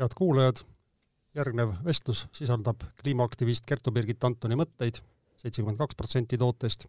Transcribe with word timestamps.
head 0.00 0.16
kuulajad, 0.16 0.62
järgnev 1.34 1.74
vestlus 1.84 2.24
sisaldab 2.32 2.82
kliimaaktivist 3.02 3.66
Kertu-Birgit 3.68 4.24
Antoni 4.24 4.56
mõtteid, 4.56 5.02
seitsekümmend 5.40 5.80
kaks 5.80 5.98
protsenti 5.98 6.38
tootest, 6.40 6.86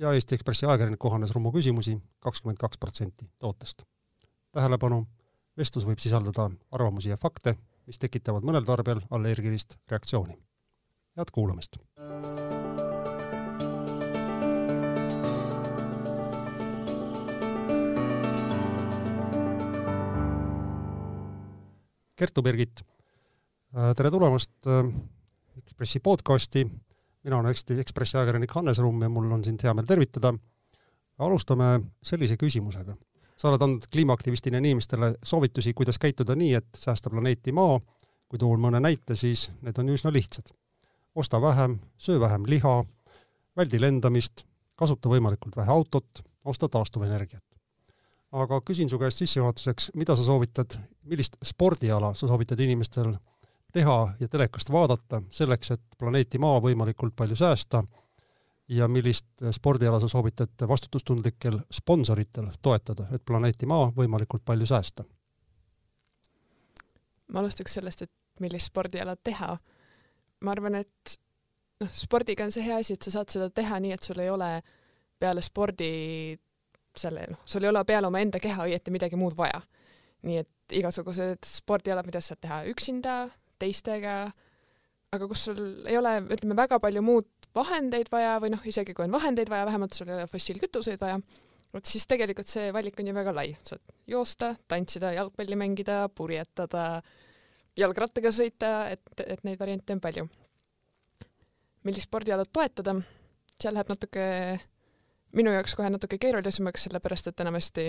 ja 0.00 0.14
Eesti 0.16 0.38
Ekspressi 0.38 0.66
ajakirjaniku 0.66 1.12
Hannes 1.12 1.34
Rummu 1.36 1.52
küsimusi, 1.52 1.98
kakskümmend 2.20 2.58
kaks 2.60 2.78
protsenti 2.78 3.28
tootest. 3.38 3.84
tähelepanu, 4.52 5.06
vestlus 5.56 5.86
võib 5.86 6.00
sisaldada 6.02 6.50
arvamusi 6.72 7.12
ja 7.12 7.16
fakte, 7.16 7.54
mis 7.86 7.98
tekitavad 7.98 8.42
mõnel 8.42 8.64
tarbijal 8.64 9.04
allergilist 9.10 9.76
reaktsiooni. 9.90 10.38
head 11.16 11.30
kuulamist! 11.32 11.76
Kertu 22.20 22.42
Birgit, 22.44 22.82
äh, 23.72 23.94
tere 23.96 24.10
tulemast 24.12 24.66
äh, 24.68 24.84
Ekspressi 25.56 26.02
podcasti, 26.04 26.66
mina 27.24 27.38
olen 27.38 27.48
Eesti 27.48 27.78
Ekspressi 27.80 28.18
ajakirjanik 28.18 28.52
Hannes 28.52 28.78
Rumm 28.78 29.00
ja 29.02 29.08
mul 29.08 29.30
on 29.32 29.44
sind 29.44 29.62
hea 29.64 29.72
meel 29.74 29.88
tervitada. 29.88 30.34
alustame 31.18 31.80
sellise 32.02 32.36
küsimusega. 32.36 32.96
sa 33.36 33.48
oled 33.48 33.62
andnud 33.62 33.88
kliimaaktivistina 33.92 34.58
inimestele 34.58 35.14
soovitusi, 35.22 35.72
kuidas 35.74 35.98
käituda 35.98 36.36
nii, 36.36 36.54
et 36.54 36.68
säästa 36.76 37.10
planeeti 37.10 37.52
Maa, 37.52 37.80
kui 38.28 38.38
tuua 38.38 38.56
mõne 38.56 38.80
näite, 38.80 39.16
siis 39.16 39.50
need 39.62 39.78
on 39.78 39.88
üsna 39.88 40.12
lihtsad. 40.12 40.52
osta 41.14 41.40
vähem, 41.40 41.78
söö 41.98 42.20
vähem 42.20 42.44
liha, 42.46 42.84
väldi 43.56 43.80
lendamist, 43.80 44.44
kasuta 44.76 45.08
võimalikult 45.08 45.56
vähe 45.56 45.72
autot, 45.72 46.24
osta 46.44 46.68
taastuvenergiat 46.68 47.49
aga 48.32 48.60
küsin 48.66 48.90
su 48.90 48.98
käest 48.98 49.22
sissejuhatuseks, 49.22 49.90
mida 49.98 50.16
sa 50.16 50.24
soovitad, 50.24 50.76
millist 51.10 51.36
spordiala 51.44 52.12
sa 52.14 52.28
soovitad 52.30 52.60
inimestel 52.60 53.14
teha 53.72 54.14
ja 54.20 54.28
telekast 54.28 54.70
vaadata 54.70 55.22
selleks, 55.30 55.70
et 55.70 55.98
planeeti 55.98 56.38
Maa 56.38 56.60
võimalikult 56.62 57.14
palju 57.16 57.36
säästa 57.36 57.82
ja 58.70 58.88
millist 58.88 59.42
spordiala 59.50 60.00
sa 60.00 60.08
soovitad 60.08 60.66
vastutustundlikel 60.68 61.58
sponsoritel 61.72 62.50
toetada, 62.62 63.08
et 63.14 63.24
planeeti 63.24 63.66
Maa 63.66 63.90
võimalikult 63.96 64.44
palju 64.44 64.66
säästa? 64.66 65.04
ma 67.30 67.40
alustaks 67.40 67.74
sellest, 67.78 68.02
et 68.02 68.42
millist 68.42 68.70
spordiala 68.70 69.16
teha. 69.16 69.56
ma 70.40 70.50
arvan, 70.50 70.74
et 70.74 71.18
noh, 71.80 71.90
spordiga 71.94 72.44
on 72.44 72.50
see 72.50 72.64
hea 72.64 72.78
asi, 72.80 72.96
et 72.96 73.02
sa 73.02 73.18
saad 73.18 73.30
seda 73.30 73.50
teha 73.54 73.80
nii, 73.80 73.92
et 73.94 74.02
sul 74.02 74.18
ei 74.18 74.30
ole 74.30 74.50
peale 75.20 75.42
spordi 75.42 75.90
selle, 76.96 77.26
noh, 77.30 77.40
sul 77.44 77.64
ei 77.64 77.70
ole 77.70 77.82
peale 77.86 78.08
omaenda 78.10 78.40
keha 78.42 78.66
õieti 78.68 78.92
midagi 78.94 79.18
muud 79.20 79.36
vaja. 79.38 79.62
nii 80.26 80.36
et 80.36 80.74
igasugused 80.76 81.46
spordialad, 81.48 82.04
mida 82.06 82.20
sa 82.20 82.34
saad 82.34 82.40
teha 82.44 82.58
üksinda, 82.68 83.14
teistega, 83.60 84.16
aga 85.14 85.28
kus 85.30 85.46
sul 85.48 85.60
ei 85.88 85.96
ole, 85.98 86.18
ütleme, 86.34 86.56
väga 86.58 86.78
palju 86.82 87.02
muud 87.04 87.28
vahendeid 87.56 88.10
vaja 88.12 88.34
või 88.42 88.52
noh, 88.52 88.66
isegi 88.68 88.94
kui 88.94 89.06
on 89.06 89.14
vahendeid 89.14 89.50
vaja, 89.50 89.66
vähemalt 89.70 89.96
sul 89.96 90.10
ei 90.10 90.18
ole 90.18 90.26
fossiilkütuseid 90.30 91.00
vaja, 91.00 91.18
vot 91.74 91.88
siis 91.88 92.06
tegelikult 92.10 92.50
see 92.50 92.68
valik 92.74 93.00
on 93.00 93.10
ju 93.10 93.16
väga 93.16 93.34
lai, 93.34 93.48
saad 93.66 93.82
joosta, 94.10 94.52
tantsida, 94.68 95.14
jalgpalli 95.16 95.58
mängida, 95.58 96.04
purjetada, 96.14 96.84
jalgrattaga 97.78 98.32
sõita, 98.34 98.74
et, 98.92 99.24
et 99.24 99.42
neid 99.46 99.58
variante 99.60 99.96
on 99.96 100.02
palju. 100.04 100.28
millist 101.88 102.10
spordialat 102.10 102.50
toetada, 102.52 102.92
seal 103.60 103.74
läheb 103.74 103.88
natuke 103.88 104.24
minu 105.36 105.52
jaoks 105.54 105.76
kohe 105.78 105.90
natuke 105.90 106.18
keerulisemaks, 106.18 106.88
sellepärast 106.88 107.30
et 107.30 107.40
enamasti 107.44 107.86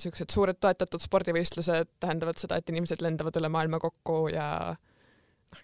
niisugused 0.00 0.32
suured 0.32 0.60
toetatud 0.60 1.02
spordivõistlused 1.02 1.96
tähendavad 2.00 2.38
seda, 2.40 2.60
et 2.60 2.70
inimesed 2.72 3.02
lendavad 3.04 3.36
üle 3.36 3.50
maailma 3.52 3.80
kokku 3.82 4.28
ja 4.32 4.76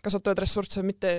kasutavad 0.03 0.43
ressursse 0.43 0.83
mitte 0.83 1.13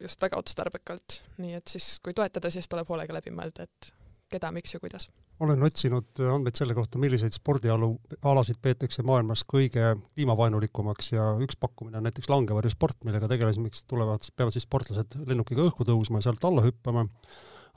just 0.00 0.22
väga 0.22 0.40
otstarbekalt, 0.40 1.20
nii 1.38 1.58
et 1.58 1.68
siis 1.70 1.98
kui 2.02 2.16
toetada, 2.16 2.50
siis 2.50 2.68
tuleb 2.70 2.88
hoolega 2.88 3.14
läbi 3.18 3.34
mõelda, 3.34 3.68
et 3.68 3.92
keda, 4.32 4.50
miks 4.54 4.74
ja 4.74 4.80
kuidas. 4.80 5.10
olen 5.44 5.62
otsinud 5.66 6.20
andmeid 6.32 6.56
selle 6.56 6.74
kohta, 6.74 6.98
milliseid 6.98 7.34
spordialu, 7.36 7.90
alasid 8.30 8.58
peetakse 8.62 9.02
maailmas 9.06 9.44
kõige 9.44 9.94
kliimavaenulikumaks 10.14 11.12
ja 11.12 11.32
üks 11.44 11.58
pakkumine 11.60 11.98
on 12.00 12.06
näiteks 12.08 12.30
langevarjusport, 12.32 13.02
millega 13.04 13.28
tegelemiseks 13.30 13.84
tulevad, 13.90 14.24
peavad 14.36 14.56
siis 14.56 14.66
sportlased 14.66 15.18
lennukiga 15.26 15.66
õhku 15.68 15.86
tõusma 15.86 16.22
ja 16.22 16.28
sealt 16.28 16.46
alla 16.48 16.64
hüppama 16.64 17.04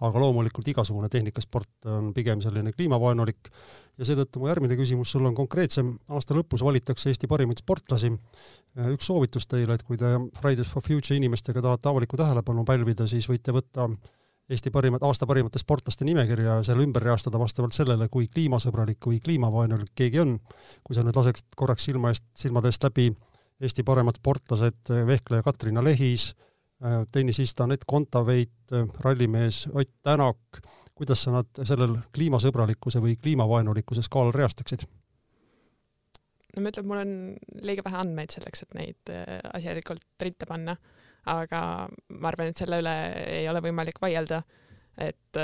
aga 0.05 0.21
loomulikult 0.21 0.67
igasugune 0.69 1.09
tehnikasport 1.09 1.87
on 1.89 2.11
pigem 2.13 2.41
selline 2.43 2.73
kliimavaenulik. 2.75 3.49
Ja 3.97 4.05
seetõttu 4.05 4.41
mu 4.41 4.49
järgmine 4.51 4.77
küsimus 4.77 5.09
sulle 5.13 5.31
on 5.31 5.37
konkreetsem, 5.37 5.95
aasta 6.13 6.37
lõpus 6.37 6.61
valitakse 6.65 7.09
Eesti 7.09 7.29
parimaid 7.29 7.63
sportlasi, 7.63 8.11
üks 8.93 9.09
soovitus 9.09 9.49
teile, 9.49 9.73
et 9.73 9.85
kui 9.87 9.97
te 9.97 10.13
Fridays 10.37 10.69
for 10.69 10.85
Future 10.85 11.17
inimestega 11.17 11.63
tahate 11.65 11.89
avalikku 11.89 12.19
tähelepanu 12.19 12.65
pälvida, 12.67 13.07
siis 13.09 13.25
võite 13.29 13.55
võtta 13.55 13.89
Eesti 14.47 14.71
parimad, 14.71 15.03
aasta 15.03 15.27
parimate 15.27 15.59
sportlaste 15.59 16.05
nimekirja 16.07 16.59
ja 16.59 16.63
selle 16.63 16.85
ümber 16.85 17.03
reastada 17.03 17.39
vastavalt 17.41 17.75
sellele, 17.75 18.07
kui 18.07 18.29
kliimasõbralik 18.31 19.09
või 19.09 19.17
kliimavaenulik 19.23 19.91
keegi 19.97 20.21
on. 20.23 20.37
kui 20.83 20.95
sa 20.95 21.03
nüüd 21.03 21.17
laseksid 21.17 21.57
korraks 21.57 21.89
silma 21.89 22.13
eest, 22.13 22.23
silmade 22.37 22.71
eest 22.71 22.85
läbi 22.85 23.09
Eesti 23.59 23.83
paremad 23.83 24.19
sportlased, 24.21 24.93
vehkleja 25.07 25.43
Katrina 25.43 25.83
Lehis, 25.83 26.35
tennisista 27.11 27.63
Anett 27.63 27.81
Kontaveit, 27.87 28.51
äh, 28.71 28.87
rallimees 28.99 29.69
Ott 29.73 29.89
Tänak, 30.03 30.37
kuidas 30.95 31.23
sa 31.23 31.31
nad 31.31 31.49
sellel 31.63 31.97
kliimasõbralikkuse 32.13 33.01
või 33.01 33.17
kliimavaenulikkuse 33.21 34.05
skaalal 34.05 34.35
reastaksid? 34.35 34.85
no 36.57 36.61
ma 36.61 36.71
ütlen, 36.71 36.87
mul 36.89 37.01
on 37.01 37.11
liiga 37.65 37.83
vähe 37.85 37.97
andmeid 38.01 38.33
selleks, 38.33 38.63
et 38.65 38.77
neid 38.77 39.11
äh, 39.13 39.39
asjalikult 39.57 40.05
ritta 40.21 40.45
panna, 40.49 40.77
aga 41.29 41.61
ma 42.13 42.29
arvan, 42.31 42.49
et 42.49 42.61
selle 42.61 42.79
üle 42.81 42.95
ei 43.25 43.49
ole 43.49 43.61
võimalik 43.65 43.99
vaielda, 44.01 44.41
et 44.97 45.37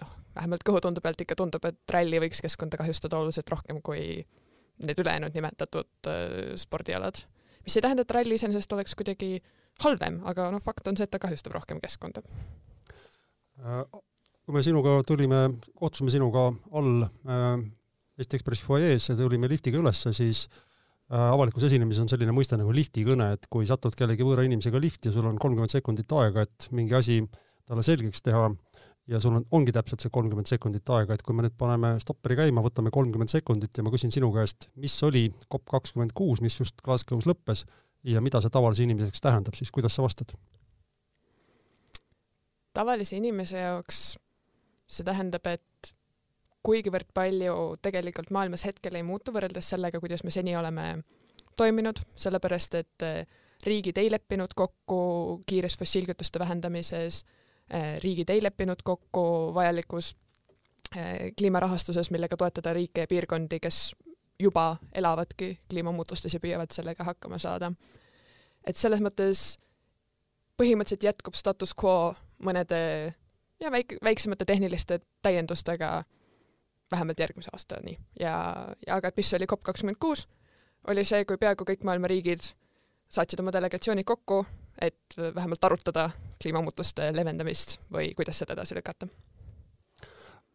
noh, 0.00 0.14
vähemalt 0.34 0.64
kõhutunde 0.66 1.02
pealt 1.04 1.20
ikka 1.22 1.36
tundub, 1.38 1.66
et 1.68 1.94
ralli 1.94 2.18
võiks 2.24 2.40
keskkonda 2.42 2.80
kahjustada 2.80 3.20
oluliselt 3.20 3.50
rohkem 3.52 3.82
kui 3.84 4.24
need 4.82 4.98
ülejäänud 4.98 5.36
nimetatud 5.36 6.10
spordialad. 6.58 7.20
mis 7.66 7.76
ei 7.76 7.84
tähenda, 7.84 8.02
et 8.02 8.16
ralli 8.16 8.34
iseenesest 8.34 8.72
oleks 8.72 8.96
kuidagi 8.98 9.36
äh, 9.36 9.63
halvem, 9.82 10.20
aga 10.30 10.50
noh, 10.54 10.62
fakt 10.62 10.86
on 10.90 10.98
see, 10.98 11.06
et 11.06 11.12
ta 11.12 11.20
kahjustab 11.22 11.56
rohkem 11.56 11.80
keskkonda. 11.82 12.22
Äh, 13.64 13.80
kui 14.44 14.56
me 14.56 14.62
sinuga 14.66 14.98
tulime, 15.08 15.46
kohtusime 15.78 16.12
sinuga 16.12 16.50
all 16.76 17.06
äh, 17.06 17.64
Eesti 18.20 18.38
Ekspressi 18.38 18.66
fuajees 18.66 19.08
ja 19.10 19.18
tulime 19.18 19.50
liftiga 19.50 19.80
ülesse, 19.80 20.12
siis 20.14 20.44
äh, 21.10 21.18
avalikus 21.18 21.66
esinemises 21.70 22.04
on 22.04 22.12
selline 22.12 22.34
mõiste 22.36 22.58
nagu 22.60 22.74
liftikõne, 22.74 23.32
et 23.38 23.48
kui 23.50 23.66
satud 23.68 23.96
kellegi 23.98 24.26
võõra 24.26 24.46
inimesega 24.46 24.82
lifti 24.82 25.10
ja 25.10 25.16
sul 25.16 25.26
on 25.30 25.40
kolmkümmend 25.42 25.72
sekundit 25.72 26.12
aega, 26.20 26.46
et 26.46 26.68
mingi 26.74 26.94
asi 26.98 27.22
talle 27.64 27.82
selgeks 27.86 28.22
teha 28.22 28.50
ja 29.10 29.20
sul 29.20 29.36
on, 29.38 29.46
ongi 29.56 29.72
täpselt 29.74 30.04
see 30.04 30.12
kolmkümmend 30.12 30.48
sekundit 30.48 30.88
aega, 30.96 31.16
et 31.16 31.24
kui 31.24 31.36
me 31.36 31.44
nüüd 31.44 31.56
paneme 31.60 31.94
stopperi 32.02 32.38
käima, 32.38 32.64
võtame 32.64 32.92
kolmkümmend 32.94 33.32
sekundit 33.32 33.76
ja 33.76 33.84
ma 33.84 33.92
küsin 33.92 34.12
sinu 34.14 34.30
käest, 34.34 34.70
mis 34.80 34.94
oli 35.04 35.26
COP 35.52 35.66
kakskümmend 35.74 36.14
kuus, 36.16 36.40
mis 36.44 36.56
just 36.60 36.80
Glasgow's 36.84 37.28
lõppes, 37.28 37.64
ja 38.04 38.20
mida 38.20 38.40
see 38.40 38.52
tavalise 38.52 38.84
inimeseks 38.84 39.20
tähendab, 39.20 39.54
siis 39.54 39.70
kuidas 39.72 39.94
sa 39.96 40.02
vastad? 40.02 40.34
tavalise 42.74 43.16
inimese 43.16 43.58
jaoks 43.58 44.16
see 44.90 45.06
tähendab, 45.06 45.46
et 45.46 45.94
kuigivõrd 46.64 47.10
palju 47.14 47.54
tegelikult 47.84 48.32
maailmas 48.34 48.64
hetkel 48.68 48.96
ei 48.98 49.04
muutu 49.06 49.32
võrreldes 49.34 49.68
sellega, 49.74 50.00
kuidas 50.00 50.24
me 50.24 50.32
seni 50.34 50.56
oleme 50.56 50.88
toiminud, 51.56 52.00
sellepärast 52.18 52.76
et 52.80 53.04
eh, 53.06 53.26
riigid 53.64 53.98
ei 54.00 54.10
leppinud 54.12 54.56
kokku 54.56 54.98
kiires 55.46 55.76
fossiilkütuste 55.80 56.40
vähendamises, 56.42 57.24
eh, 57.70 57.96
riigid 58.04 58.32
ei 58.32 58.42
leppinud 58.42 58.82
kokku 58.84 59.26
vajalikus 59.54 60.14
eh, 60.96 61.30
kliimarahastuses, 61.38 62.10
millega 62.14 62.36
toetada 62.40 62.74
riike 62.76 63.04
ja 63.04 63.10
piirkondi, 63.12 63.60
kes 63.60 63.92
juba 64.40 64.76
elavadki 64.94 65.58
kliimamuutustes 65.70 66.34
ja 66.34 66.40
püüavad 66.40 66.72
sellega 66.74 67.04
hakkama 67.04 67.38
saada. 67.38 67.72
et 68.66 68.76
selles 68.76 69.00
mõttes 69.00 69.58
põhimõtteliselt 70.56 71.02
jätkub 71.02 71.34
status 71.34 71.74
quo 71.74 72.14
mõnede 72.42 73.14
ja 73.60 73.70
väik-, 73.70 73.98
väiksemate 74.02 74.44
tehniliste 74.44 75.00
täiendustega 75.22 76.04
vähemalt 76.90 77.20
järgmise 77.20 77.50
aastani 77.52 77.98
ja, 78.20 78.66
ja 78.86 78.96
aga 78.96 79.10
mis 79.16 79.34
oli 79.34 79.46
COP 79.46 79.62
kakskümmend 79.62 79.98
kuus, 80.00 80.26
oli 80.86 81.04
see, 81.04 81.24
kui 81.24 81.38
peaaegu 81.40 81.64
kõik 81.64 81.84
maailma 81.84 82.10
riigid 82.10 82.52
saatsid 83.08 83.40
oma 83.40 83.52
delegatsioonid 83.52 84.04
kokku, 84.04 84.44
et 84.80 85.16
vähemalt 85.34 85.64
arutada 85.64 86.10
kliimamuutuste 86.42 87.12
leevendamist 87.14 87.78
või 87.92 88.12
kuidas 88.16 88.42
seda 88.42 88.56
edasi 88.56 88.74
lükata 88.74 89.08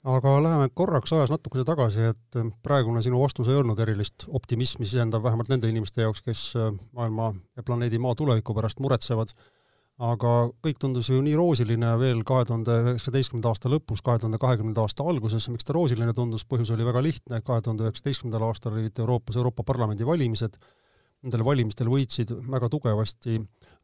aga 0.07 0.35
läheme 0.43 0.69
korraks 0.73 1.11
ajas 1.13 1.31
natukese 1.33 1.65
tagasi, 1.67 2.09
et 2.13 2.39
äh, 2.39 2.49
praegune 2.63 3.01
sinu 3.03 3.19
vastus 3.19 3.49
ei 3.51 3.59
olnud 3.59 3.79
erilist 3.83 4.27
optimismi 4.27 4.87
sisendav 4.87 5.23
vähemalt 5.23 5.51
nende 5.51 5.69
inimeste 5.69 6.05
jaoks, 6.05 6.23
kes 6.23 6.43
äh, 6.55 6.71
maailma 6.95 7.33
ja 7.57 7.63
planeedi 7.63 7.99
Maa 7.99 8.15
tuleviku 8.15 8.55
pärast 8.55 8.79
muretsevad. 8.79 9.35
aga 9.99 10.29
kõik 10.63 10.77
tundus 10.79 11.09
ju 11.09 11.17
nii 11.19 11.33
roosiline 11.35 11.89
veel 11.99 12.21
kahe 12.23 12.45
tuhande 12.47 12.71
üheksateistkümnenda 12.85 13.49
aasta 13.51 13.67
lõpus, 13.67 13.99
kahe 13.99 14.21
tuhande 14.21 14.37
kahekümnenda 14.39 14.85
aasta 14.87 15.03
alguses, 15.03 15.49
miks 15.51 15.67
ta 15.67 15.73
roosiline 15.75 16.13
tundus, 16.15 16.45
põhjus 16.47 16.71
oli 16.71 16.85
väga 16.87 17.01
lihtne, 17.03 17.41
kahe 17.43 17.59
tuhande 17.61 17.83
üheksateistkümnendal 17.83 18.45
aastal 18.47 18.77
olid 18.77 18.95
Euroopas 18.95 19.35
Euroopa 19.35 19.65
Parlamendi 19.67 20.07
valimised, 20.07 20.55
nendel 21.27 21.43
valimistel 21.43 21.91
võitsid 21.91 22.31
väga 22.31 22.69
tugevasti 22.71 23.41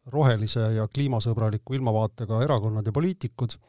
rohelise 0.08 0.70
ja 0.78 0.88
kliimasõbraliku 0.88 1.76
ilmavaatega 1.76 2.40
erakonnad 2.48 2.88
ja 2.88 2.96
poliitikud, 2.96 3.60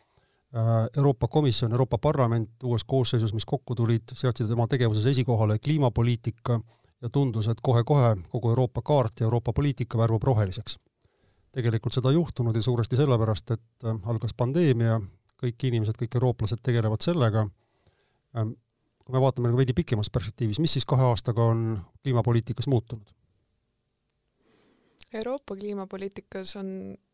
Euroopa 0.96 1.28
Komisjon, 1.28 1.72
Euroopa 1.72 1.98
Parlament 1.98 2.62
uues 2.64 2.84
koosseisus, 2.84 3.34
mis 3.34 3.44
kokku 3.44 3.74
tulid, 3.74 4.12
seadsid 4.12 4.50
oma 4.50 4.64
tegevuses 4.66 5.06
esikohale 5.06 5.58
kliimapoliitika 5.58 6.60
ja 7.02 7.10
tundus, 7.12 7.48
et 7.52 7.60
kohe-kohe 7.62 8.14
kogu 8.32 8.54
Euroopa 8.54 8.82
kaart 8.82 9.20
ja 9.20 9.26
Euroopa 9.28 9.52
poliitika 9.52 9.98
värvub 9.98 10.22
roheliseks 10.24 10.78
tegelikult 11.56 11.96
seda 11.96 12.12
ei 12.12 12.18
juhtunud 12.18 12.56
ja 12.56 12.62
suuresti 12.62 12.98
sellepärast, 13.00 13.50
et 13.56 13.88
äh, 13.88 13.98
algas 14.12 14.34
pandeemia, 14.36 14.98
kõik 15.40 15.68
inimesed, 15.70 15.96
kõik 16.00 16.18
eurooplased 16.18 16.60
tegelevad 16.64 17.04
sellega, 17.04 17.46
ähm, 18.36 18.54
kui 19.04 19.16
me 19.16 19.22
vaatame 19.22 19.50
nagu 19.50 19.60
veidi 19.60 19.76
pikemas 19.76 20.10
perspektiivis, 20.12 20.60
mis 20.60 20.76
siis 20.76 20.88
kahe 20.88 21.06
aastaga 21.08 21.46
on 21.52 21.78
kliimapoliitikas 22.02 22.68
muutunud? 22.72 23.12
Euroopa 25.14 25.56
kliimapoliitikas 25.56 26.56
on 26.60 26.68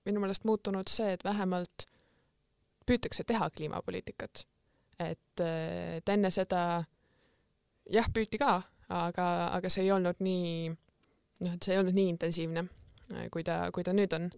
minu 0.07 0.23
meelest 0.23 0.47
muutunud 0.49 0.91
see, 0.91 1.13
et 1.15 1.25
vähemalt 1.25 1.87
püütakse 2.87 3.25
teha 3.25 3.51
kliimapoliitikat. 3.51 4.47
et, 4.99 5.41
äh, 5.41 5.97
et 5.97 6.09
enne 6.09 6.31
seda 6.31 6.85
jah, 7.91 8.07
püüti 8.15 8.39
ka, 8.39 8.61
aga, 8.89 9.27
aga 9.57 9.69
see 9.69 9.87
ei 9.87 9.93
olnud 9.93 10.21
nii, 10.21 10.69
noh, 11.41 11.55
et 11.55 11.63
see 11.63 11.75
ei 11.75 11.81
olnud 11.83 11.97
nii 11.97 12.09
intensiivne 12.15 12.69
Äh, 13.13 13.29
kui 13.33 13.45
ta, 13.47 13.67
kui 13.75 13.85
ta 13.85 13.95
nüüd 13.97 14.15
on. 14.17 14.31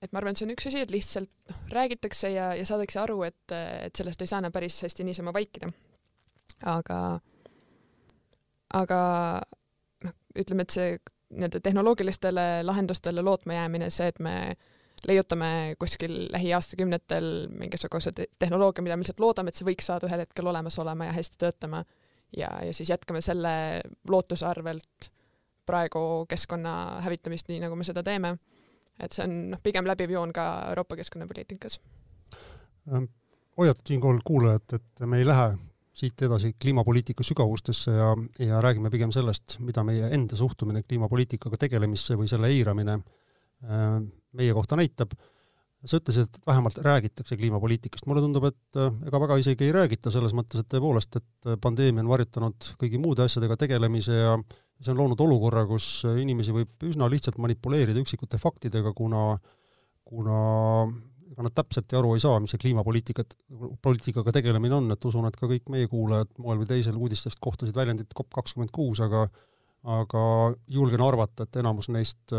et 0.00 0.12
ma 0.14 0.20
arvan, 0.20 0.32
et 0.32 0.40
see 0.40 0.46
on 0.46 0.54
üks 0.54 0.66
asi, 0.70 0.80
et 0.80 0.92
lihtsalt 0.92 1.30
noh, 1.50 1.60
räägitakse 1.74 2.30
ja, 2.32 2.50
ja 2.56 2.64
saadakse 2.64 3.02
aru, 3.02 3.18
et, 3.26 3.52
et 3.52 3.96
sellest 3.96 4.22
ei 4.24 4.30
saa 4.30 4.40
enam 4.40 4.52
päris 4.52 4.78
hästi 4.86 5.04
niisama 5.04 5.34
vaikida. 5.36 5.68
aga, 6.72 6.98
aga 8.80 9.00
noh, 10.06 10.16
ütleme, 10.40 10.64
et 10.64 10.76
see 10.76 10.94
nii-öelda 11.30 11.60
tehnoloogilistele 11.62 12.46
lahendustele 12.64 13.22
lootma 13.22 13.60
jäämine, 13.60 13.90
see, 13.92 14.08
et 14.10 14.18
me 14.24 14.34
leiutame 15.08 15.74
kuskil 15.78 16.28
lähiaastakümnetel 16.32 17.48
mingisuguse 17.48 18.12
te 18.12 18.26
tehnoloogia, 18.38 18.84
mida 18.84 18.96
me 18.96 19.04
lihtsalt 19.04 19.22
loodame, 19.22 19.52
et 19.52 19.58
see 19.58 19.68
võiks 19.68 19.88
saada 19.88 20.08
ühel 20.08 20.24
hetkel 20.24 20.50
olemas 20.50 20.78
olema 20.82 21.08
ja 21.08 21.14
hästi 21.16 21.40
töötama 21.40 21.84
ja, 22.36 22.50
ja 22.66 22.74
siis 22.74 22.90
jätkame 22.90 23.22
selle 23.24 23.52
lootuse 24.08 24.46
arvelt 24.46 25.10
praegu 25.66 26.26
keskkonna 26.28 27.00
hävitamist, 27.04 27.48
nii 27.48 27.62
nagu 27.62 27.76
me 27.78 27.86
seda 27.86 28.02
teeme. 28.02 28.36
et 29.00 29.16
see 29.16 29.24
on 29.24 29.36
noh, 29.54 29.60
pigem 29.64 29.86
läbiv 29.88 30.10
joon 30.12 30.32
ka 30.36 30.44
Euroopa 30.68 30.98
keskkonnapoliitikas. 30.98 31.78
Ähm, 32.92 33.06
hoiatad 33.56 33.86
siinkohal 33.88 34.20
kuulajat, 34.24 34.74
et 34.76 35.06
me 35.08 35.18
ei 35.18 35.24
lähe 35.24 35.54
siit 35.96 36.22
edasi 36.22 36.52
kliimapoliitika 36.60 37.24
sügavustesse 37.24 37.94
ja, 37.96 38.10
ja 38.38 38.60
räägime 38.60 38.90
pigem 38.90 39.12
sellest, 39.12 39.56
mida 39.64 39.84
meie 39.84 40.10
enda 40.14 40.36
suhtumine 40.36 40.82
kliimapoliitikaga 40.82 41.56
tegelemisse 41.64 42.16
või 42.20 42.28
selle 42.28 42.52
eiramine 42.52 42.98
äh, 42.98 43.96
meie 44.38 44.54
kohta 44.56 44.78
näitab. 44.78 45.14
sa 45.80 45.96
ütlesid, 45.96 46.26
et 46.28 46.42
vähemalt 46.44 46.76
räägitakse 46.84 47.38
kliimapoliitikast, 47.40 48.04
mulle 48.04 48.20
tundub, 48.20 48.44
et 48.50 48.76
äh, 48.76 48.90
ega 49.08 49.20
väga 49.22 49.38
isegi 49.40 49.64
ei 49.64 49.72
räägita, 49.72 50.10
selles 50.12 50.34
mõttes, 50.36 50.60
et 50.60 50.68
tõepoolest, 50.68 51.16
et 51.16 51.54
pandeemia 51.64 52.04
on 52.04 52.10
varjutanud 52.10 52.66
kõigi 52.82 53.00
muude 53.00 53.24
asjadega 53.24 53.56
tegelemise 53.62 54.18
ja 54.18 54.34
see 54.80 54.92
on 54.92 55.00
loonud 55.00 55.22
olukorra, 55.24 55.64
kus 55.68 56.02
inimesi 56.20 56.52
võib 56.52 56.84
üsna 56.84 57.08
lihtsalt 57.08 57.40
manipuleerida 57.40 58.00
üksikute 58.00 58.36
faktidega, 58.42 58.92
kuna, 58.96 59.38
kuna 60.04 60.36
ega 61.30 61.46
nad 61.46 61.54
täpselt 61.56 61.92
aru 61.96 62.12
ei 62.16 62.22
saa, 62.22 62.40
mis 62.42 62.52
see 62.52 62.60
kliimapoliitikat, 62.60 63.36
poliitikaga 63.80 64.34
tegelemine 64.36 64.76
on, 64.76 64.90
et 64.92 65.04
usun, 65.08 65.28
et 65.28 65.36
ka 65.38 65.48
kõik 65.48 65.70
meie 65.72 65.88
kuulajad 65.88 66.32
moel 66.42 66.60
või 66.60 66.68
teisel 66.74 66.98
uudistest 66.98 67.40
kohtasid 67.40 67.76
väljendit 67.76 68.12
COP 68.16 68.28
kakskümmend 68.40 68.72
kuus, 68.74 69.00
aga 69.04 69.28
aga 69.88 70.22
julgen 70.68 71.00
arvata, 71.00 71.46
et 71.46 71.56
enamus 71.56 71.88
neist, 71.88 72.34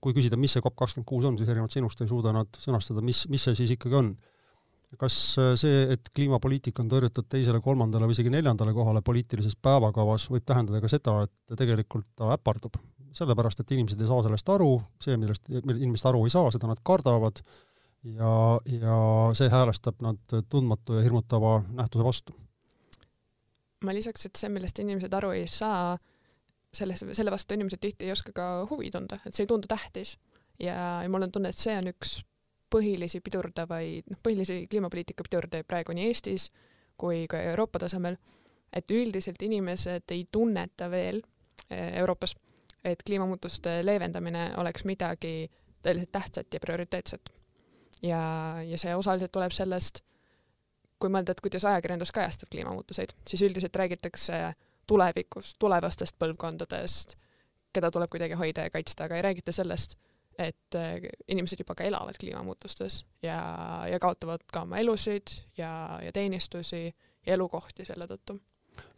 kui 0.00 0.16
küsida, 0.16 0.38
mis 0.40 0.54
see 0.56 0.64
COP 0.64 0.76
kakskümmend 0.78 1.08
kuus 1.08 1.26
on, 1.28 1.36
siis 1.36 1.50
erinevalt 1.50 1.74
sinust 1.74 2.00
ei 2.00 2.08
suuda 2.08 2.32
nad 2.32 2.56
sõnastada, 2.56 3.02
mis, 3.04 3.26
mis 3.32 3.42
see 3.44 3.58
siis 3.58 3.74
ikkagi 3.76 3.98
on 3.98 4.14
kas 5.00 5.16
äh, 5.40 5.52
see, 5.58 5.84
et 5.96 6.10
kliimapoliitika 6.14 6.82
on 6.84 6.90
tõrjutud 6.90 7.26
teisele, 7.30 7.60
kolmandale 7.64 8.08
või 8.08 8.16
isegi 8.16 8.32
neljandale 8.32 8.74
kohale 8.76 9.02
poliitilises 9.04 9.56
päevakavas, 9.62 10.28
võib 10.32 10.46
tähendada 10.46 10.80
ka 10.82 10.90
seda, 10.92 11.18
et 11.26 11.58
tegelikult 11.58 12.08
ta 12.18 12.34
äpardub? 12.36 12.78
sellepärast, 13.16 13.62
et 13.62 13.70
inimesed 13.72 14.00
ei 14.02 14.08
saa 14.10 14.20
sellest 14.26 14.50
aru, 14.52 14.74
see, 15.00 15.14
millest 15.16 15.46
inimesed 15.48 16.08
aru 16.10 16.26
ei 16.26 16.32
saa, 16.34 16.50
seda 16.52 16.68
nad 16.68 16.82
kardavad 16.84 17.38
ja, 18.12 18.32
ja 18.68 18.96
see 19.38 19.48
häälestab 19.48 20.02
nad 20.04 20.34
tundmatu 20.52 20.98
ja 20.98 21.04
hirmutava 21.06 21.62
nähtuse 21.78 22.04
vastu. 22.04 22.34
ma 23.88 23.94
lisaks, 23.96 24.28
et 24.28 24.36
see, 24.36 24.50
millest 24.52 24.84
inimesed 24.84 25.16
aru 25.16 25.32
ei 25.38 25.46
saa, 25.48 25.96
selles, 26.76 27.04
selle 27.16 27.32
vastu 27.34 27.56
inimesed 27.56 27.80
tihti 27.82 28.06
ei 28.06 28.12
oska 28.14 28.32
ka 28.36 28.46
huvi 28.70 28.90
tunda, 28.94 29.18
et 29.26 29.34
see 29.34 29.44
ei 29.46 29.50
tundu 29.50 29.68
tähtis. 29.70 30.16
ja, 30.60 31.02
ja 31.02 31.08
mul 31.12 31.26
on 31.26 31.32
tunne, 31.32 31.52
et 31.52 31.58
see 31.58 31.76
on 31.76 31.90
üks 31.92 32.20
põhilisi 32.72 33.20
pidurdavaid, 33.24 34.08
noh, 34.10 34.18
põhilisi 34.22 34.64
kliimapoliitika 34.70 35.24
pidurdajaid 35.26 35.68
praegu 35.68 35.94
nii 35.96 36.08
Eestis 36.10 36.50
kui 36.96 37.26
ka 37.30 37.40
Euroopa 37.52 37.78
tasemel, 37.84 38.16
et 38.72 38.90
üldiselt 38.90 39.42
inimesed 39.42 40.10
ei 40.14 40.26
tunneta 40.32 40.90
veel 40.90 41.20
eh, 41.70 41.98
Euroopas, 42.00 42.34
et 42.84 43.02
kliimamuutuste 43.06 43.78
leevendamine 43.84 44.50
oleks 44.60 44.84
midagi 44.88 45.48
tõeliselt 45.84 46.12
tähtsat 46.12 46.54
ja 46.54 46.60
prioriteetset. 46.60 47.30
ja, 48.02 48.20
ja 48.64 48.78
see 48.78 48.94
osaliselt 48.94 49.32
tuleb 49.32 49.52
sellest, 49.52 50.02
kui 50.98 51.10
mõelda, 51.12 51.32
et 51.32 51.40
kuidas 51.44 51.64
ajakirjandus 51.64 52.12
kajastab 52.12 52.50
kliimamuutuseid, 52.52 53.12
siis 53.28 53.42
üldiselt 53.42 53.76
räägitakse 53.76 54.40
tulevikust, 54.86 55.56
tulevastest 55.58 56.16
põlvkondadest, 56.18 57.16
keda 57.72 57.90
tuleb 57.92 58.10
kuidagi 58.10 58.38
hoida 58.38 58.66
ja 58.66 58.72
kaitsta, 58.72 59.06
aga 59.06 59.18
ei 59.18 59.24
räägita 59.26 59.52
sellest, 59.52 59.96
et 60.38 60.76
äh, 60.76 61.08
inimesed 61.28 61.60
juba 61.62 61.74
ka 61.76 61.84
elavad 61.84 62.18
kliimamuutustes 62.20 63.04
ja, 63.24 63.38
ja 63.90 63.98
kaotavad 64.00 64.44
ka 64.52 64.66
oma 64.66 64.80
elusid 64.82 65.32
ja, 65.58 65.98
ja 66.02 66.12
teenistusi 66.12 66.84
ja 66.86 67.34
elukohti 67.34 67.86
selle 67.88 68.08
tõttu. 68.10 68.38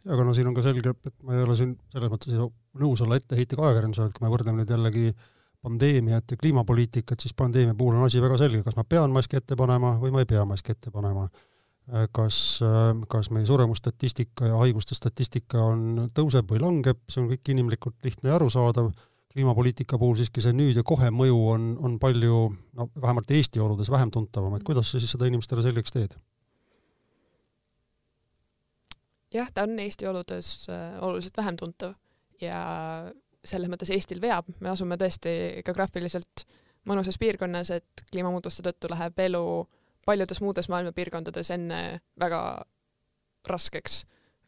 aga 0.09 0.23
no 0.27 0.33
siin 0.35 0.47
on 0.47 0.55
ka 0.57 0.63
selge, 0.65 0.91
et 0.91 1.23
ma 1.23 1.37
ei 1.37 1.43
ole 1.47 1.55
siin 1.55 1.75
selles 1.93 2.11
mõttes 2.11 2.35
nõus 2.79 3.01
olla 3.05 3.19
etteheitega 3.19 3.67
ajakirjandusele, 3.67 4.11
et 4.11 4.17
kui 4.17 4.27
me 4.27 4.33
võrdleme 4.33 4.61
nüüd 4.61 4.73
jällegi 4.75 5.13
pandeemiat 5.61 6.31
ja 6.31 6.37
kliimapoliitikat, 6.39 7.19
siis 7.19 7.33
pandeemia 7.33 7.75
puhul 7.75 7.97
on 7.97 8.05
asi 8.07 8.21
väga 8.21 8.37
selge, 8.39 8.63
kas 8.63 8.77
ma 8.79 8.85
pean 8.87 9.11
maski 9.11 9.39
ette 9.39 9.57
panema 9.59 9.95
või 9.99 10.13
ma 10.15 10.23
ei 10.23 10.29
pea 10.29 10.45
maski 10.47 10.75
ette 10.75 10.91
panema. 10.91 11.27
Äh, 11.89 12.05
kas, 12.13 12.59
äh, 12.61 12.91
kas 13.09 13.31
meie 13.33 13.47
suremusstatistika 13.49 14.45
ja 14.45 14.57
haiguste 14.61 14.93
statistika 14.93 15.63
on, 15.71 16.03
tõuseb 16.13 16.51
või 16.51 16.61
langeb, 16.61 16.99
see 17.09 17.23
on 17.23 17.29
kõik 17.31 17.49
inimlikult 17.49 17.97
lihtne 18.05 18.29
ja 18.29 18.35
arusaadav. 18.37 18.91
Kliimapoliitika 19.29 19.97
puhul 20.01 20.17
siiski 20.17 20.41
see 20.41 20.53
nüüd 20.53 20.77
ja 20.77 20.83
kohe 20.85 21.09
mõju 21.13 21.39
on, 21.53 21.65
on 21.85 21.95
palju, 22.01 22.43
no 22.77 22.87
vähemalt 22.93 23.31
Eesti 23.33 23.61
oludes 23.61 23.89
vähem 23.89 24.09
tuntavam, 24.13 24.53
et 24.57 24.65
kuidas 24.65 24.89
sa 24.89 25.01
siis 25.01 25.13
seda 25.13 25.29
inimestele 25.29 25.65
selgeks 25.65 25.93
teed? 25.95 26.13
jah, 29.33 29.49
ta 29.53 29.65
on 29.65 29.77
Eesti 29.81 30.09
oludes 30.09 30.53
äh, 30.69 30.97
oluliselt 31.05 31.37
vähem 31.37 31.57
tuntav 31.57 31.93
ja 32.41 32.61
selles 33.45 33.69
mõttes 33.69 33.89
Eestil 33.93 34.21
veab, 34.21 34.49
me 34.59 34.69
asume 34.69 34.97
tõesti 34.97 35.31
geograafiliselt 35.65 36.45
mõnusas 36.89 37.17
piirkonnas, 37.21 37.73
et 37.73 38.05
kliimamuutuste 38.09 38.65
tõttu 38.65 38.89
läheb 38.93 39.25
elu 39.25 39.45
paljudes 40.05 40.41
muudes 40.41 40.69
maailma 40.71 40.93
piirkondades 40.95 41.51
enne 41.55 41.81
väga 42.19 42.41
raskeks, 43.49 44.03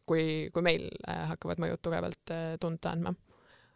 kui, 0.06 0.48
kui 0.54 0.64
meil 0.64 0.88
äh, 1.08 1.26
hakkavad 1.32 1.60
mõjud 1.62 1.82
tugevalt 1.82 2.34
äh, 2.34 2.56
tunda 2.60 2.92
andma. 2.92 3.14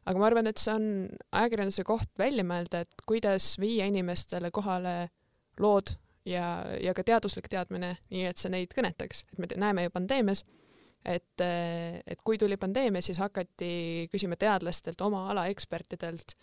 Aga 0.06 0.20
ma 0.22 0.28
arvan, 0.28 0.46
et 0.46 0.60
see 0.62 0.74
on 0.74 0.88
ajakirjanduse 1.34 1.82
koht 1.86 2.12
välja 2.18 2.44
mõelda, 2.46 2.84
et 2.84 3.06
kuidas 3.08 3.56
viia 3.58 3.88
inimestele 3.90 4.52
kohale 4.54 5.08
lood 5.58 5.90
ja, 6.28 6.62
ja 6.78 6.94
ka 6.94 7.02
teaduslik 7.06 7.48
teadmine, 7.50 7.96
nii 8.12 8.28
et 8.28 8.38
see 8.38 8.52
neid 8.52 8.74
kõnetaks, 8.76 9.24
et 9.32 9.40
me 9.42 9.50
näeme 9.58 9.86
ju 9.86 9.94
pandeemias, 9.94 10.44
et, 11.06 11.42
et 11.42 12.22
kui 12.26 12.38
tuli 12.38 12.58
pandeemia, 12.60 13.02
siis 13.02 13.18
hakati 13.22 14.06
küsima 14.12 14.38
teadlastelt, 14.38 15.00
oma 15.02 15.26
ala 15.32 15.46
ekspertidelt 15.50 16.36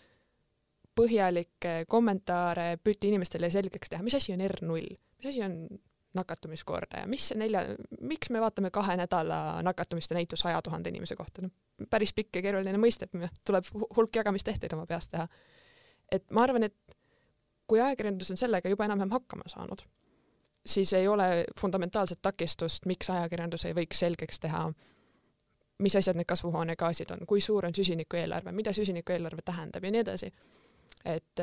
põhjalikke 0.94 1.84
kommentaare, 1.90 2.74
püüti 2.84 3.10
inimestele 3.10 3.50
selgeks 3.50 3.90
teha, 3.90 4.04
mis 4.06 4.16
asi 4.16 4.34
on 4.36 4.44
R0, 4.46 4.84
mis 5.24 5.32
asi 5.32 5.42
on 5.42 5.58
nakatumiskordaja, 6.14 7.06
mis 7.10 7.28
see 7.30 7.38
nelja, 7.38 7.64
miks 8.00 8.30
me 8.30 8.40
vaatame 8.42 8.70
kahe 8.70 8.96
nädala 8.96 9.62
nakatumiste 9.66 10.14
näitu 10.14 10.36
saja 10.36 10.60
tuhande 10.62 10.92
inimese 10.92 11.16
kohta, 11.16 11.42
noh 11.42 11.50
päris 11.90 12.12
pikk 12.14 12.38
ja 12.38 12.42
keeruline 12.44 12.78
mõiste, 12.78 13.08
tuleb 13.46 13.66
hulk 13.96 14.16
jagamistehteid 14.20 14.72
oma 14.76 14.86
peas 14.86 15.08
teha. 15.10 15.26
et 16.12 16.30
ma 16.30 16.44
arvan, 16.46 16.62
et 16.68 16.96
kui 17.66 17.80
ajakirjandus 17.80 18.30
on 18.30 18.38
sellega 18.38 18.68
juba 18.68 18.84
enam-vähem 18.84 19.10
hakkama 19.10 19.48
saanud, 19.50 19.82
siis 20.66 20.92
ei 20.92 21.08
ole 21.08 21.44
fundamentaalset 21.60 22.22
takistust, 22.22 22.86
miks 22.86 23.10
ajakirjandus 23.10 23.64
ei 23.64 23.74
võiks 23.74 23.98
selgeks 23.98 24.40
teha, 24.40 24.68
mis 25.82 25.96
asjad 25.96 26.16
need 26.16 26.28
kasvuhoonegaasid 26.30 27.10
on, 27.10 27.26
kui 27.26 27.40
suur 27.40 27.66
on 27.66 27.74
süsinikueelarve, 27.74 28.52
mida 28.52 28.72
süsinikueelarve 28.72 29.42
tähendab 29.42 29.84
ja 29.84 29.90
nii 29.90 30.04
edasi. 30.04 30.30
et 31.04 31.40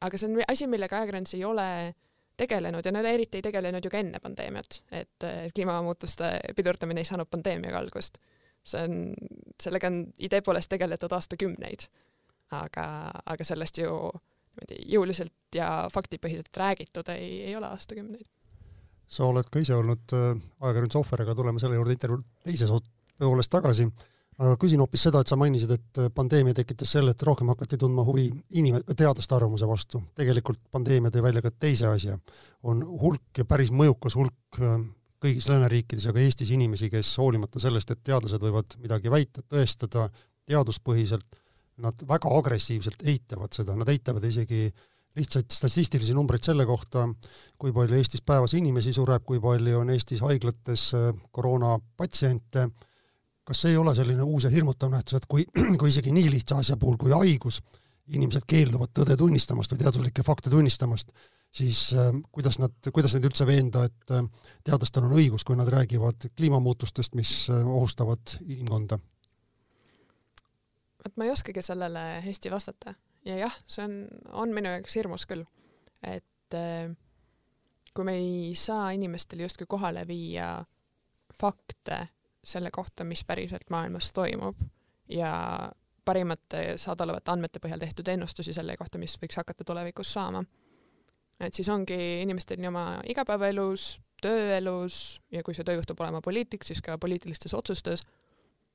aga 0.00 0.18
see 0.18 0.28
on 0.28 0.42
asi, 0.48 0.66
millega 0.66 0.98
ajakirjandus 0.98 1.34
ei 1.34 1.44
ole 1.44 1.94
tegelenud 2.36 2.84
ja 2.84 2.92
nad 2.92 3.04
eriti 3.04 3.38
ei 3.40 3.42
tegelenud 3.42 3.84
ju 3.84 3.90
ka 3.90 4.00
enne 4.02 4.20
pandeemiat, 4.22 4.80
et 4.92 5.26
kliimamuutuste 5.54 6.32
pidurdamine 6.56 7.00
ei 7.00 7.08
saanud 7.08 7.30
pandeemiaga 7.30 7.78
algust. 7.78 8.18
see 8.66 8.82
on, 8.82 9.14
sellega 9.62 9.86
on 9.86 10.00
idee 10.18 10.40
poolest 10.42 10.68
tegeletud 10.68 11.12
aastakümneid. 11.12 11.88
aga, 12.50 12.86
aga 13.26 13.44
sellest 13.44 13.78
ju 13.78 13.92
niimoodi 14.56 14.82
jõuliselt 14.92 15.54
ja 15.54 15.88
faktipõhiselt 15.92 16.56
räägitud 16.56 17.08
ei, 17.12 17.42
ei 17.48 17.56
ole 17.56 17.66
aastakümneid. 17.66 18.26
sa 19.06 19.24
oled 19.24 19.48
ka 19.50 19.60
ise 19.62 19.74
olnud 19.74 20.12
äh, 20.12 20.34
ajakirjanduse 20.60 20.98
ohver, 20.98 21.22
aga 21.22 21.34
tuleme 21.34 21.60
selle 21.62 21.76
juurde 21.76 21.92
intervjuu 21.92 22.22
teises 22.44 22.70
pooles 23.18 23.48
tagasi 23.48 23.86
aga 24.38 24.56
küsin 24.60 24.82
hoopis 24.82 25.06
seda, 25.06 25.22
et 25.22 25.30
sa 25.30 25.38
mainisid, 25.40 25.70
et 25.72 26.00
äh, 26.02 26.10
pandeemia 26.14 26.56
tekitas 26.56 26.92
selle, 26.96 27.14
et 27.14 27.22
rohkem 27.24 27.48
hakati 27.52 27.78
tundma 27.80 28.04
huvi 28.04 28.26
inim-, 28.60 28.82
teadlaste 28.92 29.36
arvamuse 29.36 29.68
vastu. 29.68 30.02
tegelikult 30.18 30.60
pandeemia 30.72 31.12
tõi 31.14 31.24
välja 31.24 31.42
ka 31.44 31.50
teise 31.50 31.88
asja. 31.88 32.18
on 32.62 32.84
hulk 32.84 33.38
ja 33.38 33.44
päris 33.48 33.72
mõjukas 33.72 34.16
hulk 34.18 34.60
äh, 34.60 34.76
kõigis 35.22 35.48
lääneriikides 35.50 36.06
ja 36.06 36.12
ka 36.12 36.20
Eestis 36.20 36.52
inimesi, 36.54 36.90
kes 36.92 37.14
hoolimata 37.20 37.60
sellest, 37.62 37.90
et 37.90 38.02
teadlased 38.04 38.42
võivad 38.42 38.76
midagi 38.82 39.12
väita, 39.12 39.42
tõestada 39.48 40.10
teaduspõhiselt, 40.46 41.40
nad 41.82 42.04
väga 42.08 42.30
agressiivselt 42.38 43.02
eitavad 43.04 43.56
seda, 43.56 43.76
nad 43.76 43.88
eitavad 43.92 44.24
isegi 44.24 44.68
lihtsaid 45.16 45.48
statistilisi 45.52 46.14
numbreid 46.16 46.44
selle 46.44 46.66
kohta, 46.68 47.06
kui 47.58 47.72
palju 47.72 47.96
Eestis 47.96 48.24
päevas 48.24 48.52
inimesi 48.56 48.92
sureb, 48.92 49.24
kui 49.24 49.40
palju 49.40 49.80
on 49.80 49.92
Eestis 49.94 50.20
haiglates 50.24 50.90
äh, 50.96 51.08
koroonapatsiente, 51.32 52.68
kas 53.46 53.62
see 53.62 53.74
ei 53.74 53.80
ole 53.80 53.94
selline 53.94 54.26
uus 54.26 54.46
ja 54.46 54.50
hirmutav 54.50 54.90
nähtus, 54.92 55.18
et 55.18 55.26
kui, 55.30 55.46
kui 55.80 55.90
isegi 55.92 56.14
nii 56.14 56.30
lihtsa 56.34 56.60
asja 56.62 56.76
puhul 56.80 56.98
kui 57.00 57.14
haigus, 57.14 57.60
inimesed 58.14 58.46
keelduvad 58.46 58.92
tõde 58.94 59.16
tunnistamast 59.18 59.72
või 59.72 59.82
teaduslikke 59.82 60.22
fakte 60.26 60.50
tunnistamast, 60.50 61.10
siis 61.54 61.88
äh, 61.94 62.12
kuidas 62.34 62.60
nad, 62.62 62.74
kuidas 62.92 63.14
neid 63.16 63.26
üldse 63.30 63.46
veenda, 63.48 63.86
et 63.88 64.14
äh, 64.14 64.26
teadlastel 64.66 65.08
on 65.08 65.16
õigus, 65.18 65.46
kui 65.46 65.58
nad 65.58 65.70
räägivad 65.72 66.28
kliimamuutustest, 66.36 67.18
mis 67.18 67.34
äh, 67.50 67.62
ohustavad 67.66 68.38
inimkonda? 68.46 69.00
vot 71.06 71.18
ma 71.20 71.26
ei 71.26 71.30
oskagi 71.30 71.62
sellele 71.62 72.00
hästi 72.24 72.50
vastata 72.50 72.96
ja 73.26 73.36
jah, 73.38 73.58
see 73.70 73.84
on, 73.86 73.98
on 74.42 74.54
minu 74.54 74.72
jaoks 74.74 74.96
hirmus 74.98 75.26
küll, 75.30 75.44
et 76.02 76.56
äh, 76.58 76.90
kui 77.94 78.06
me 78.06 78.16
ei 78.20 78.54
saa 78.58 78.90
inimestele 78.94 79.46
justkui 79.46 79.68
kohale 79.70 80.06
viia 80.08 80.50
fakte 81.40 82.06
selle 82.46 82.70
kohta, 82.70 83.04
mis 83.04 83.24
päriselt 83.26 83.70
maailmas 83.70 84.12
toimub 84.14 84.60
ja 85.08 85.32
parimate 86.04 86.76
saadaolevate 86.78 87.32
andmete 87.32 87.60
põhjal 87.62 87.82
tehtud 87.82 88.08
ennustusi 88.08 88.54
selle 88.54 88.76
kohta, 88.78 89.00
mis 89.02 89.16
võiks 89.22 89.38
hakata 89.40 89.66
tulevikus 89.66 90.12
saama. 90.14 90.44
et 91.40 91.54
siis 91.54 91.68
ongi 91.68 91.96
inimestel 92.22 92.60
nii 92.62 92.70
oma 92.70 92.84
igapäevaelus, 93.10 93.98
tööelus 94.22 95.20
ja 95.32 95.42
kui 95.42 95.54
see 95.54 95.66
töö 95.66 95.76
juhtub 95.80 96.00
olema 96.00 96.22
poliitik, 96.24 96.64
siis 96.64 96.80
ka 96.82 96.98
poliitilistes 96.98 97.54
otsustes 97.54 98.06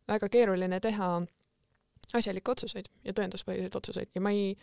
väga 0.07 0.29
keeruline 0.29 0.79
teha 0.79 1.09
asjalikke 2.13 2.51
otsuseid 2.51 2.91
ja 3.05 3.15
tõenduspõhiseid 3.17 3.75
otsuseid 3.79 4.11
ja 4.15 4.21
ma 4.21 4.35
ei, 4.35 4.53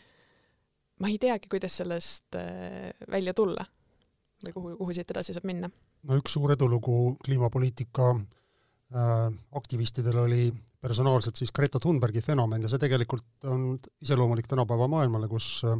ma 1.00 1.08
ei 1.08 1.18
teagi, 1.18 1.48
kuidas 1.48 1.80
sellest 1.80 2.36
äh, 2.36 2.92
välja 3.10 3.34
tulla 3.34 3.64
või 4.44 4.52
kuhu, 4.54 4.76
kuhu 4.82 4.94
siit 4.94 5.10
edasi 5.10 5.34
saab 5.34 5.48
minna. 5.48 5.70
no 6.02 6.20
üks 6.20 6.36
suur 6.36 6.52
edulugu 6.52 7.16
kliimapoliitika 7.24 8.12
Äh, 8.12 8.38
aktivistidel 8.88 10.16
oli 10.16 10.46
personaalselt 10.80 11.36
siis 11.36 11.52
Greta 11.52 11.80
Thunbergi 11.80 12.22
fenomen 12.22 12.62
ja 12.62 12.70
see 12.70 12.80
tegelikult 12.80 13.44
on 13.50 13.74
iseloomulik 14.00 14.46
tänapäeva 14.48 14.88
maailmale, 14.88 15.28
kus 15.28 15.60
äh, 15.66 15.76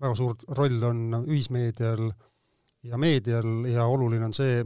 väga 0.00 0.14
suur 0.16 0.36
roll 0.56 0.82
on 0.88 1.24
ühismeedial 1.26 2.08
ja 2.88 2.98
meedial 3.00 3.66
ja 3.68 3.86
oluline 3.86 4.28
on 4.28 4.36
see, 4.36 4.62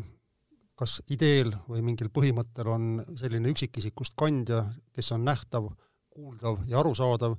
kas 0.78 1.00
ideel 1.10 1.52
või 1.68 1.82
mingil 1.84 2.12
põhimõttel 2.14 2.70
on 2.70 2.92
selline 3.18 3.50
üksikisikust 3.52 4.14
kandja, 4.18 4.64
kes 4.94 5.12
on 5.16 5.26
nähtav, 5.26 5.68
kuuldav 6.12 6.62
ja 6.68 6.80
arusaadav, 6.82 7.36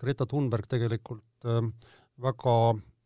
Greta 0.00 0.26
Thunberg 0.26 0.66
tegelikult 0.66 1.46
äh, 1.46 1.62
väga 2.22 2.58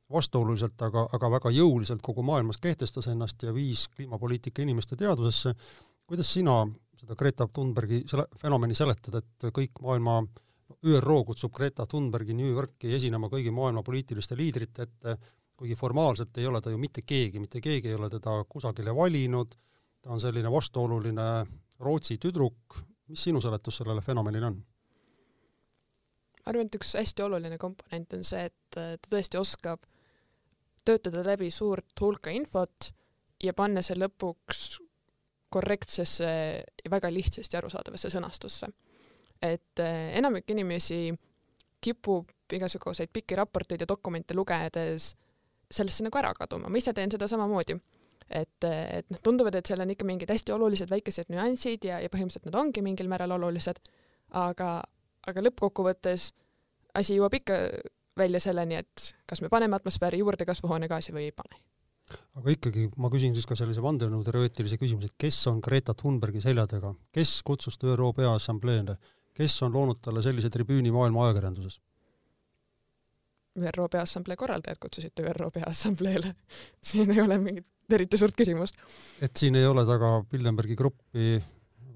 vastuoluliselt, 0.08 0.80
aga, 0.80 1.04
aga 1.12 1.30
väga 1.34 1.50
jõuliselt 1.52 2.00
kogu 2.00 2.24
maailmas 2.24 2.56
kehtestas 2.64 3.10
ennast 3.12 3.42
ja 3.44 3.52
viis 3.52 3.84
kliimapoliitika 3.92 4.64
inimeste 4.64 4.96
teadvusesse, 4.96 5.52
kuidas 6.08 6.30
sina 6.32 6.62
seda 6.98 7.16
Greta 7.18 7.46
Thunbergi 7.46 8.02
selle 8.08 8.26
fenomeni 8.40 8.76
seletada, 8.76 9.22
et 9.22 9.50
kõik 9.54 9.82
maailma, 9.84 10.20
ÜRO 10.84 11.22
kutsub 11.30 11.52
Greta 11.54 11.86
Thunbergi 11.88 12.36
New 12.36 12.50
Yorki 12.52 12.92
esinema 12.94 13.30
kõigi 13.32 13.52
maailma 13.54 13.82
poliitiliste 13.86 14.36
liidrite 14.36 14.84
ette, 14.84 15.16
kuigi 15.58 15.74
formaalselt 15.78 16.38
ei 16.38 16.46
ole 16.46 16.60
ta 16.62 16.70
ju 16.70 16.78
mitte 16.78 17.02
keegi, 17.02 17.40
mitte 17.42 17.60
keegi 17.60 17.90
ei 17.90 17.96
ole 17.98 18.10
teda 18.12 18.36
kusagile 18.48 18.94
valinud, 18.94 19.54
ta 20.02 20.12
on 20.14 20.20
selline 20.22 20.50
vastuoluline 20.52 21.28
Rootsi 21.82 22.18
tüdruk, 22.18 22.78
mis 23.08 23.22
sinu 23.28 23.40
seletus 23.40 23.80
sellele 23.80 24.02
fenomenile 24.04 24.50
on? 24.50 24.58
ma 26.48 26.52
arvan, 26.54 26.68
et 26.70 26.76
üks 26.78 26.94
hästi 26.96 27.24
oluline 27.26 27.58
komponent 27.60 28.14
on 28.16 28.22
see, 28.24 28.46
et 28.48 28.56
ta 28.72 29.10
tõesti 29.10 29.36
oskab 29.40 29.82
töötada 30.86 31.20
läbi 31.26 31.50
suurt 31.52 32.00
hulka 32.00 32.32
infot 32.32 32.92
ja 33.44 33.52
panna 33.52 33.82
see 33.84 33.98
lõpuks 33.98 34.78
korrektsesse 35.48 36.30
ja 36.84 36.90
väga 36.90 37.10
lihtsasti 37.12 37.56
arusaadavasse 37.56 38.10
sõnastusse. 38.12 38.68
et 39.42 39.78
eh, 39.78 40.16
enamik 40.18 40.50
inimesi 40.50 41.14
kipub 41.80 42.30
igasuguseid 42.52 43.10
pikki 43.12 43.36
raporteid 43.38 43.80
ja 43.80 43.88
dokumente 43.88 44.34
lugedes 44.34 45.12
sellesse 45.70 46.02
nagu 46.04 46.18
ära 46.18 46.32
kaduma, 46.34 46.68
ma 46.68 46.80
ise 46.80 46.92
teen 46.96 47.10
seda 47.12 47.28
samamoodi. 47.28 47.76
et, 48.28 48.64
et 48.64 49.06
noh, 49.10 49.20
tunduvad, 49.24 49.54
et 49.54 49.66
seal 49.66 49.80
on 49.80 49.90
ikka 49.90 50.04
mingid 50.04 50.28
hästi 50.28 50.52
olulised 50.52 50.90
väikesed 50.90 51.30
nüansid 51.32 51.84
ja, 51.88 52.00
ja 52.02 52.10
põhimõtteliselt 52.12 52.50
nad 52.50 52.58
ongi 52.60 52.82
mingil 52.84 53.08
määral 53.08 53.32
olulised, 53.38 53.80
aga, 54.36 54.82
aga 55.26 55.44
lõppkokkuvõttes 55.46 56.32
asi 56.98 57.16
jõuab 57.16 57.38
ikka 57.40 57.56
välja 58.18 58.42
selleni, 58.42 58.82
et 58.82 59.12
kas 59.26 59.40
me 59.40 59.48
paneme 59.48 59.78
atmosfääri 59.78 60.20
juurde 60.20 60.44
kasvuhoonegaasi 60.44 61.14
või 61.16 61.30
ei 61.30 61.32
pane 61.32 61.62
aga 62.38 62.54
ikkagi 62.54 62.88
ma 62.96 63.10
küsin 63.12 63.34
siis 63.36 63.46
ka 63.48 63.56
sellise 63.58 63.82
vandenõuteoreetilise 63.84 64.78
küsimuse, 64.80 65.10
et 65.10 65.18
kes 65.26 65.40
on 65.50 65.60
Greta 65.64 65.94
Thunbergi 65.98 66.42
selja 66.44 66.66
taga, 66.70 66.94
kes 67.14 67.38
kutsus 67.46 67.78
ta 67.78 67.90
ÜRO 67.94 68.12
Peaassambleele, 68.16 68.98
kes 69.36 69.58
on 69.66 69.74
loonud 69.74 70.00
talle 70.02 70.22
sellise 70.24 70.50
tribüüni 70.54 70.92
maailma 70.94 71.28
ajakirjanduses? 71.28 71.80
ÜRO 73.58 73.88
Peaassamblee 73.90 74.38
korraldajad 74.38 74.78
kutsusid 74.80 75.14
ta 75.14 75.26
ÜRO 75.26 75.50
Peaassambleele 75.54 76.34
siin 76.90 77.10
ei 77.10 77.20
ole 77.24 77.38
mingit 77.42 77.66
eriti 77.94 78.20
suurt 78.20 78.36
küsimust. 78.36 78.76
et 79.22 79.36
siin 79.36 79.56
ei 79.56 79.66
ole 79.66 79.84
taga 79.88 80.18
Bilderbergi 80.30 80.76
gruppi 80.76 81.38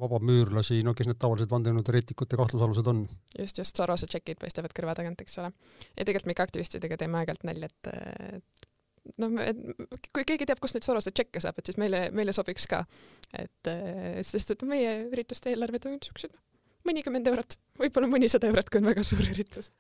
vabamüürlasi, 0.02 0.80
no 0.86 0.94
kes 0.98 1.08
need 1.10 1.18
tavalised 1.22 1.50
vandenõuteoreetikute 1.52 2.38
kahtlusalused 2.38 2.88
on? 2.90 3.04
just, 3.38 3.58
just 3.60 3.78
Sorose 3.78 4.08
tšekid 4.10 4.40
paistavad 4.42 4.74
kõrva 4.76 4.96
tagant, 4.98 5.20
eks 5.22 5.38
ole. 5.42 5.52
ja 5.96 6.04
tegelikult 6.04 6.30
me 6.30 6.36
ikka 6.36 6.48
aktivistidega 6.48 6.98
teeme 7.00 7.20
aeg-ajalt 7.20 7.46
nalja, 7.48 7.70
et 7.70 7.92
noh, 9.22 9.36
kui 10.14 10.24
keegi 10.28 10.46
teab, 10.48 10.60
kust 10.62 10.76
neid 10.76 10.86
Sorose 10.86 11.12
tšekke 11.14 11.42
saab, 11.42 11.58
et 11.58 11.70
siis 11.70 11.78
meile, 11.80 12.04
meile 12.14 12.34
sobiks 12.36 12.66
ka. 12.70 12.82
et 13.36 13.70
eh, 13.70 14.18
sest, 14.26 14.54
et 14.54 14.66
meie 14.68 14.94
ürituste 15.08 15.52
eelarved 15.52 15.88
on 15.88 15.96
niisugused 15.96 16.34
noh, 16.34 16.42
mõnikümmend 16.88 17.30
eurot, 17.30 17.56
võib-olla 17.78 18.10
mõnisada 18.10 18.50
eurot, 18.50 18.70
kui 18.70 18.82
on 18.82 18.90
väga 18.90 19.06
suur 19.06 19.24
üritus. 19.26 19.72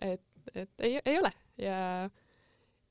et, 0.00 0.24
et 0.54 0.86
ei, 0.86 0.98
ei 1.04 1.20
ole 1.20 1.32
ja, 1.60 1.78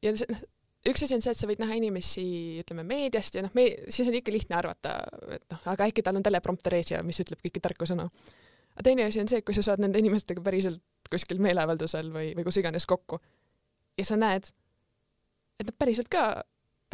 ja 0.06 0.16
see, 0.18 0.30
noh, 0.30 0.44
üks 0.90 1.04
asi 1.06 1.18
on 1.18 1.24
see, 1.24 1.34
et 1.36 1.42
sa 1.42 1.50
võid 1.50 1.62
näha 1.62 1.78
inimesi, 1.80 2.26
ütleme, 2.64 2.86
meediast 2.88 3.36
ja 3.36 3.44
noh, 3.46 3.54
me, 3.58 3.68
siis 3.92 4.10
on 4.10 4.18
ikka 4.20 4.34
lihtne 4.34 4.58
arvata, 4.60 5.00
et 5.36 5.44
noh, 5.52 5.66
aga 5.74 5.90
äkki 5.90 6.06
tal 6.06 6.20
on 6.20 6.26
teleprompter 6.26 6.78
ees 6.80 6.94
ja 6.96 7.04
mis 7.06 7.20
ütleb 7.22 7.42
kõiki 7.44 7.62
tarku 7.64 7.88
sõnu. 7.90 8.08
aga 8.76 8.88
teine 8.88 9.10
asi 9.10 9.22
on 9.22 9.30
see, 9.32 9.44
kui 9.46 9.58
sa 9.58 9.66
saad 9.66 9.84
nende 9.84 10.00
inimestega 10.02 10.44
päriselt 10.46 10.82
kuskil 11.10 11.42
meeleavaldusel 11.42 12.12
või, 12.14 12.32
või 12.38 12.46
kus 12.48 12.62
iganes 12.62 12.86
kokku 12.90 13.20
ja 14.00 14.06
sa 14.08 14.18
näed, 14.20 14.52
et 15.60 15.68
nad 15.68 15.76
päriselt 15.78 16.10
ka 16.12 16.44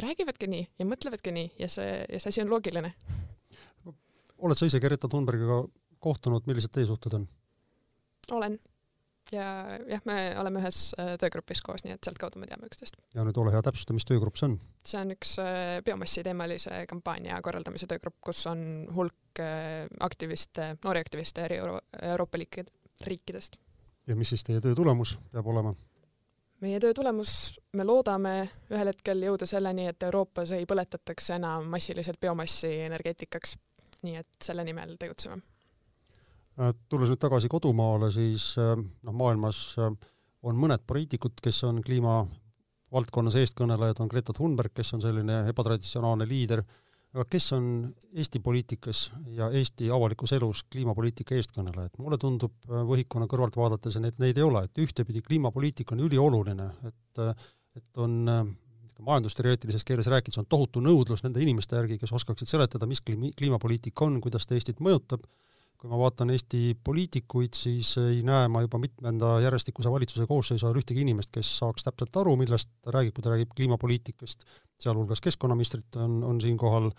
räägivadki 0.01 0.49
nii 0.51 0.67
ja 0.79 0.87
mõtlevadki 0.89 1.33
nii 1.35 1.49
ja 1.61 1.69
see, 1.71 2.03
ja 2.09 2.19
see 2.19 2.33
asi 2.33 2.43
on 2.43 2.51
loogiline. 2.51 2.93
oled 4.37 4.59
sa 4.59 4.67
ise 4.67 4.79
Gerita 4.83 5.07
Thunbergiga 5.07 5.63
kohtunud, 6.03 6.47
millised 6.49 6.73
teie 6.73 6.87
suhted 6.89 7.13
on? 7.17 7.27
olen. 8.31 8.59
ja 9.31 9.45
jah, 9.89 10.01
me 10.05 10.17
oleme 10.41 10.61
ühes 10.61 10.79
äh, 10.99 11.15
töögrupis 11.21 11.61
koos, 11.65 11.85
nii 11.85 11.95
et 11.95 12.03
sealtkaudu 12.05 12.41
me 12.41 12.49
teame 12.49 12.67
üksteist. 12.69 12.97
ja 13.15 13.25
nüüd 13.25 13.39
ole 13.41 13.53
hea, 13.55 13.63
täpsusta, 13.65 13.95
mis 13.95 14.07
töögrupp 14.09 14.39
see 14.41 14.49
on? 14.49 14.57
see 14.83 15.01
on 15.01 15.15
üks 15.15 15.37
äh, 15.41 15.79
biomassi 15.85 16.25
teemalise 16.25 16.83
kampaania 16.89 17.39
korraldamise 17.45 17.87
töögrupp, 17.91 18.19
kus 18.25 18.43
on 18.51 18.65
hulk 18.95 19.41
äh, 19.43 19.85
aktiviste, 20.03 20.73
noori 20.83 21.05
aktiviste 21.05 21.45
eri 21.47 21.61
Euro 21.63 21.79
Euroopa 22.01 22.41
riikidest. 23.05 23.59
ja 24.07 24.15
mis 24.15 24.33
siis 24.33 24.43
teie 24.43 24.61
töö 24.61 24.75
tulemus 24.75 25.17
peab 25.31 25.47
olema? 25.53 25.75
Meie 26.65 26.79
töö 26.81 26.93
tulemus, 26.97 27.31
me 27.77 27.85
loodame 27.85 28.35
ühel 28.73 28.89
hetkel 28.89 29.21
jõuda 29.27 29.47
selleni, 29.49 29.89
et 29.91 30.03
Euroopas 30.07 30.53
ei 30.55 30.65
põletataks 30.69 31.33
enam 31.37 31.69
massiliselt 31.71 32.19
biomassi 32.21 32.71
energeetikaks. 32.87 33.57
nii 34.05 34.19
et 34.19 34.43
selle 34.43 34.61
nimel 34.67 34.97
tegutseme. 35.01 35.39
Äh, 36.61 36.73
tulles 36.91 37.09
nüüd 37.09 37.19
tagasi 37.19 37.49
kodumaale, 37.49 38.11
siis 38.13 38.51
äh, 38.61 38.75
noh, 38.77 39.15
maailmas 39.17 39.59
äh, 39.81 39.93
on 40.45 40.59
mõned 40.61 40.83
poliitikud, 40.87 41.39
kes 41.41 41.63
on 41.65 41.81
kliimavaldkonnas 41.83 43.37
eestkõnelejad, 43.41 44.03
on 44.03 44.11
Greta 44.11 44.35
Thunberg, 44.35 44.75
kes 44.75 44.93
on 44.93 45.01
selline 45.03 45.41
ebatraditsionaalne 45.49 46.27
liider, 46.29 46.61
aga 47.15 47.25
kes 47.31 47.47
on 47.55 47.67
Eesti 48.13 48.41
poliitikas 48.43 49.05
ja 49.37 49.47
Eesti 49.55 49.87
avalikus 49.91 50.33
elus 50.35 50.65
kliimapoliitika 50.71 51.37
eestkõnelejad? 51.37 51.95
mulle 52.03 52.19
tundub 52.21 52.53
võhikuna 52.67 53.29
kõrvalt 53.31 53.55
vaadates, 53.59 53.95
et 53.95 54.19
neid 54.19 54.37
ei 54.37 54.43
ole, 54.43 54.65
et 54.67 54.83
ühtepidi 54.83 55.23
kliimapoliitika 55.23 55.95
on 55.95 56.05
ülioluline, 56.09 56.69
et 56.91 57.25
et 57.75 57.97
on 57.99 58.21
majandusteoreetilises 59.03 59.83
keeles 59.83 60.07
rääkides 60.07 60.39
on 60.39 60.47
tohutu 60.49 60.79
nõudlus 60.83 61.23
nende 61.25 61.41
inimeste 61.43 61.75
järgi, 61.75 61.97
kes 61.99 62.13
oskaksid 62.15 62.47
seletada, 62.47 62.87
mis 62.87 63.01
kliimi, 63.03 63.33
kliimapoliitika 63.37 64.05
on, 64.05 64.21
kuidas 64.23 64.47
ta 64.47 64.55
Eestit 64.55 64.79
mõjutab, 64.83 65.25
kui 65.85 65.93
ma 65.93 65.99
vaatan 66.01 66.31
Eesti 66.33 66.73
poliitikuid, 66.81 67.53
siis 67.53 67.91
ei 68.01 68.23
näe 68.25 68.47
ma 68.49 68.63
juba 68.63 68.79
mitmenda 68.81 69.35
järjestikuse 69.43 69.91
valitsuse 69.93 70.25
koosseisu 70.25 70.65
ajal 70.65 70.79
ühtegi 70.81 71.03
inimest, 71.05 71.29
kes 71.35 71.51
saaks 71.59 71.85
täpselt 71.85 72.17
aru, 72.17 72.33
millest 72.41 72.71
ta 72.81 72.93
räägib, 72.95 73.13
kui 73.13 73.25
ta 73.25 73.33
räägib 73.35 73.53
kliimapoliitikast, 73.53 74.47
sealhulgas 74.81 75.21
keskkonnaministrid 75.21 75.99
on, 76.01 76.23
on 76.25 76.41
siinkohal 76.41 76.89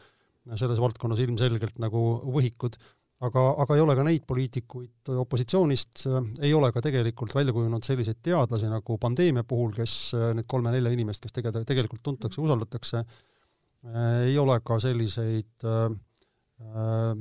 selles 0.55 0.79
valdkonnas 0.79 1.19
ilmselgelt 1.25 1.83
nagu 1.83 2.05
võhikud. 2.37 2.79
Aga, 3.27 3.43
aga 3.65 3.75
ei 3.75 3.81
ole 3.83 3.95
ka 3.97 4.05
neid 4.07 4.27
poliitikuid 4.29 5.11
opositsioonist, 5.25 6.05
ei 6.45 6.53
ole 6.55 6.69
ka 6.71 6.83
tegelikult 6.85 7.33
välja 7.35 7.55
kujunenud 7.57 7.87
selliseid 7.87 8.21
teadlasi 8.23 8.69
nagu 8.71 8.99
pandeemia 9.03 9.43
puhul, 9.49 9.73
kes 9.75 10.13
need 10.37 10.47
kolme-nelja 10.47 10.93
inimest, 10.95 11.25
kes 11.25 11.35
tege-, 11.35 11.65
tegelikult 11.67 12.05
tuntakse, 12.07 12.43
usaldatakse, 12.45 13.03
ei 14.29 14.37
ole 14.39 14.61
ka 14.63 14.77
selliseid 14.85 15.65
äh, 15.65 17.17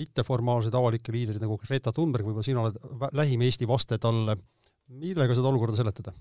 mitteformaalseid 0.00 0.74
avalikke 0.76 1.14
liidreid 1.14 1.42
nagu 1.44 1.58
Greta 1.60 1.92
Thunberg, 1.94 2.26
võib-olla 2.26 2.46
sina 2.46 2.64
oled 2.64 3.08
lähim 3.16 3.44
Eesti 3.46 3.68
vaste 3.68 4.00
talle, 4.02 4.36
millega 5.00 5.36
seda 5.36 5.52
olukorda 5.52 5.78
seletada? 5.80 6.14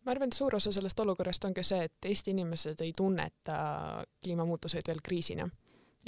ma 0.00 0.14
arvan, 0.14 0.30
et 0.32 0.36
suur 0.36 0.54
osa 0.56 0.72
sellest 0.72 1.00
olukorrast 1.02 1.44
ongi 1.44 1.62
see, 1.66 1.84
et 1.86 2.06
Eesti 2.08 2.32
inimesed 2.32 2.80
ei 2.82 2.94
tunneta 2.96 3.56
kliimamuutuseid 4.24 4.88
veel 4.88 5.02
kriisina. 5.04 5.44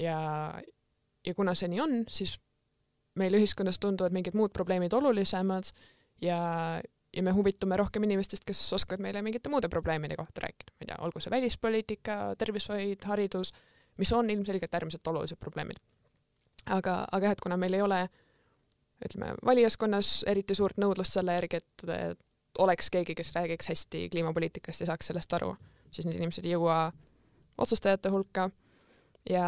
Ja 0.01 0.17
ja 1.27 1.35
kuna 1.35 1.55
see 1.55 1.71
nii 1.71 1.83
on, 1.83 1.99
siis 2.11 2.37
meil 3.19 3.37
ühiskonnas 3.39 3.79
tunduvad 3.83 4.15
mingid 4.15 4.37
muud 4.39 4.53
probleemid 4.57 4.95
olulisemad 4.97 5.69
ja, 6.25 6.39
ja 7.12 7.23
me 7.23 7.35
huvitume 7.37 7.77
rohkem 7.79 8.07
inimestest, 8.09 8.47
kes 8.49 8.62
oskavad 8.75 9.05
meile 9.05 9.23
mingite 9.23 9.53
muude 9.53 9.71
probleemide 9.73 10.17
kohta 10.19 10.47
rääkida, 10.47 10.75
ma 10.75 10.85
ei 10.85 10.91
tea, 10.91 10.99
olgu 11.07 11.23
see 11.23 11.35
välispoliitika, 11.35 12.19
tervishoid, 12.41 13.07
haridus, 13.09 13.53
mis 13.99 14.13
on 14.13 14.31
ilmselgelt 14.31 14.75
äärmiselt 14.75 15.07
olulised 15.07 15.41
probleemid. 15.41 15.81
aga, 16.67 17.07
aga 17.13 17.27
jah, 17.27 17.33
et 17.33 17.41
kuna 17.41 17.57
meil 17.57 17.75
ei 17.75 17.83
ole 17.83 18.09
ütleme, 19.05 19.35
valijaskonnas 19.45 20.23
eriti 20.31 20.55
suurt 20.55 20.79
nõudlust 20.79 21.19
selle 21.19 21.35
järgi, 21.35 21.59
et 21.59 22.23
oleks 22.59 22.91
keegi, 22.91 23.15
kes 23.15 23.35
räägiks 23.35 23.69
hästi 23.69 24.09
kliimapoliitikast 24.13 24.81
ja 24.81 24.87
saaks 24.93 25.11
sellest 25.11 25.33
aru, 25.33 25.55
siis 25.91 26.07
need 26.07 26.21
inimesed 26.21 26.45
ei 26.47 26.55
jõua 26.55 26.93
otsustajate 27.59 28.13
hulka 28.13 28.51
ja, 29.31 29.47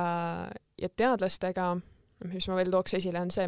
ja 0.81 0.89
teadlastega, 0.97 1.75
mis 2.33 2.49
ma 2.49 2.59
veel 2.59 2.73
tooks 2.73 2.97
esile, 2.99 3.21
on 3.21 3.31
see, 3.35 3.47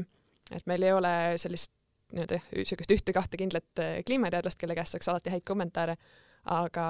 et 0.52 0.66
meil 0.70 0.86
ei 0.86 0.94
ole 0.94 1.12
sellist 1.42 1.72
nii-öelda 2.14 2.38
niisugust 2.52 2.92
ühte-kahte 2.94 3.38
kindlat 3.40 3.82
äh, 3.82 3.98
kliimateadlast, 4.06 4.58
kelle 4.60 4.76
käest 4.78 4.94
saaks 4.94 5.08
alati 5.10 5.32
häid 5.34 5.44
kommentaare, 5.46 5.96
aga, 6.54 6.86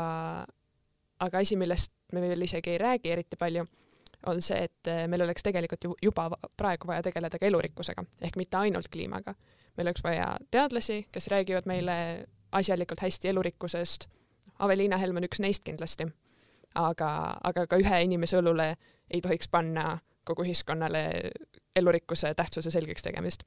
aga 1.24 1.42
asi, 1.42 1.56
millest 1.56 1.94
me 2.12 2.20
veel 2.20 2.44
isegi 2.44 2.74
ei 2.74 2.80
räägi 2.82 3.14
eriti 3.14 3.38
palju, 3.40 3.64
on 4.26 4.42
see, 4.42 4.64
et 4.64 4.90
äh, 4.90 5.06
meil 5.08 5.22
oleks 5.22 5.42
tegelikult 5.46 5.84
ju 5.84 5.94
juba 6.02 6.30
praegu 6.56 6.88
vaja 6.88 7.02
tegeleda 7.06 7.38
ka 7.38 7.46
elurikkusega, 7.46 8.04
ehk 8.22 8.36
mitte 8.36 8.56
ainult 8.56 8.88
kliimaga. 8.92 9.34
meil 9.76 9.88
oleks 9.88 10.04
vaja 10.04 10.36
teadlasi, 10.50 11.06
kes 11.12 11.28
räägivad 11.28 11.66
meile 11.66 12.26
asjalikult 12.52 13.00
hästi 13.00 13.28
elurikkusest, 13.28 14.06
Aveliina 14.58 14.96
Helm 14.96 15.16
on 15.16 15.24
üks 15.28 15.40
neist 15.40 15.64
kindlasti, 15.64 16.06
aga, 16.74 17.10
aga 17.44 17.66
ka 17.66 17.76
ühe 17.76 18.02
inimese 18.02 18.38
õlule 18.40 18.74
ei 19.10 19.20
tohiks 19.20 19.48
panna 19.48 19.98
kogu 20.24 20.46
ühiskonnale 20.46 21.30
elurikkuse 21.76 22.34
tähtsuse 22.34 22.70
selgeks 22.70 23.02
tegemist. 23.02 23.44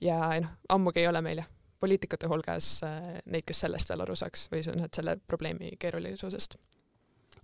ja 0.00 0.40
noh, 0.40 0.50
ammugi 0.68 1.00
ei 1.00 1.08
ole 1.08 1.22
meil 1.22 1.42
poliitikute 1.80 2.28
hulgas 2.28 2.80
äh, 2.84 3.18
neid, 3.24 3.44
kes 3.46 3.60
sellest 3.60 3.90
veel 3.90 4.04
aru 4.04 4.16
saaks 4.16 4.48
või 4.52 4.62
selle 4.64 5.16
probleemi 5.26 5.76
keerulisusest 5.78 6.58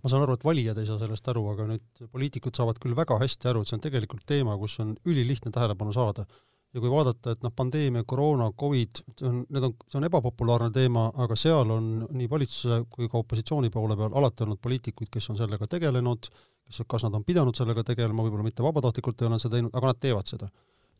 ma 0.01 0.11
saan 0.11 0.25
aru, 0.25 0.37
et 0.37 0.45
valijad 0.45 0.79
ei 0.81 0.87
saa 0.89 0.99
sellest 1.01 1.27
aru, 1.31 1.43
aga 1.53 1.67
nüüd 1.69 2.05
poliitikud 2.13 2.57
saavad 2.57 2.79
küll 2.81 2.97
väga 2.97 3.19
hästi 3.21 3.51
aru, 3.51 3.61
et 3.61 3.69
see 3.69 3.77
on 3.77 3.83
tegelikult 3.83 4.25
teema, 4.29 4.55
kus 4.61 4.79
on 4.83 4.95
ülilihtne 5.05 5.53
tähelepanu 5.53 5.93
saada. 5.95 6.25
ja 6.71 6.79
kui 6.79 6.87
vaadata, 6.87 7.33
et 7.35 7.41
noh, 7.43 7.51
pandeemia, 7.51 8.05
koroona, 8.07 8.45
Covid, 8.55 9.01
see 9.19 9.25
on, 9.27 9.41
need 9.51 9.65
on, 9.67 9.73
see 9.91 9.97
on 9.99 10.05
ebapopulaarne 10.07 10.69
teema, 10.71 11.09
aga 11.19 11.35
seal 11.35 11.73
on 11.75 11.89
nii 12.15 12.29
valitsuse 12.31 12.77
kui 12.93 13.09
ka 13.11 13.19
opositsiooni 13.19 13.67
poole 13.73 13.97
peal 13.99 14.15
alati 14.15 14.45
olnud 14.45 14.61
poliitikuid, 14.63 15.09
kes 15.11 15.27
on 15.33 15.39
sellega 15.41 15.67
tegelenud, 15.67 16.29
kes, 16.31 16.79
kas 16.87 17.03
nad 17.03 17.17
on 17.19 17.25
pidanud 17.27 17.59
sellega 17.59 17.83
tegelema, 17.89 18.23
võib-olla 18.23 18.47
mitte 18.47 18.63
vabatahtlikult 18.63 19.19
ei 19.19 19.27
ole 19.27 19.35
nad 19.35 19.43
seda 19.43 19.57
teinud, 19.57 19.75
aga 19.75 19.91
nad 19.91 19.99
teevad 20.07 20.31
seda. 20.31 20.47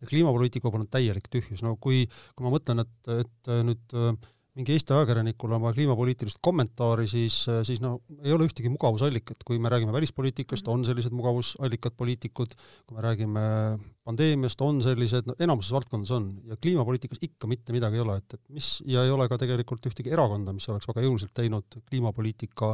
kliimapoliitika 0.10 0.68
on 0.68 0.88
täielik 0.92 1.32
tühjus, 1.32 1.64
no 1.64 1.78
kui, 1.80 2.04
kui 2.36 2.44
ma 2.44 2.52
mõtlen, 2.52 2.84
et, 2.84 3.12
et 3.22 3.52
nüüd 3.64 3.96
äh, 3.96 4.12
mingi 4.58 4.74
Eesti 4.76 4.92
ajakirjanikul 4.96 5.54
on 5.56 5.62
vaja 5.64 5.78
kliimapoliitilist 5.78 6.40
kommentaari, 6.44 7.06
siis, 7.08 7.38
äh, 7.50 7.62
siis 7.68 7.80
no 7.84 7.94
ei 8.24 8.34
ole 8.36 8.48
ühtegi 8.50 8.70
mugavusallikat, 8.74 9.46
kui 9.48 9.60
me 9.60 9.72
räägime 9.72 9.94
välispoliitikast, 9.96 10.68
on 10.68 10.84
sellised 10.86 11.16
mugavusallikad 11.16 11.96
poliitikud, 11.98 12.56
kui 12.86 12.98
me 12.98 13.06
räägime 13.06 13.44
pandeemiast, 14.04 14.62
on 14.66 14.82
sellised, 14.84 15.30
no 15.30 15.36
enamuses 15.40 15.72
valdkondades 15.76 16.12
on, 16.18 16.28
ja 16.52 16.58
kliimapoliitikas 16.60 17.24
ikka 17.24 17.48
mitte 17.48 17.76
midagi 17.76 18.00
ei 18.00 18.04
ole, 18.04 18.18
et, 18.20 18.36
et 18.36 18.44
mis, 18.58 18.72
ja 18.88 19.06
ei 19.08 19.14
ole 19.14 19.30
ka 19.32 19.40
tegelikult 19.40 19.88
ühtegi 19.88 20.12
erakonda, 20.12 20.56
mis 20.58 20.68
oleks 20.74 20.90
väga 20.90 21.06
jõuliselt 21.06 21.34
teinud 21.38 21.80
kliimapoliitika 21.88 22.74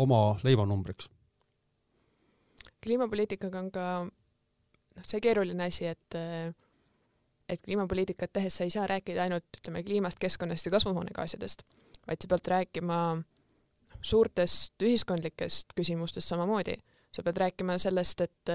oma 0.00 0.22
leivanumbriks. 0.46 1.10
Kliimapoliitikaga 2.84 3.60
on 3.60 3.68
ka 3.74 3.84
noh, 4.06 5.04
see 5.04 5.20
keeruline 5.20 5.68
asi, 5.68 5.90
et 5.92 6.16
et 7.48 7.62
kliimapoliitikat 7.64 8.32
tehes 8.32 8.56
sa 8.56 8.64
ei 8.64 8.70
saa 8.70 8.86
rääkida 8.86 9.22
ainult 9.22 9.58
ütleme 9.60 9.82
kliimast, 9.82 10.18
keskkonnast 10.20 10.66
ja 10.66 10.72
kasvuhoonegaasidest, 10.74 11.62
vaid 12.06 12.22
sa 12.22 12.28
pead 12.28 12.52
rääkima 12.52 12.98
suurtest 14.02 14.82
ühiskondlikest 14.82 15.74
küsimustest 15.76 16.28
samamoodi. 16.28 16.76
sa 17.12 17.22
pead 17.22 17.36
rääkima 17.36 17.78
sellest, 17.78 18.20
et 18.20 18.50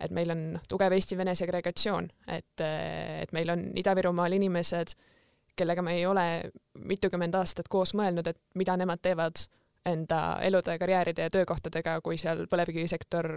et 0.00 0.10
meil 0.10 0.30
on 0.30 0.60
tugev 0.68 0.92
Eesti-Vene 0.92 1.34
segregatsioon, 1.34 2.08
et, 2.28 2.60
et 3.22 3.32
meil 3.32 3.50
on 3.50 3.60
Ida-Virumaal 3.78 4.32
inimesed, 4.36 4.94
kellega 5.56 5.82
me 5.82 5.94
ei 5.94 6.06
ole 6.06 6.50
mitukümmend 6.74 7.34
aastat 7.34 7.68
koos 7.68 7.94
mõelnud, 7.94 8.26
et 8.26 8.40
mida 8.54 8.76
nemad 8.76 9.00
teevad 9.02 9.46
enda 9.86 10.38
elude, 10.42 10.78
karjääride 10.78 11.28
ja 11.28 11.30
töökohtadega, 11.30 12.00
kui 12.00 12.18
seal 12.18 12.46
põlevkivisektor 12.50 13.30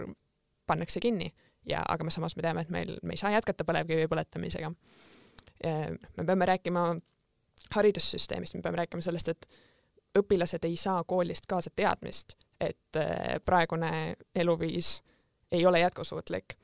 pannakse 0.66 1.00
kinni 1.00 1.32
ja 1.66 1.82
aga 1.88 2.04
me 2.04 2.10
samas 2.10 2.36
me 2.36 2.42
teame, 2.42 2.60
et 2.60 2.70
meil, 2.70 2.96
me 3.02 3.16
ei 3.16 3.20
saa 3.20 3.30
jätkata 3.34 3.64
põlevkivi 3.64 4.08
põletamisega. 4.08 4.72
me 6.16 6.24
peame 6.24 6.46
rääkima 6.46 6.84
haridussüsteemist, 7.74 8.54
me 8.54 8.62
peame 8.62 8.76
rääkima 8.82 9.02
sellest, 9.02 9.28
et 9.28 9.48
õpilased 10.18 10.64
ei 10.64 10.76
saa 10.76 11.02
koolist 11.04 11.46
kaasa 11.46 11.70
teadmist, 11.76 12.36
et 12.60 12.96
eh, 12.96 13.38
praegune 13.44 14.16
eluviis 14.34 15.02
ei 15.52 15.66
ole 15.66 15.80
jätkusuutlik. 15.80 16.54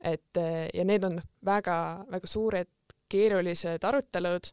et 0.00 0.36
eh, 0.36 0.68
ja 0.74 0.84
need 0.84 1.04
on 1.04 1.20
väga-väga 1.44 2.26
suured 2.26 2.68
keerulised 3.08 3.84
arutelud, 3.84 4.50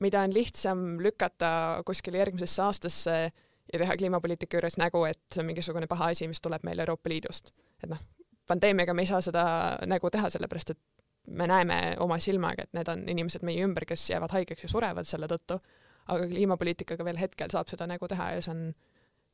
mida 0.00 0.20
on 0.22 0.34
lihtsam 0.34 1.00
lükata 1.00 1.82
kuskile 1.86 2.18
järgmisesse 2.18 2.62
aastasse 2.62 3.32
ja 3.72 3.78
teha 3.78 3.96
kliimapoliitika 3.96 4.56
juures 4.56 4.76
nägu, 4.76 5.04
et 5.04 5.20
see 5.34 5.40
on 5.42 5.46
mingisugune 5.46 5.86
paha 5.86 6.12
asi, 6.12 6.28
mis 6.28 6.40
tuleb 6.40 6.64
meile 6.64 6.82
Euroopa 6.82 7.10
Liidust. 7.10 7.52
et 7.82 7.90
noh, 7.90 8.00
pandeemiaga 8.46 8.94
me 8.94 9.04
ei 9.04 9.10
saa 9.10 9.20
seda 9.24 9.44
nägu 9.86 10.10
teha, 10.10 10.30
sellepärast 10.32 10.74
et 10.74 10.82
me 11.26 11.46
näeme 11.50 11.96
oma 12.02 12.18
silmaga, 12.22 12.66
et 12.66 12.76
need 12.76 12.88
on 12.92 13.02
inimesed 13.10 13.44
meie 13.46 13.64
ümber, 13.66 13.86
kes 13.88 14.10
jäävad 14.10 14.34
haigeks 14.36 14.66
ja 14.66 14.70
surevad 14.70 15.08
selle 15.08 15.28
tõttu, 15.30 15.58
aga 16.06 16.28
kliimapoliitikaga 16.30 17.04
veel 17.06 17.18
hetkel 17.18 17.50
saab 17.52 17.70
seda 17.70 17.88
nägu 17.90 18.08
teha 18.10 18.32
ja 18.36 18.44
see 18.44 18.52
on 18.54 18.66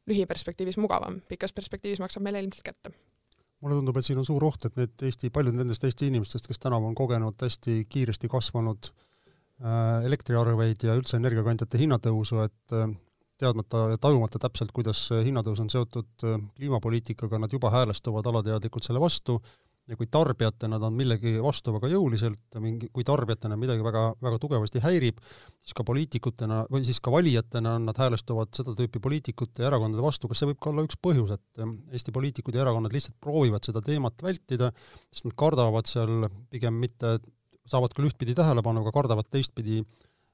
lühiperspektiivis 0.08 0.78
mugavam, 0.82 1.20
pikas 1.28 1.52
perspektiivis 1.54 2.00
maksab 2.02 2.24
meile 2.26 2.40
ilmselt 2.42 2.64
kätte. 2.66 2.94
Mulle 3.62 3.76
tundub, 3.78 3.98
et 4.00 4.06
siin 4.06 4.18
on 4.18 4.26
suur 4.26 4.42
oht, 4.42 4.64
et 4.66 4.78
need 4.80 5.04
Eesti, 5.06 5.30
paljud 5.30 5.54
nendest 5.54 5.84
Eesti 5.86 6.08
inimestest, 6.10 6.48
kes 6.50 6.58
tänavu 6.58 6.88
on 6.88 6.96
kogenud 6.98 7.38
hästi 7.44 7.84
kiiresti 7.92 8.30
kasvanud 8.32 8.88
äh, 8.90 10.08
elektriarveid 10.08 10.82
ja 10.88 10.96
üldse 10.98 11.20
energiakandjate 11.20 11.78
hinnatõusu, 11.78 12.40
et 12.48 12.74
äh, 12.74 12.88
teadmata 13.40 13.88
ja 13.94 13.98
tajumata 14.00 14.40
täpselt, 14.42 14.72
kuidas 14.74 15.08
hinnatõus 15.24 15.60
on 15.64 15.70
seotud 15.72 16.26
äh, 16.28 16.38
kliimapoliitikaga, 16.56 17.40
nad 17.42 17.52
juba 17.52 17.72
häälestuvad 17.74 18.26
alateadlikult 18.32 18.88
selle 18.88 19.02
vastu. 19.02 19.40
Ja 19.90 19.96
kui 19.98 20.06
tarbijatena 20.06 20.76
nad 20.76 20.84
on 20.86 20.94
millegi 20.94 21.32
vastu 21.42 21.72
väga 21.74 21.88
jõuliselt, 21.90 22.54
mingi, 22.62 22.86
kui 22.94 23.02
tarbijatena 23.02 23.56
midagi 23.58 23.82
väga, 23.82 24.04
väga 24.22 24.38
tugevasti 24.38 24.78
häirib, 24.78 25.18
siis 25.58 25.74
ka 25.74 25.82
poliitikutena 25.88 26.60
või 26.70 26.84
siis 26.86 27.00
ka 27.02 27.10
valijatena 27.10 27.72
nad 27.82 27.98
häälestuvad 27.98 28.52
seda 28.54 28.76
tüüpi 28.78 29.02
poliitikute 29.02 29.64
ja 29.64 29.72
erakondade 29.72 30.04
vastu, 30.06 30.30
kas 30.30 30.38
see 30.38 30.52
võib 30.52 30.60
ka 30.62 30.70
olla 30.70 30.86
üks 30.86 31.00
põhjus, 31.02 31.34
et 31.34 31.64
äh, 31.64 31.74
Eesti 31.98 32.14
poliitikud 32.14 32.54
ja 32.54 32.62
erakonnad 32.62 32.94
lihtsalt 32.94 33.18
proovivad 33.26 33.66
seda 33.66 33.82
teemat 33.82 34.22
vältida, 34.22 34.70
sest 35.10 35.26
nad 35.26 35.36
kardavad 35.42 35.90
seal 35.90 36.28
pigem 36.54 36.78
mitte, 36.78 37.16
saavad 37.66 37.98
küll 37.98 38.06
ühtpidi 38.06 38.38
tähelepanu, 38.38 38.86
aga 38.86 38.94
kardavad 38.94 39.26
teistpidi 39.34 39.82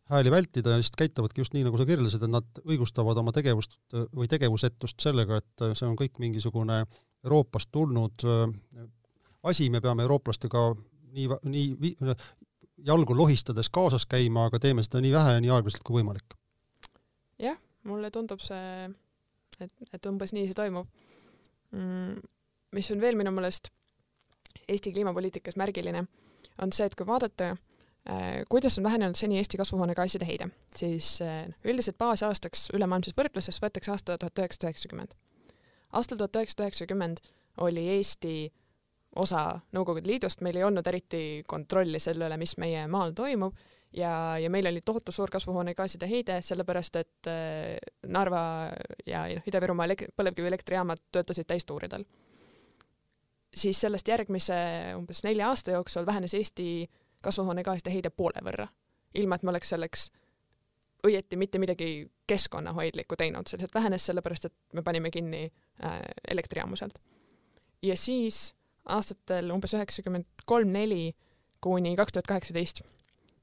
hääli 0.08 0.30
vältida 0.30 0.70
ja 0.70 0.80
lihtsalt 0.80 0.96
käituvadki 0.98 1.40
just 1.40 1.54
nii, 1.54 1.64
nagu 1.66 1.78
sa 1.78 1.86
kirjeldasid, 1.88 2.22
et 2.24 2.32
nad 2.32 2.60
õigustavad 2.64 3.18
oma 3.20 3.32
tegevust 3.36 3.76
või 3.92 4.28
tegevusetust 4.30 5.00
sellega, 5.04 5.40
et 5.42 5.64
see 5.76 5.88
on 5.88 5.96
kõik 5.98 6.20
mingisugune 6.22 6.80
Euroopast 7.24 7.70
tulnud 7.74 8.24
asi, 9.42 9.68
me 9.70 9.80
peame 9.84 10.06
eurooplastega 10.06 10.64
nii, 11.12 11.28
nii 11.44 11.92
jalgu 12.86 13.16
lohistades 13.16 13.70
kaasas 13.74 14.06
käima, 14.06 14.46
aga 14.48 14.60
teeme 14.62 14.84
seda 14.86 15.02
nii 15.04 15.12
vähe 15.12 15.36
ja 15.36 15.42
nii 15.44 15.52
aeglaselt 15.54 15.84
kui 15.86 16.00
võimalik. 16.00 16.36
jah, 17.38 17.58
mulle 17.84 18.10
tundub 18.10 18.40
see, 18.42 18.88
et, 19.60 19.74
et 19.92 20.06
umbes 20.10 20.32
nii 20.32 20.46
see 20.48 20.56
toimub 20.56 20.88
mm,. 21.70 22.22
mis 22.72 22.90
on 22.94 23.00
veel 23.00 23.18
minu 23.18 23.34
meelest 23.34 23.72
Eesti 24.68 24.92
kliimapoliitikas 24.92 25.56
märgiline, 25.56 26.02
on 26.60 26.72
see, 26.76 26.84
et 26.88 26.94
kui 26.96 27.06
vaadata 27.08 27.52
äh, 27.54 27.60
kuidas 28.48 28.78
on 28.78 28.84
vähenenud 28.84 29.14
seni 29.14 29.36
Eesti 29.38 29.56
kasvuhoonegaaside 29.56 30.26
heide, 30.26 30.48
siis 30.76 31.18
äh, 31.22 31.48
üldiselt 31.64 31.98
baasaastaks 31.98 32.70
ülemaailmses 32.72 33.16
võrdluses 33.16 33.60
võetakse 33.60 33.92
aasta 33.92 34.18
tuhat 34.18 34.38
üheksasada 34.38 34.70
üheksakümmend. 34.70 35.16
aastal 35.92 36.16
tuhat 36.18 36.36
üheksasada 36.36 36.68
üheksakümmend 36.68 37.20
oli 37.60 37.88
Eesti 37.96 38.52
osa 39.16 39.60
Nõukogude 39.72 40.08
Liidust, 40.08 40.40
meil 40.40 40.56
ei 40.56 40.64
olnud 40.64 40.86
eriti 40.86 41.42
kontrolli 41.48 42.00
selle 42.00 42.28
üle, 42.28 42.36
mis 42.40 42.56
meie 42.56 42.86
maal 42.88 43.12
toimub 43.12 43.58
ja, 43.92 44.38
ja 44.38 44.50
meil 44.50 44.66
oli 44.70 44.80
tohutu 44.84 45.12
suur 45.12 45.30
kasvuhoonegaaside 45.30 46.08
heide, 46.08 46.38
sellepärast 46.42 46.96
et 46.96 47.28
äh, 47.28 47.76
Narva 48.08 48.70
ja 49.06 49.26
noh, 49.34 49.50
Ida-Virumaa 49.52 49.88
põlevkivielektrijaamad 50.16 51.04
töötasid 51.12 51.48
täistuuridel. 51.48 52.04
siis 53.54 53.80
sellest 53.80 54.08
järgmise 54.08 54.56
umbes 54.96 55.22
nelja 55.24 55.48
aasta 55.48 55.76
jooksul 55.76 56.06
vähenes 56.06 56.34
Eesti 56.34 56.88
kasvuhoonegaaside 57.22 57.92
heide 57.92 58.10
poole 58.10 58.42
võrra, 58.44 58.68
ilma 59.14 59.38
et 59.38 59.42
me 59.42 59.50
oleks 59.54 59.74
selleks 59.74 60.08
õieti 61.06 61.38
mitte 61.38 61.58
midagi 61.58 62.08
keskkonnahoidlikku 62.26 63.16
teinud, 63.16 63.46
see 63.46 63.58
lihtsalt 63.58 63.74
vähenes 63.74 64.06
sellepärast, 64.06 64.48
et 64.48 64.54
me 64.74 64.82
panime 64.82 65.10
kinni 65.14 65.46
äh, 65.46 66.00
elektrijaamu 66.28 66.76
sealt. 66.76 66.98
ja 67.82 67.96
siis 67.96 68.54
aastatel 68.84 69.50
umbes 69.54 69.74
üheksakümmend 69.74 70.26
kolm, 70.44 70.72
neli 70.72 71.16
kuni 71.60 71.96
kaks 71.96 72.12
tuhat 72.12 72.26
kaheksateist 72.26 72.82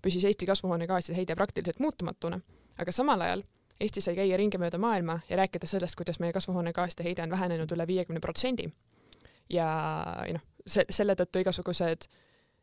püsis 0.01 0.23
Eesti 0.23 0.45
kasvuhoonegaaside 0.45 1.17
heide 1.17 1.35
praktiliselt 1.35 1.79
muutumatuna, 1.79 2.39
aga 2.77 2.91
samal 2.91 3.21
ajal 3.21 3.43
Eesti 3.79 4.01
sai 4.01 4.15
käia 4.15 4.37
ringi 4.39 4.59
mööda 4.61 4.77
maailma 4.79 5.17
ja 5.29 5.39
rääkida 5.41 5.67
sellest, 5.67 5.97
kuidas 5.99 6.21
meie 6.23 6.33
kasvuhoonegaaside 6.33 7.03
heide 7.03 7.23
on 7.25 7.33
vähenenud 7.33 7.71
üle 7.75 7.87
viiekümne 7.87 8.21
protsendi. 8.23 8.69
ja 9.49 9.67
noh, 10.33 10.43
se-, 10.67 10.85
selle 10.89 11.15
tõttu 11.19 11.41
igasugused 11.43 12.07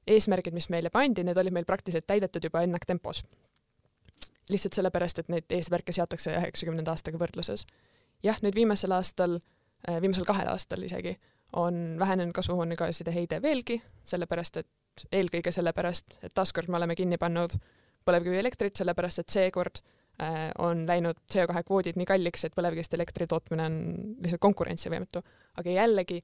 eesmärgid, 0.06 0.54
mis 0.54 0.68
meile 0.72 0.90
pandi, 0.90 1.24
need 1.24 1.38
olid 1.38 1.54
meil 1.54 1.68
praktiliselt 1.68 2.06
täidetud 2.06 2.44
juba 2.44 2.62
ennaktempos. 2.62 3.22
lihtsalt 4.50 4.74
sellepärast, 4.74 5.18
et 5.18 5.28
neid 5.32 5.52
eesmärke 5.54 5.92
seatakse 5.92 6.32
üheksakümnenda 6.34 6.90
aastaga 6.90 7.18
võrdluses. 7.18 7.66
jah, 8.22 8.38
nüüd 8.42 8.54
viimasel 8.54 8.92
aastal, 8.92 9.38
viimasel 10.00 10.24
kahel 10.24 10.48
aastal 10.48 10.82
isegi, 10.82 11.16
on 11.52 11.96
vähenenud 11.98 12.32
kasvuhoonegaaside 12.32 13.14
heide 13.14 13.42
veelgi, 13.42 13.82
sellepärast 14.04 14.56
et 14.56 15.06
eelkõige 15.12 15.52
sellepärast, 15.52 16.18
et 16.22 16.34
taaskord 16.34 16.68
me 16.68 16.76
oleme 16.76 16.96
kinni 16.96 17.18
pannud 17.20 17.56
põlevkivielektrit, 18.06 18.76
sellepärast 18.76 19.22
et 19.22 19.32
seekord 19.32 19.80
äh, 19.80 20.50
on 20.58 20.84
läinud 20.88 21.20
CO2 21.32 21.64
kvoodid 21.68 21.98
nii 22.00 22.08
kalliks, 22.08 22.46
et 22.46 22.56
põlevkivist 22.56 22.96
elektri 22.98 23.28
tootmine 23.30 23.68
on 23.68 23.76
lihtsalt 24.24 24.42
konkurentsivõimetu. 24.42 25.22
aga 25.60 25.76
jällegi, 25.76 26.22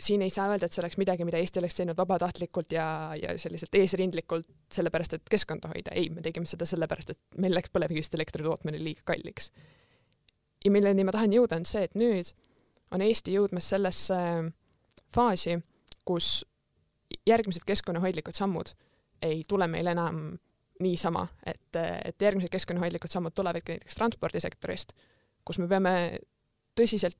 siin 0.00 0.22
ei 0.22 0.30
saa 0.30 0.48
öelda, 0.50 0.66
et 0.66 0.74
see 0.74 0.82
oleks 0.82 0.96
midagi, 1.00 1.24
mida 1.28 1.38
Eesti 1.40 1.60
oleks 1.60 1.76
teinud 1.76 1.98
vabatahtlikult 1.98 2.72
ja, 2.72 2.86
ja 3.20 3.34
selliselt 3.38 3.74
eesrindlikult, 3.76 4.48
sellepärast 4.72 5.18
et 5.18 5.30
keskkonda 5.30 5.68
hoida. 5.74 5.92
ei, 5.94 6.08
me 6.10 6.24
tegime 6.24 6.48
seda 6.48 6.66
sellepärast, 6.68 7.14
et 7.14 7.40
meil 7.42 7.54
läks 7.54 7.72
põlevkivist 7.74 8.16
elektri 8.16 8.46
tootmine 8.46 8.80
liiga 8.80 9.04
kalliks. 9.12 9.50
ja 10.64 10.70
milleni 10.70 11.04
ma 11.04 11.12
tahan 11.12 11.32
jõuda, 11.36 11.60
on 11.60 11.68
see, 11.68 11.84
et 11.84 11.94
nüüd 11.98 12.32
on 12.90 13.04
Eesti 13.04 13.36
jõudmas 13.36 13.68
sellesse 13.70 14.16
faasi, 15.14 15.58
kus 16.04 16.44
järgmised 17.26 17.66
keskkonnahoidlikud 17.66 18.34
sammud 18.34 18.72
ei 19.22 19.42
tule 19.48 19.66
meil 19.68 19.90
enam 19.92 20.38
niisama, 20.80 21.26
et, 21.46 21.76
et 22.04 22.22
järgmised 22.22 22.48
keskkonnahoidlikud 22.52 23.12
sammud 23.12 23.34
tulevadki 23.36 23.76
näiteks 23.76 23.98
transpordisektorist, 23.98 24.94
kus 25.44 25.60
me 25.60 25.68
peame 25.68 25.92
tõsiselt 26.78 27.18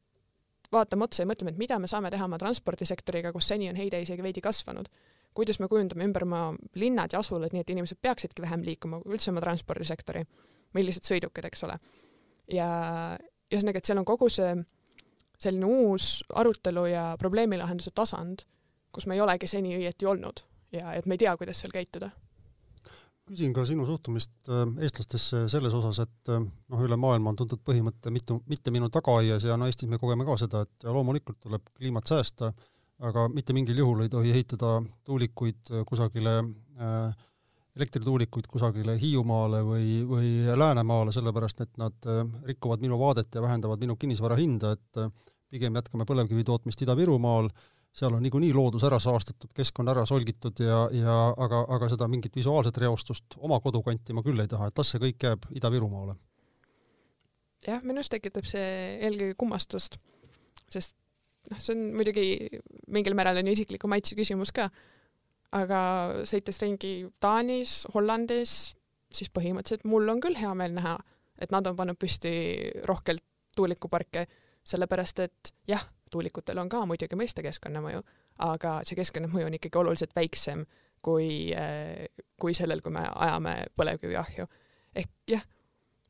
vaatama 0.73 1.07
otsa 1.07 1.25
ja 1.25 1.29
mõtlema, 1.31 1.53
et 1.55 1.61
mida 1.61 1.79
me 1.79 1.89
saame 1.91 2.11
teha 2.11 2.27
oma 2.27 2.39
transpordisektoriga, 2.39 3.33
kus 3.33 3.49
seni 3.51 3.71
on 3.71 3.79
heide 3.79 4.01
isegi 4.03 4.23
veidi 4.23 4.43
kasvanud. 4.45 4.89
kuidas 5.35 5.61
me 5.61 5.69
kujundame 5.71 6.05
ümber 6.05 6.25
oma 6.27 6.41
linnad 6.75 7.13
ja 7.13 7.21
asulad 7.23 7.53
nii, 7.55 7.61
et 7.63 7.71
inimesed 7.71 7.99
peaksidki 8.03 8.43
vähem 8.43 8.65
liikuma, 8.67 8.99
üldse 9.07 9.31
oma 9.31 9.41
transpordisektori, 9.41 10.25
millised 10.75 11.07
sõidukid, 11.07 11.47
eks 11.47 11.65
ole. 11.65 11.79
ja 12.51 12.69
ühesõnaga, 13.51 13.79
et 13.79 13.87
seal 13.87 13.99
on 13.99 14.05
kogu 14.05 14.29
see 14.31 14.55
selline 15.41 15.67
uus 15.67 16.25
arutelu 16.35 16.87
ja 16.91 17.05
probleemilahenduse 17.19 17.91
tasand, 17.95 18.45
kus 18.93 19.07
me 19.07 19.15
ei 19.15 19.21
olegi 19.21 19.47
seni 19.47 19.77
õieti 19.79 20.07
olnud 20.07 20.43
ja 20.73 20.95
et 20.95 21.07
me 21.07 21.15
ei 21.15 21.25
tea, 21.25 21.37
kuidas 21.37 21.63
seal 21.63 21.73
käituda. 21.75 22.11
Küsin 23.31 23.55
ka 23.55 23.65
sinu 23.69 23.87
suhtumist 23.87 24.51
äh, 24.51 24.65
eestlastesse 24.85 25.45
selles 25.53 25.75
osas, 25.77 26.03
et 26.03 26.33
äh, 26.33 26.43
noh, 26.43 26.83
üle 26.87 26.99
maailma 27.01 27.33
on 27.33 27.39
tuntud 27.39 27.63
põhimõte 27.67 28.13
mitu, 28.15 28.41
mitte 28.51 28.73
minu 28.75 28.91
tagaaias 28.93 29.47
ja 29.47 29.57
no 29.61 29.69
Eestis 29.71 29.91
me 29.91 30.01
kogeme 30.03 30.27
ka 30.27 30.37
seda, 30.41 30.65
et 30.67 30.87
loomulikult 30.89 31.39
tuleb 31.45 31.71
kliimat 31.77 32.11
säästa, 32.11 32.51
aga 33.07 33.29
mitte 33.33 33.55
mingil 33.57 33.79
juhul 33.81 34.05
ei 34.05 34.13
tohi 34.13 34.35
ehitada 34.35 34.79
tuulikuid 35.07 35.73
äh, 35.73 35.85
kusagile 35.89 36.37
äh, 36.43 37.27
elektrituulikuid 37.79 38.49
kusagile 38.51 38.97
Hiiumaale 38.99 39.61
või, 39.65 39.91
või 40.05 40.31
Läänemaale, 40.59 41.13
sellepärast 41.15 41.63
et 41.63 41.77
nad 41.79 42.09
rikuvad 42.45 42.83
minu 42.83 42.99
vaadet 42.99 43.39
ja 43.39 43.41
vähendavad 43.45 43.81
minu 43.81 43.95
kinnisvara 43.97 44.35
hinda, 44.37 44.73
et 44.75 44.99
pigem 45.55 45.79
jätkame 45.79 46.05
põlevkivi 46.05 46.43
tootmist 46.45 46.83
Ida-Virumaal, 46.83 47.47
seal 47.93 48.15
on 48.15 48.23
niikuinii 48.23 48.53
loodus 48.55 48.85
ära 48.87 49.01
saastatud, 49.03 49.51
keskkond 49.57 49.91
ära 49.91 50.05
solgitud 50.07 50.63
ja, 50.63 50.85
ja 50.95 51.17
aga, 51.37 51.65
aga 51.77 51.89
seda 51.91 52.09
mingit 52.11 52.37
visuaalset 52.39 52.79
reostust 52.83 53.37
oma 53.39 53.61
kodukanti 53.61 54.15
ma 54.15 54.23
küll 54.27 54.41
ei 54.41 54.51
taha, 54.51 54.71
et 54.71 54.79
las 54.79 54.93
see 54.93 55.03
kõik 55.03 55.27
jääb 55.27 55.49
Ida-Virumaale. 55.59 56.15
jah, 57.67 57.83
minus 57.85 58.13
tekitab 58.13 58.47
see 58.49 58.71
eelkõige 59.03 59.37
kummastust, 59.43 59.99
sest 60.71 60.95
noh, 61.51 61.59
see 61.59 61.75
on 61.75 61.87
muidugi 61.99 62.27
mingil 62.95 63.19
määral 63.19 63.43
on 63.43 63.51
ju 63.51 63.59
isikliku 63.59 63.91
maitse 63.91 64.19
küsimus 64.19 64.55
ka, 64.55 64.71
aga 65.57 65.81
sõites 66.29 66.63
ringi 66.63 66.95
Taanis, 67.21 67.83
Hollandis, 67.95 68.77
siis 69.11 69.33
põhimõtteliselt 69.35 69.89
mul 69.91 70.07
on 70.13 70.23
küll 70.23 70.39
hea 70.39 70.53
meel 70.55 70.77
näha, 70.79 70.95
et 71.43 71.51
nad 71.51 71.67
on 71.67 71.75
pannud 71.77 71.99
püsti 71.99 72.31
rohkelt 72.87 73.25
tuulikuparke, 73.59 74.29
sellepärast 74.63 75.25
et 75.25 75.51
jah 75.67 75.83
tuulikutel 76.11 76.59
on 76.59 76.69
ka 76.69 76.83
muidugi 76.89 77.19
mõista 77.19 77.45
keskkonnamõju, 77.45 78.03
aga 78.47 78.81
see 78.87 78.99
keskkonnamõju 78.99 79.49
on 79.49 79.57
ikkagi 79.59 79.81
oluliselt 79.81 80.15
väiksem 80.17 80.65
kui, 81.03 81.53
äh, 81.57 82.07
kui 82.41 82.55
sellel, 82.57 82.83
kui 82.85 82.93
me 82.95 83.07
ajame 83.15 83.57
põlevkiviahju. 83.77 84.47
ehk 84.95 85.11
jah, 85.31 85.45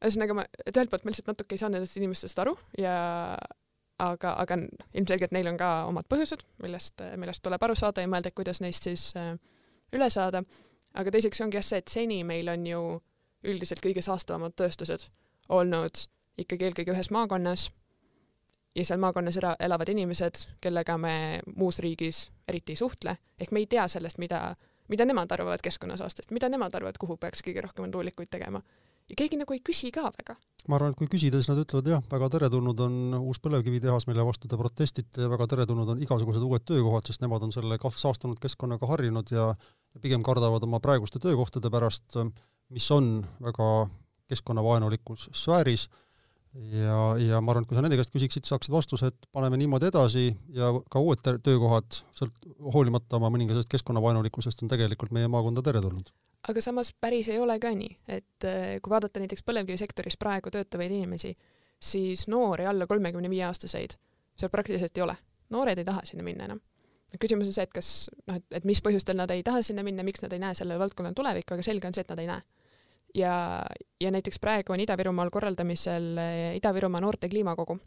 ühesõnaga 0.01 0.35
ma, 0.35 0.45
et 0.67 0.77
ühelt 0.77 0.91
poolt 0.91 1.05
ma 1.05 1.13
lihtsalt 1.13 1.33
natuke 1.33 1.55
ei 1.55 1.61
saa 1.61 1.69
nendest 1.73 1.97
inimestest 2.01 2.39
aru 2.41 2.55
ja 2.79 2.95
aga, 4.01 4.35
aga 4.41 4.57
ilmselgelt 4.95 5.35
neil 5.37 5.51
on 5.53 5.59
ka 5.61 5.71
omad 5.91 6.09
põhjused, 6.09 6.45
millest, 6.65 7.03
millest 7.21 7.43
tuleb 7.45 7.63
aru 7.63 7.77
saada 7.77 8.05
ja 8.05 8.09
mõelda, 8.09 8.33
kuidas 8.33 8.63
neist 8.65 8.89
siis 8.89 9.11
äh, 9.21 9.35
üle 9.93 10.11
saada. 10.11 10.43
aga 10.95 11.11
teiseks 11.11 11.41
ongi 11.45 11.61
jah 11.61 11.67
see, 11.67 11.79
et 11.79 11.89
seni 11.89 12.23
meil 12.25 12.49
on 12.49 12.67
ju 12.67 12.81
üldiselt 13.47 13.83
kõige 13.85 14.03
saastavamad 14.03 14.57
tööstused 14.57 15.07
olnud 15.49 16.07
ikkagi 16.41 16.67
eelkõige 16.67 16.95
ühes 16.95 17.11
maakonnas 17.15 17.69
ja 18.75 18.85
seal 18.85 19.01
maakonnas 19.03 19.37
era-, 19.41 19.57
elavad 19.61 19.89
inimesed, 19.89 20.45
kellega 20.61 20.97
me 20.99 21.15
muus 21.57 21.79
riigis 21.83 22.29
eriti 22.49 22.75
ei 22.75 22.81
suhtle, 22.81 23.17
ehk 23.41 23.55
me 23.55 23.63
ei 23.63 23.67
tea 23.71 23.87
sellest, 23.89 24.21
mida, 24.23 24.55
mida 24.89 25.07
nemad 25.09 25.33
arvavad 25.33 25.63
keskkonnasaastest, 25.65 26.31
mida 26.37 26.49
nemad 26.49 26.75
arvavad, 26.75 26.99
kuhu 27.01 27.17
peaks 27.21 27.45
kõige 27.47 27.65
rohkem 27.67 27.91
tuulikuid 27.91 28.31
tegema. 28.31 28.63
ja 29.11 29.17
keegi 29.19 29.41
nagu 29.41 29.53
ei 29.53 29.61
küsi 29.67 29.91
ka 29.91 30.05
väga. 30.07 30.37
ma 30.69 30.77
arvan, 30.77 30.93
et 30.93 30.99
kui 30.99 31.09
küsida, 31.11 31.41
siis 31.41 31.49
nad 31.51 31.59
ütlevad 31.59 31.89
jah, 31.89 32.03
väga 32.11 32.29
teretulnud 32.37 32.81
on 32.81 33.15
uus 33.19 33.41
põlevkivitehas, 33.41 34.07
mille 34.07 34.25
vastu 34.25 34.49
te 34.49 34.57
protestite 34.57 35.23
ja 35.23 35.31
väga 35.31 35.47
teretulnud 35.47 35.89
on 35.89 36.03
igasugused 36.03 36.43
uued 36.43 36.65
töökohad, 36.65 37.07
sest 37.07 37.23
nemad 37.23 37.43
on 37.43 37.53
selle 37.53 37.79
saastunud 37.97 38.39
keskkonnaga 38.39 38.87
harjunud 38.87 39.33
ja 39.35 39.55
pigem 40.01 40.23
kardavad 40.23 40.63
oma 40.63 40.81
praeguste 40.81 41.19
töökohtade 41.19 41.71
pärast, 41.71 42.17
mis 42.71 42.91
on 42.91 43.27
väga 43.43 43.89
keskkonnavaenulikus 44.31 45.31
sfääris 45.35 45.89
ja, 46.55 46.97
ja 47.21 47.41
ma 47.41 47.53
arvan, 47.53 47.65
et 47.65 47.71
kui 47.71 47.79
sa 47.79 47.85
nende 47.85 47.99
käest 47.99 48.15
küsiksid, 48.15 48.47
saaksid 48.49 48.75
vastuse, 48.75 49.11
et 49.13 49.29
paneme 49.35 49.59
niimoodi 49.61 49.91
edasi 49.91 50.27
ja 50.57 50.73
ka 50.91 51.03
uued 51.03 51.23
töökohad, 51.45 52.01
sealt 52.17 52.43
hoolimata 52.75 53.21
oma 53.21 53.31
mõningasest 53.35 53.71
keskkonnavaenulikkusest, 53.71 54.65
on 54.65 54.73
tegelikult 54.73 55.15
meie 55.15 55.31
maakonda 55.31 55.63
teretulnud. 55.67 56.13
aga 56.49 56.63
samas 56.65 56.95
päris 57.01 57.29
ei 57.29 57.39
ole 57.39 57.59
ka 57.61 57.73
nii, 57.77 57.97
et 58.09 58.49
eh, 58.49 58.77
kui 58.83 58.91
vaadata 58.91 59.21
näiteks 59.21 59.45
põlevkivisektoris 59.47 60.17
praegu 60.19 60.51
töötavaid 60.51 60.91
inimesi, 60.91 61.35
siis 61.81 62.29
noori 62.29 62.67
alla 62.67 62.87
kolmekümne 62.87 63.31
viie 63.31 63.45
aastaseid 63.45 63.99
seal 64.41 64.51
praktiliselt 64.51 64.97
ei 64.97 65.03
ole. 65.03 65.17
noored 65.51 65.79
ei 65.79 65.85
taha 65.85 66.05
sinna 66.05 66.25
minna 66.25 66.45
enam. 66.45 66.61
küsimus 67.21 67.51
on 67.51 67.53
see, 67.53 67.67
et 67.67 67.73
kas 67.75 68.09
noh, 68.27 68.39
et, 68.39 68.45
et 68.61 68.65
mis 68.65 68.81
põhjustel 68.83 69.19
nad 69.19 69.31
ei 69.35 69.43
taha 69.43 69.63
sinna 69.67 69.83
minna, 69.83 70.03
miks 70.07 70.23
nad 70.23 70.33
ei 70.33 70.43
näe 70.43 70.55
sellel 70.55 70.79
valdkonnal 70.79 71.15
tulevikku, 71.15 71.55
aga 71.55 71.67
selge 71.67 71.89
on 71.89 71.97
see, 71.97 72.07
et 72.07 72.13
nad 72.15 72.23
ei 72.23 72.31
näe 72.31 72.43
ja, 73.15 73.65
ja 74.01 74.11
näiteks 74.11 74.39
praegu 74.41 74.73
on 74.73 74.81
Ida-Virumaal 74.81 75.31
korraldamisel 75.31 76.13
eh, 76.19 76.57
Ida-Virumaa 76.59 77.01
noorte 77.01 77.29
kliimakogu, 77.29 77.79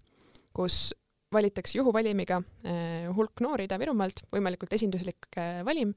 kus 0.54 0.94
valitakse 1.34 1.78
juhuvalimiga 1.78 2.42
eh, 2.64 3.08
hulk 3.16 3.42
noori 3.42 3.68
Ida-Virumaalt, 3.68 4.26
võimalikult 4.34 4.74
esinduslik 4.76 5.30
eh, 5.38 5.62
valim, 5.66 5.94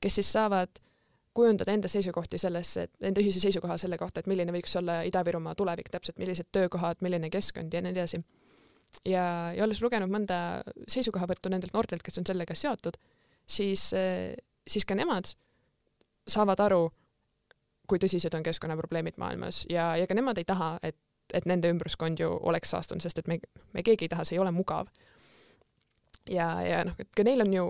kes 0.00 0.20
siis 0.20 0.32
saavad 0.32 0.80
kujundada 1.32 1.72
enda 1.72 1.88
seisukohti 1.88 2.38
sellesse, 2.38 2.86
et 2.86 3.06
enda 3.08 3.20
ühise 3.22 3.40
seisukoha 3.40 3.78
selle 3.80 3.96
kohta, 4.00 4.20
et 4.20 4.28
milline 4.28 4.52
võiks 4.52 4.74
olla 4.76 5.00
Ida-Virumaa 5.08 5.56
tulevik 5.56 5.88
täpselt, 5.92 6.18
millised 6.20 6.50
töökohad, 6.52 7.00
milline 7.00 7.30
keskkond 7.32 7.72
ja 7.72 7.80
nii 7.80 7.94
edasi. 7.94 8.20
ja, 9.08 9.24
ja 9.56 9.64
olles 9.64 9.80
lugenud 9.80 10.12
mõnda 10.12 10.60
seisukohavõttu 10.88 11.48
nendelt 11.48 11.72
noortelt, 11.72 12.02
kes 12.04 12.20
on 12.20 12.28
sellega 12.28 12.54
seotud, 12.54 12.98
siis, 13.48 13.86
siis 14.68 14.84
ka 14.84 14.94
nemad 14.94 15.32
saavad 16.28 16.60
aru, 16.60 16.90
kui 17.92 18.00
tõsised 18.00 18.32
on 18.32 18.44
keskkonnaprobleemid 18.46 19.20
maailmas 19.20 19.66
ja, 19.70 19.92
ja 20.00 20.08
ka 20.08 20.16
nemad 20.16 20.40
ei 20.40 20.48
taha, 20.48 20.74
et, 20.86 20.96
et 21.36 21.48
nende 21.48 21.68
ümbruskond 21.72 22.20
ju 22.22 22.30
oleks 22.48 22.72
saastunud, 22.72 23.04
sest 23.04 23.20
et 23.20 23.28
me, 23.28 23.38
me 23.76 23.84
keegi 23.84 24.08
ei 24.08 24.12
taha, 24.12 24.24
see 24.24 24.38
ei 24.38 24.42
ole 24.42 24.52
mugav. 24.56 24.88
ja, 26.30 26.48
ja 26.64 26.84
noh, 26.88 26.96
et 27.02 27.10
ka 27.16 27.26
neil 27.26 27.44
on 27.44 27.52
ju 27.52 27.66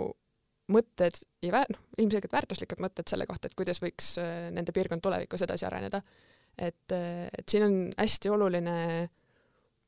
mõtted 0.73 1.19
ja 1.43 1.55
väär-, 1.57 1.73
noh, 1.75 1.81
ilmselgelt 1.99 2.33
väärtuslikud 2.33 2.83
mõtted 2.85 3.11
selle 3.11 3.27
kohta, 3.27 3.51
et 3.51 3.59
kuidas 3.59 3.83
võiks 3.83 4.15
äh, 4.23 4.47
nende 4.55 4.75
piirkond 4.75 5.03
tulevikus 5.03 5.43
edasi 5.43 5.67
areneda. 5.67 6.03
et, 6.57 6.95
äh, 6.95 7.27
et 7.27 7.49
siin 7.49 7.67
on 7.67 7.79
hästi 7.99 8.31
oluline 8.31 8.77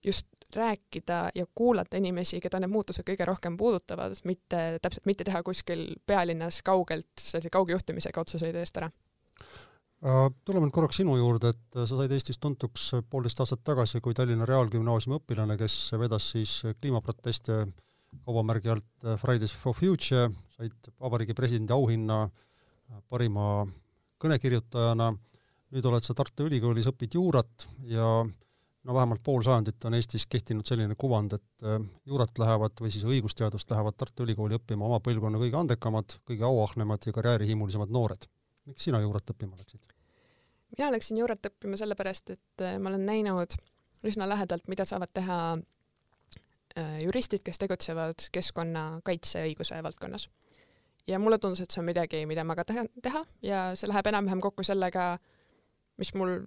just 0.04 0.26
rääkida 0.54 1.30
ja 1.34 1.46
kuulata 1.54 1.96
inimesi, 1.96 2.40
keda 2.42 2.58
need 2.60 2.70
muutused 2.70 3.06
kõige 3.06 3.26
rohkem 3.26 3.56
puudutavad, 3.56 4.18
mitte 4.24 4.80
täpselt 4.82 5.06
mitte 5.06 5.24
teha 5.24 5.42
kuskil 5.46 5.94
pealinnas 6.06 6.60
kaugelt 6.62 7.22
sellise 7.22 7.50
kaugjuhtimisega 7.54 8.20
otsuseid 8.26 8.58
eest 8.58 8.82
ära 8.82 8.90
tuleme 10.44 10.66
nüüd 10.66 10.74
korraks 10.74 10.98
sinu 11.00 11.16
juurde, 11.16 11.54
et 11.54 11.78
äh, 11.78 11.86
sa 11.88 11.96
said 11.96 12.12
Eestis 12.12 12.36
tuntuks 12.40 12.90
äh, 12.92 13.04
poolteist 13.08 13.40
aastat 13.40 13.62
tagasi 13.64 14.02
kui 14.04 14.16
Tallinna 14.16 14.44
Reaalgümnaasiumi 14.48 15.16
õpilane, 15.16 15.56
kes 15.60 15.94
vedas 16.00 16.26
siis 16.34 16.58
kliimaproteste 16.76 17.62
kaubamärgi 18.24 18.70
alt 18.74 19.06
Fridays 19.22 19.54
for 19.56 19.74
Future, 19.74 20.28
said 20.52 20.92
Vabariigi 21.00 21.34
Presidendi 21.34 21.72
auhinna 21.74 22.26
parima 23.10 23.64
kõnekirjutajana, 24.22 25.08
nüüd 25.74 25.88
oled 25.88 26.04
sa 26.04 26.14
Tartu 26.14 26.46
Ülikoolis, 26.46 26.86
õpid 26.92 27.16
juurat 27.16 27.66
ja 27.88 28.06
no 28.22 28.94
vähemalt 28.94 29.24
pool 29.24 29.42
sajandit 29.42 29.88
on 29.88 29.96
Eestis 29.98 30.28
kehtinud 30.30 30.68
selline 30.68 30.94
kuvand, 31.00 31.34
et 31.34 31.66
juurat 32.06 32.38
lähevad 32.38 32.76
või 32.84 32.92
siis 32.94 33.08
õigusteadust 33.08 33.72
lähevad 33.72 33.98
Tartu 33.98 34.28
Ülikooli 34.28 34.60
õppima 34.60 34.86
oma 34.86 35.00
põlvkonna 35.02 35.40
kõige 35.42 35.58
andekamad, 35.64 36.20
kõige 36.28 36.46
auahnemad 36.46 37.08
ja 37.08 37.16
karjäärihimulisemad 37.18 37.90
noored. 37.90 38.28
miks 38.68 38.86
sina 38.86 39.02
juurat 39.02 39.34
õppima 39.34 39.58
läksid? 39.58 39.93
Mina 40.78 40.90
läksin 40.94 41.18
juurat 41.20 41.46
õppima 41.48 41.78
sellepärast, 41.78 42.34
et 42.34 42.64
äh, 42.64 42.78
ma 42.78 42.92
olen 42.92 43.06
näinud 43.06 43.56
üsna 44.04 44.28
lähedalt, 44.28 44.68
mida 44.68 44.84
saavad 44.88 45.12
teha 45.14 45.38
äh, 46.78 46.96
juristid, 47.04 47.44
kes 47.44 47.60
tegutsevad 47.62 48.28
keskkonnakaitse 48.32 49.44
õiguse 49.48 49.82
valdkonnas. 49.82 50.28
ja 51.06 51.18
mulle 51.18 51.38
tundus, 51.38 51.60
et 51.60 51.70
see 51.70 51.82
on 51.82 51.90
midagi, 51.90 52.24
mida 52.26 52.44
ma 52.44 52.56
ka 52.56 52.64
tahan 52.64 52.88
teha 53.02 53.24
ja 53.42 53.66
see 53.76 53.88
läheb 53.88 54.06
enam-vähem 54.08 54.40
kokku 54.40 54.64
sellega, 54.64 55.18
mis 56.00 56.14
mul 56.14 56.40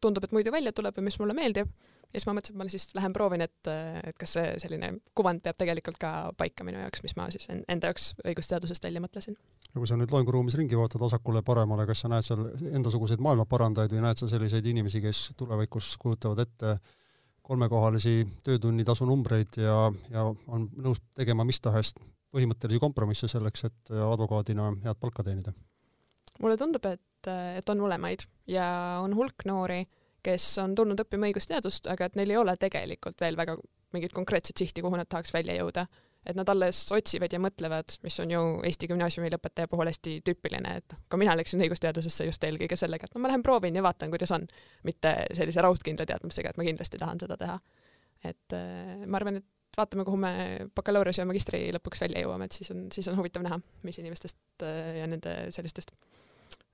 tundub, 0.00 0.24
et 0.24 0.32
muidu 0.32 0.52
välja 0.52 0.72
tuleb 0.72 0.96
või 0.96 1.08
mis 1.08 1.18
mulle 1.20 1.34
meeldib. 1.36 1.70
ja 2.10 2.18
siis 2.18 2.26
ma 2.26 2.34
mõtlesin, 2.34 2.56
et 2.56 2.58
ma 2.58 2.68
siis 2.68 2.88
lähen 2.94 3.12
proovin, 3.12 3.44
et, 3.46 3.70
et 4.04 4.18
kas 4.18 4.34
see 4.36 4.54
selline 4.62 4.96
kuvand 5.14 5.42
peab 5.44 5.58
tegelikult 5.60 5.98
ka 6.00 6.32
paika 6.36 6.66
minu 6.66 6.80
jaoks, 6.82 7.02
mis 7.06 7.16
ma 7.16 7.30
siis 7.30 7.46
enda 7.50 7.90
jaoks 7.90 8.14
õigusteadusest 8.24 8.84
välja 8.84 9.02
mõtlesin 9.04 9.38
no 9.74 9.82
kui 9.82 9.88
sa 9.88 9.98
nüüd 9.98 10.12
loenguruumis 10.12 10.56
ringi 10.58 10.78
vaatad 10.78 11.02
vasakule-paremale, 11.02 11.86
kas 11.88 12.04
sa 12.04 12.10
näed 12.10 12.26
seal 12.26 12.46
endasuguseid 12.72 13.22
maailmaparandajaid 13.24 13.94
või 13.94 14.04
näed 14.04 14.20
sa 14.20 14.28
selliseid 14.30 14.66
inimesi, 14.66 15.02
kes 15.04 15.30
tulevikus 15.38 15.92
kujutavad 16.00 16.42
ette 16.44 16.76
kolmekohalisi 17.50 18.26
töötunnitasu 18.46 19.06
numbreid 19.08 19.58
ja, 19.62 19.76
ja 20.10 20.26
on 20.46 20.68
nõus 20.78 21.00
tegema 21.18 21.46
mis 21.46 21.60
tahes 21.62 21.94
põhimõttelisi 22.30 22.78
kompromisse 22.82 23.30
selleks, 23.30 23.66
et 23.66 23.94
advokaadina 23.94 24.70
head 24.84 25.00
palka 25.00 25.26
teenida? 25.26 25.54
mulle 26.40 26.56
tundub, 26.56 26.86
et, 26.88 27.28
et 27.28 27.68
on 27.68 27.82
mõlemaid 27.82 28.22
ja 28.48 28.66
on 29.02 29.12
hulk 29.12 29.44
noori, 29.44 29.82
kes 30.24 30.46
on 30.62 30.72
tulnud 30.78 31.02
õppima 31.02 31.28
õigusteadust, 31.28 31.90
aga 31.90 32.06
et 32.06 32.16
neil 32.16 32.32
ei 32.32 32.38
ole 32.40 32.54
tegelikult 32.56 33.20
veel 33.20 33.36
väga 33.36 33.58
mingit 33.92 34.14
konkreetset 34.16 34.56
sihti, 34.56 34.80
kuhu 34.84 34.96
nad 34.96 35.08
tahaks 35.10 35.34
välja 35.34 35.58
jõuda 35.58 35.84
et 36.26 36.36
nad 36.36 36.48
alles 36.52 36.82
otsivad 36.92 37.32
ja 37.32 37.40
mõtlevad, 37.40 37.96
mis 38.04 38.18
on 38.20 38.32
ju 38.32 38.40
Eesti 38.68 38.88
gümnaasiumi 38.90 39.30
lõpetaja 39.32 39.70
puhul 39.70 39.88
hästi 39.88 40.18
tüüpiline, 40.26 40.74
et 40.82 40.96
ka 41.08 41.20
mina 41.20 41.36
läksin 41.38 41.62
õigusteadusesse 41.64 42.26
just 42.28 42.44
eelkõige 42.44 42.76
sellega, 42.76 43.08
et 43.08 43.16
no 43.16 43.22
ma 43.24 43.30
lähen 43.32 43.44
proovin 43.46 43.76
ja 43.76 43.84
vaatan, 43.84 44.12
kuidas 44.12 44.32
on, 44.36 44.44
mitte 44.86 45.14
sellise 45.36 45.64
raudkindla 45.64 46.06
teadmisega, 46.10 46.52
et 46.52 46.60
ma 46.60 46.66
kindlasti 46.68 47.00
tahan 47.00 47.22
seda 47.22 47.38
teha. 47.40 47.56
et 48.24 48.52
äh, 48.52 49.06
ma 49.06 49.16
arvan, 49.16 49.40
et 49.40 49.78
vaatame, 49.78 50.04
kuhu 50.04 50.18
me 50.20 50.32
bakalaureuse 50.76 51.22
ja 51.22 51.28
magistri 51.28 51.62
lõpuks 51.72 52.02
välja 52.04 52.24
jõuame, 52.26 52.50
et 52.50 52.58
siis 52.58 52.70
on, 52.74 52.88
siis 52.92 53.08
on 53.08 53.16
huvitav 53.16 53.46
näha, 53.46 53.60
mis 53.86 53.98
inimestest 54.02 54.66
äh, 54.66 54.98
ja 55.00 55.08
nende 55.08 55.36
sellistest 55.54 55.94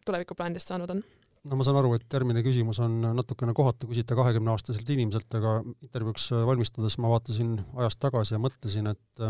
tulevikuplaanidest 0.06 0.74
saanud 0.74 0.90
on 0.94 1.04
no 1.46 1.58
ma 1.58 1.66
saan 1.66 1.78
aru, 1.80 1.92
et 1.96 2.06
järgmine 2.12 2.42
küsimus 2.44 2.80
on 2.84 2.98
natukene 3.16 3.54
kohatu 3.56 3.88
küsida 3.90 4.16
kahekümneaastaselt 4.18 4.88
inimeselt, 4.94 5.28
aga 5.38 5.58
intervjuuks 5.84 6.30
valmistudes 6.48 6.98
ma 7.02 7.12
vaatasin 7.12 7.54
ajas 7.76 7.98
tagasi 8.02 8.36
ja 8.36 8.42
mõtlesin, 8.42 8.90
et 8.92 9.28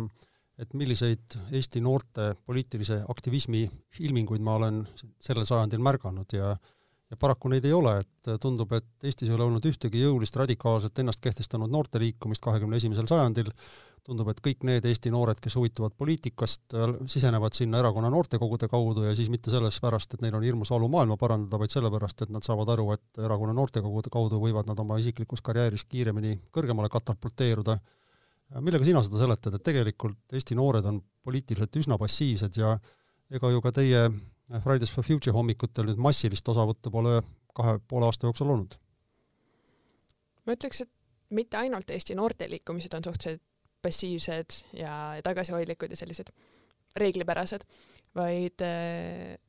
et 0.57 0.73
milliseid 0.73 1.35
Eesti 1.53 1.83
noorte 1.85 2.31
poliitilise 2.49 3.03
aktivismi 3.13 3.67
ilminguid 4.01 4.41
ma 4.41 4.55
olen 4.57 4.79
sellel 5.21 5.45
sajandil 5.45 5.83
märganud 5.85 6.33
ja 6.33 6.55
ja 7.11 7.17
paraku 7.21 7.51
neid 7.53 7.67
ei 7.69 7.75
ole, 7.77 7.93
et 8.03 8.31
tundub, 8.43 8.73
et 8.75 9.07
Eestis 9.07 9.29
ei 9.31 9.37
ole 9.37 9.45
olnud 9.47 9.67
ühtegi 9.69 10.01
jõulist 10.03 10.37
radikaalset 10.41 10.99
ennast 11.03 11.21
kehtestanud 11.23 11.71
noorteliikumist 11.71 12.43
kahekümne 12.43 12.81
esimesel 12.81 13.07
sajandil, 13.07 13.53
tundub, 14.07 14.29
et 14.31 14.41
kõik 14.43 14.65
need 14.67 14.87
Eesti 14.87 15.11
noored, 15.11 15.39
kes 15.43 15.57
huvituvad 15.59 15.95
poliitikast, 15.99 16.77
sisenevad 17.11 17.57
sinna 17.59 17.81
erakonna 17.83 18.11
noortekogude 18.15 18.69
kaudu 18.71 19.07
ja 19.07 19.15
siis 19.19 19.31
mitte 19.33 19.51
sellepärast, 19.53 20.15
et 20.15 20.23
neil 20.25 20.37
on 20.39 20.47
hirmus 20.47 20.71
valu 20.75 20.89
maailma 20.93 21.19
parandada, 21.21 21.59
vaid 21.61 21.75
sellepärast, 21.75 22.23
et 22.27 22.35
nad 22.35 22.47
saavad 22.47 22.71
aru, 22.77 22.89
et 22.95 23.23
erakonna 23.27 23.57
noortekogude 23.57 24.13
kaudu 24.13 24.41
võivad 24.43 24.71
nad 24.71 24.79
oma 24.83 25.01
isiklikus 25.03 25.43
karjääris 25.47 25.87
kiiremini 25.91 26.37
kõrgemale 26.55 26.91
katapulteeruda. 26.93 27.79
millega 28.61 28.85
sina 28.85 29.03
seda 29.03 29.19
seletad, 29.19 29.55
et 29.55 29.65
tegelikult 29.67 30.33
Eesti 30.33 30.55
noored 30.55 30.87
on 30.87 31.03
poliitiliselt 31.27 31.77
üsna 31.83 31.99
passiivsed 31.99 32.57
ja 32.57 32.77
ega 33.31 33.51
ju 33.51 33.61
ka 33.61 33.73
teie 33.75 34.07
Fridays 34.63 34.93
for 34.95 35.03
Future 35.03 35.35
hommikutel 35.35 35.89
nüüd 35.89 35.99
massilist 35.99 36.47
osavõttu 36.49 36.93
pole 36.95 37.19
kahe 37.57 37.81
poole 37.89 38.07
aasta 38.07 38.29
jooksul 38.29 38.53
olnud? 38.55 38.79
ma 40.47 40.55
ütleks, 40.55 40.85
et 40.85 40.91
mitte 41.35 41.59
ainult 41.59 41.91
Eesti 41.91 42.15
noorteliikumised 42.15 42.93
on 42.95 43.03
suhteliselt 43.03 43.43
passiivsed 43.87 44.61
ja 44.77 44.93
tagasihoidlikud 45.25 45.95
ja 45.95 45.99
sellised 45.99 46.33
reeglipärased, 46.97 47.65
vaid, 48.17 48.65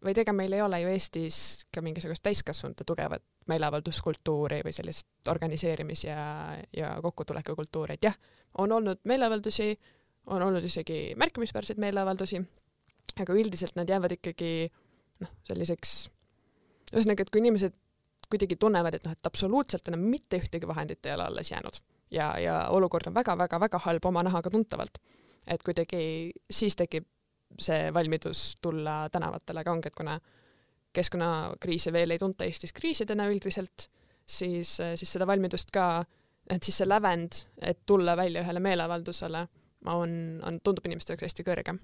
vaid 0.04 0.22
ega 0.24 0.34
meil 0.36 0.56
ei 0.58 0.62
ole 0.62 0.82
ju 0.84 0.92
Eestis 0.92 1.40
ka 1.74 1.82
mingisugust 1.86 2.24
täiskasvanute 2.26 2.86
tugevat 2.88 3.24
meeleavalduskultuuri 3.48 4.62
või 4.66 4.76
sellist 4.76 5.32
organiseerimis- 5.32 6.04
ja, 6.08 6.20
ja 6.76 6.92
kokkutulekukultuuri, 7.04 7.98
et 7.98 8.10
jah, 8.10 8.18
on 8.58 8.72
olnud 8.72 9.04
meeleavaldusi, 9.08 9.72
on 10.34 10.44
olnud 10.44 10.64
isegi 10.68 11.16
märkimisväärseid 11.16 11.80
meeleavaldusi, 11.80 12.42
aga 13.24 13.34
üldiselt 13.40 13.80
nad 13.80 13.90
jäävad 13.90 14.18
ikkagi 14.18 14.52
noh, 15.24 15.36
selliseks, 15.48 15.98
ühesõnaga, 16.92 17.24
et 17.24 17.32
kui 17.32 17.44
inimesed 17.46 17.78
kuidagi 18.28 18.58
tunnevad, 18.60 18.98
et 18.98 19.08
noh, 19.08 19.16
et 19.16 19.30
absoluutselt 19.30 19.88
enam 19.88 20.04
mitte 20.04 20.42
ühtegi 20.42 20.68
vahendit 20.68 21.08
ei 21.08 21.16
ole 21.16 21.30
alles 21.30 21.52
jäänud 21.54 21.80
ja, 22.12 22.32
ja 22.40 22.56
olukord 22.70 23.08
on 23.08 23.16
väga-väga-väga 23.16 23.80
halb 23.86 24.06
oma 24.06 24.24
nahaga 24.24 24.50
tuntavalt. 24.50 24.98
et 25.48 25.64
kuidagi 25.64 26.32
siis 26.52 26.76
tekib 26.76 27.06
see 27.60 27.94
valmidus 27.94 28.58
tulla 28.62 29.10
tänavatele, 29.10 29.64
et 29.86 29.96
kuna 29.96 30.20
keskkonnakriise 30.94 31.94
veel 31.94 32.12
ei 32.12 32.20
tunta 32.20 32.46
Eestis 32.46 32.74
kriisidena 32.74 33.28
üldiselt, 33.32 33.88
siis, 34.26 34.78
siis 34.96 35.14
seda 35.14 35.28
valmidust 35.28 35.72
ka, 35.72 36.04
et 36.50 36.64
siis 36.64 36.82
see 36.82 36.88
lävend, 36.88 37.44
et 37.62 37.86
tulla 37.86 38.18
välja 38.18 38.44
ühele 38.44 38.60
meeleavaldusele, 38.60 39.48
on, 39.86 40.12
on, 40.44 40.60
tundub 40.64 40.86
inimeste 40.90 41.14
jaoks 41.14 41.30
hästi 41.30 41.48
kõrge. 41.48 41.78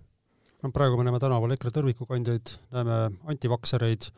no 0.63 0.71
praegu 0.75 0.97
me 0.97 1.07
näeme 1.07 1.19
tänaval 1.23 1.55
EKRE 1.55 1.71
tõrvikukandjaid, 1.77 2.55
näeme 2.75 2.99
antivaksereid 3.31 4.09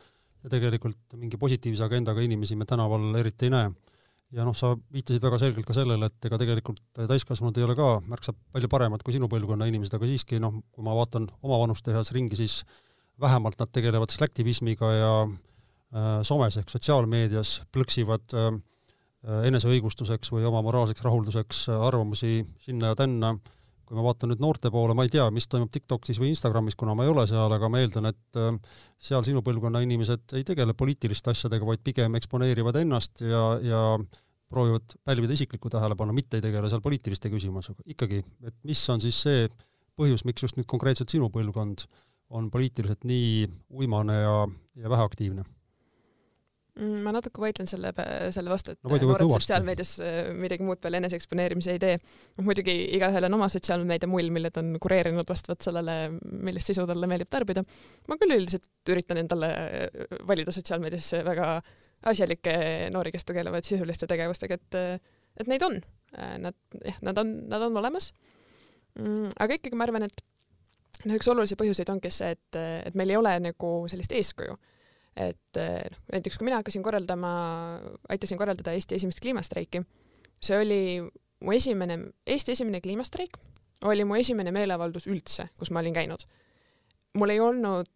ja 0.42 0.50
tegelikult 0.50 1.18
mingi 1.18 1.38
positiivse 1.38 1.84
agendaga 1.84 2.24
inimesi 2.24 2.56
me 2.56 2.66
tänaval 2.66 3.14
eriti 3.20 3.46
ei 3.46 3.54
näe 3.54 3.70
ja 4.34 4.44
noh, 4.46 4.54
sa 4.56 4.72
viitasid 4.92 5.22
väga 5.22 5.38
selgelt 5.40 5.68
ka 5.68 5.76
sellele, 5.76 6.08
et 6.08 6.28
ega 6.28 6.38
tegelikult 6.40 6.80
täiskasvanud 6.98 7.58
ei 7.58 7.66
ole 7.66 7.76
ka 7.78 7.88
märksa 8.08 8.34
palju 8.54 8.70
paremad 8.72 9.04
kui 9.06 9.14
sinu 9.14 9.28
põlvkonna 9.30 9.68
inimesed, 9.70 9.94
aga 9.96 10.08
siiski 10.10 10.40
noh, 10.42 10.58
kui 10.74 10.86
ma 10.86 10.96
vaatan 10.98 11.28
oma 11.46 11.60
vanust 11.62 11.86
tehes 11.86 12.10
ringi, 12.16 12.38
siis 12.38 12.60
vähemalt 13.22 13.60
nad 13.60 13.70
tegelevad 13.72 14.12
slacktivismiga 14.12 14.92
ja 14.92 15.12
äh, 15.22 16.08
somes 16.26 16.58
ehk 16.60 16.72
sotsiaalmeedias 16.72 17.60
plõksivad 17.72 18.34
äh, 18.36 18.50
eneseõigustuseks 19.48 20.32
või 20.34 20.46
oma 20.48 20.62
moraalseks 20.66 21.04
rahulduseks 21.06 21.62
äh, 21.70 21.86
arvamusi 21.88 22.40
sinna 22.66 22.92
ja 22.92 22.98
tänna, 22.98 23.36
kui 23.86 23.96
ma 23.98 24.04
vaatan 24.06 24.32
nüüd 24.32 24.42
noorte 24.42 24.70
poole, 24.74 24.94
ma 24.98 25.06
ei 25.06 25.12
tea, 25.12 25.26
mis 25.34 25.46
toimub 25.50 25.70
TikTokis 25.72 26.18
või 26.22 26.32
Instagramis, 26.32 26.76
kuna 26.78 26.96
ma 26.98 27.06
ei 27.06 27.12
ole 27.12 27.26
seal, 27.30 27.52
aga 27.54 27.70
ma 27.70 27.80
eeldan, 27.82 28.10
et 28.10 28.40
äh, 28.40 28.52
seal 29.08 29.24
sinu 29.26 29.42
põlvkonna 29.46 29.82
inimesed 29.86 30.36
ei 30.38 30.46
tegele 30.46 30.74
poliitiliste 30.74 31.32
asjadega, 31.32 31.68
vaid 31.68 31.84
pigem 31.86 32.18
eksponeerivad 32.18 32.80
ennast 32.82 33.22
ja, 33.22 33.44
ja 33.62 33.82
proovivad 34.50 34.98
pälvida 35.06 35.34
isiklikku 35.34 35.70
tähelepanu, 35.70 36.14
mitte 36.16 36.38
ei 36.38 36.44
tegele 36.44 36.70
seal 36.70 36.82
poliitiliste 36.82 37.30
küsimusega. 37.32 37.86
ikkagi, 37.94 38.22
et 38.46 38.58
mis 38.66 38.82
on 38.90 39.02
siis 39.02 39.22
see 39.26 39.48
põhjus, 39.96 40.26
miks 40.28 40.44
just 40.44 40.58
nüüd 40.58 40.68
konkreetselt 40.70 41.10
sinu 41.10 41.30
põlvkond 41.32 41.86
on 42.36 42.50
poliitiliselt 42.50 43.06
nii 43.06 43.46
uimane 43.70 44.20
ja, 44.20 44.38
ja 44.82 44.90
väheaktiivne? 44.90 45.46
Mm, 46.76 47.06
ma 47.06 47.12
natuke 47.14 47.40
vaidlen 47.40 47.68
selle, 47.70 47.88
selle 48.34 48.50
vastu, 48.52 48.74
et 48.74 48.82
no, 48.84 48.96
noored 49.08 49.30
sotsiaalmeedias 49.32 49.92
äh, 50.04 50.16
midagi 50.36 50.64
muud 50.66 50.76
peale 50.82 50.98
eneseeksponeerimise 51.00 51.72
ei 51.72 51.80
tee. 51.80 51.94
noh, 52.36 52.44
muidugi 52.44 52.74
igaühel 52.98 53.24
on 53.30 53.36
oma 53.38 53.48
sotsiaalmeedia 53.52 54.10
mull, 54.12 54.28
mille 54.34 54.50
ta 54.52 54.60
on 54.60 54.74
kureerinud 54.84 55.24
vastavalt 55.30 55.64
sellele, 55.64 55.94
millist 56.20 56.68
sisu 56.68 56.84
talle 56.90 57.08
meeldib 57.08 57.32
tarbida. 57.32 57.64
ma 58.12 58.20
küll 58.20 58.36
üldiselt 58.36 58.92
üritan 58.92 59.22
endale 59.22 59.50
äh, 59.56 60.04
valida 60.28 60.52
sotsiaalmeediasse 60.52 61.22
väga 61.24 61.48
asjalikke 62.12 62.58
noori, 62.92 63.14
kes 63.16 63.24
tegelevad 63.24 63.64
sisuliste 63.64 64.04
tegevustega, 64.12 64.60
et, 64.60 64.80
et 65.40 65.48
neid 65.48 65.64
on. 65.64 65.80
Äh, 66.12 66.36
nad, 66.44 66.60
jah, 66.84 67.00
nad 67.08 67.24
on, 67.24 67.34
nad 67.48 67.68
on 67.70 67.80
olemas. 67.80 68.12
Mm, 69.00 69.32
aga 69.32 69.56
ikkagi 69.56 69.80
ma 69.80 69.88
arvan, 69.88 70.10
et 70.10 70.26
noh, 71.06 71.16
üks 71.16 71.32
olulisi 71.32 71.56
põhjuseid 71.56 71.88
ongi 71.96 72.12
see, 72.12 72.36
et, 72.36 72.64
et 72.84 73.00
meil 73.00 73.16
ei 73.16 73.22
ole 73.24 73.38
nagu 73.48 73.76
sellist 73.88 74.12
eeskuju 74.12 74.60
et 75.16 75.60
eh, 75.60 75.84
noh, 75.90 76.00
näiteks 76.12 76.38
kui 76.38 76.44
mina 76.48 76.60
hakkasin 76.60 76.84
korraldama, 76.84 77.32
aitasin 78.12 78.38
korraldada 78.38 78.74
Eesti 78.76 78.98
esimest 78.98 79.20
kliimastreiki, 79.24 79.82
see 80.44 80.58
oli 80.60 80.80
mu 81.40 81.52
esimene, 81.56 81.98
Eesti 82.26 82.52
esimene 82.52 82.80
kliimastreik, 82.84 83.38
oli 83.84 84.04
mu 84.04 84.16
esimene 84.20 84.52
meeleavaldus 84.52 85.08
üldse, 85.08 85.48
kus 85.58 85.72
ma 85.72 85.80
olin 85.80 85.96
käinud. 85.96 86.26
mul 87.16 87.32
ei 87.32 87.40
olnud 87.40 87.88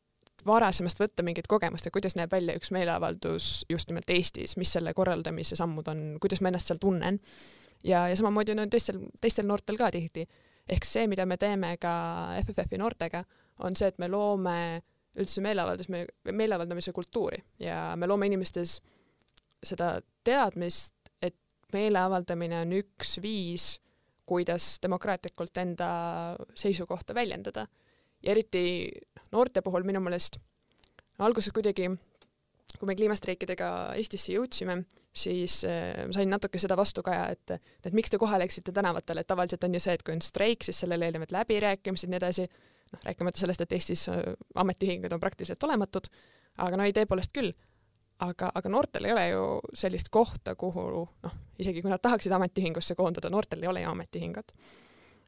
varasemast 0.47 1.01
võtta 1.01 1.25
mingit 1.25 1.49
kogemust, 1.49 1.87
et 1.87 1.93
kuidas 1.93 2.17
näeb 2.17 2.33
välja 2.33 2.55
üks 2.57 2.71
meeleavaldus 2.73 3.67
just 3.69 3.91
nimelt 3.91 4.11
Eestis, 4.11 4.57
mis 4.57 4.73
selle 4.73 4.95
korraldamise 4.97 5.57
sammud 5.57 5.89
on, 5.93 6.05
kuidas 6.21 6.41
ma 6.41 6.49
ennast 6.49 6.71
seal 6.71 6.81
tunnen. 6.81 7.21
ja, 7.85 8.09
ja 8.09 8.17
samamoodi 8.17 8.57
on 8.57 8.71
teistel, 8.71 9.03
teistel 9.21 9.47
noortel 9.47 9.77
ka 9.77 9.91
tihti. 9.91 10.29
ehk 10.69 10.85
see, 10.85 11.07
mida 11.07 11.27
me 11.27 11.37
teeme 11.37 11.77
ka 11.77 11.93
FFF-i 12.45 12.79
noortega, 12.79 13.25
on 13.61 13.77
see, 13.77 13.89
et 13.89 13.99
me 13.99 14.09
loome 14.09 14.83
üldse 15.19 15.43
meeleavaldus, 15.43 15.89
meeleavaldamise 16.31 16.93
kultuuri 16.95 17.43
ja 17.59 17.95
me 17.97 18.07
loome 18.07 18.29
inimestes 18.31 18.79
seda 19.65 20.01
teadmist, 20.25 20.95
et 21.23 21.37
meeleavaldamine 21.75 22.63
on 22.65 22.77
üks 22.79 23.19
viis, 23.23 23.73
kuidas 24.31 24.77
demokraatlikult 24.83 25.57
enda 25.59 25.91
seisukohta 26.55 27.15
väljendada. 27.15 27.67
ja 28.23 28.31
eriti 28.33 28.91
noorte 29.33 29.63
puhul 29.63 29.83
minu 29.83 30.01
meelest 30.01 30.37
alguses 31.19 31.53
kuidagi, 31.53 31.89
kui 32.79 32.87
me 32.87 32.95
kliimastreikidega 32.95 33.69
Eestisse 33.97 34.35
jõudsime, 34.35 34.83
siis 35.13 35.63
äh, 35.65 36.07
sain 36.15 36.31
natuke 36.31 36.61
seda 36.63 36.77
vastukaja, 36.77 37.29
et, 37.35 37.57
et 37.85 37.97
miks 37.97 38.13
te 38.13 38.19
kohe 38.21 38.39
läksite 38.39 38.73
tänavatele, 38.73 39.25
et 39.25 39.31
tavaliselt 39.31 39.65
on 39.65 39.75
ju 39.75 39.81
see, 39.83 39.97
et 39.97 40.05
kui 40.07 40.15
on 40.15 40.23
streik, 40.25 40.65
siis 40.65 40.85
sellele 40.85 41.09
eelnevad 41.09 41.35
läbirääkimised 41.35 42.09
ja 42.09 42.13
nii 42.13 42.21
edasi 42.21 42.47
noh, 42.93 43.01
rääkimata 43.05 43.39
sellest, 43.39 43.65
et 43.65 43.73
Eestis 43.73 44.09
äh, 44.09 44.23
ametiühingud 44.55 45.13
on 45.13 45.21
praktiliselt 45.21 45.63
olematud, 45.63 46.11
aga 46.59 46.77
no 46.77 46.87
idee 46.89 47.07
poolest 47.07 47.33
küll. 47.35 47.53
aga, 48.21 48.51
aga 48.55 48.69
noortel 48.69 49.05
ei 49.09 49.13
ole 49.13 49.29
ju 49.29 49.45
sellist 49.75 50.09
kohta, 50.13 50.55
kuhu 50.55 50.83
noh, 51.23 51.37
isegi 51.59 51.83
kui 51.83 51.91
nad 51.91 52.03
tahaksid 52.03 52.33
ametiühingusse 52.37 52.95
koondada, 52.95 53.31
noortel 53.31 53.63
ei 53.63 53.69
ole 53.69 53.81
ju 53.81 53.91
ametiühingut. 53.91 54.53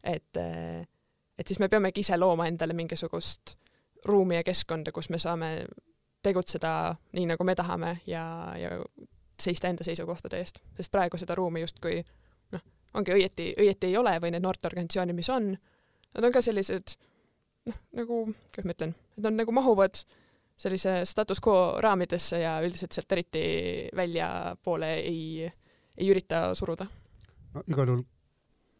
et, 0.04 0.36
äh, 0.36 0.86
et 1.38 1.48
siis 1.48 1.58
me 1.58 1.68
peamegi 1.68 2.00
ise 2.00 2.16
looma 2.16 2.46
endale 2.46 2.72
mingisugust 2.72 3.56
ruumi 4.04 4.34
ja 4.34 4.42
keskkonda, 4.42 4.92
kus 4.92 5.08
me 5.10 5.18
saame 5.18 5.66
tegutseda 6.22 6.94
nii, 7.12 7.26
nagu 7.26 7.44
me 7.44 7.54
tahame 7.54 7.96
ja, 8.06 8.54
ja 8.58 8.70
seista 9.40 9.68
enda 9.68 9.84
seisukohtade 9.84 10.38
eest, 10.38 10.62
sest 10.76 10.92
praegu 10.92 11.18
seda 11.18 11.34
ruumi 11.34 11.62
justkui 11.64 12.02
noh, 12.54 12.64
ongi 12.94 13.14
õieti, 13.14 13.52
õieti 13.58 13.90
ei 13.90 13.96
ole 13.96 14.14
või 14.22 14.34
need 14.34 14.44
noorteorganisatsioonid, 14.44 15.16
mis 15.18 15.30
on, 15.34 15.52
nad 16.14 16.28
on 16.28 16.34
ka 16.34 16.42
sellised 16.44 16.96
noh, 17.68 17.78
nagu, 17.98 18.24
kuidas 18.52 18.68
ma 18.68 18.76
ütlen, 18.76 18.94
et 19.16 19.26
nad 19.26 19.38
nagu 19.38 19.54
mahuvad 19.54 20.00
sellise 20.62 21.00
status 21.08 21.40
quo 21.42 21.56
raamidesse 21.82 22.42
ja 22.42 22.56
üldiselt 22.64 22.94
sealt 22.94 23.12
eriti 23.16 23.44
väljapoole 23.96 24.94
ei, 25.00 25.46
ei 25.98 26.10
ürita 26.12 26.50
suruda. 26.58 26.86
no 27.54 27.64
igal 27.66 27.90
juhul 27.90 28.04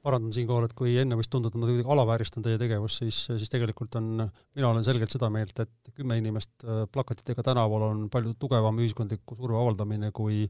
parandan 0.03 0.33
siinkohal, 0.35 0.67
et 0.67 0.75
kui 0.75 0.97
enne 0.99 1.15
võis 1.15 1.29
tunduda, 1.31 1.55
et 1.55 1.63
ma 1.63 1.69
kuidagi 1.69 1.93
alavääristan 1.95 2.43
teie 2.43 2.59
tegevust, 2.59 3.05
siis, 3.05 3.21
siis 3.39 3.53
tegelikult 3.53 3.95
on, 4.01 4.25
mina 4.57 4.71
olen 4.73 4.83
selgelt 4.87 5.15
seda 5.15 5.29
meelt, 5.31 5.55
et 5.63 5.93
kümme 5.95 6.17
inimest 6.19 6.67
äh, 6.67 6.83
plakatitega 6.91 7.45
tänaval 7.47 7.87
on 7.87 8.01
palju 8.11 8.35
tugevam 8.43 8.81
ühiskondliku 8.83 9.39
surve 9.39 9.61
avaldamine 9.61 10.11
kui 10.17 10.49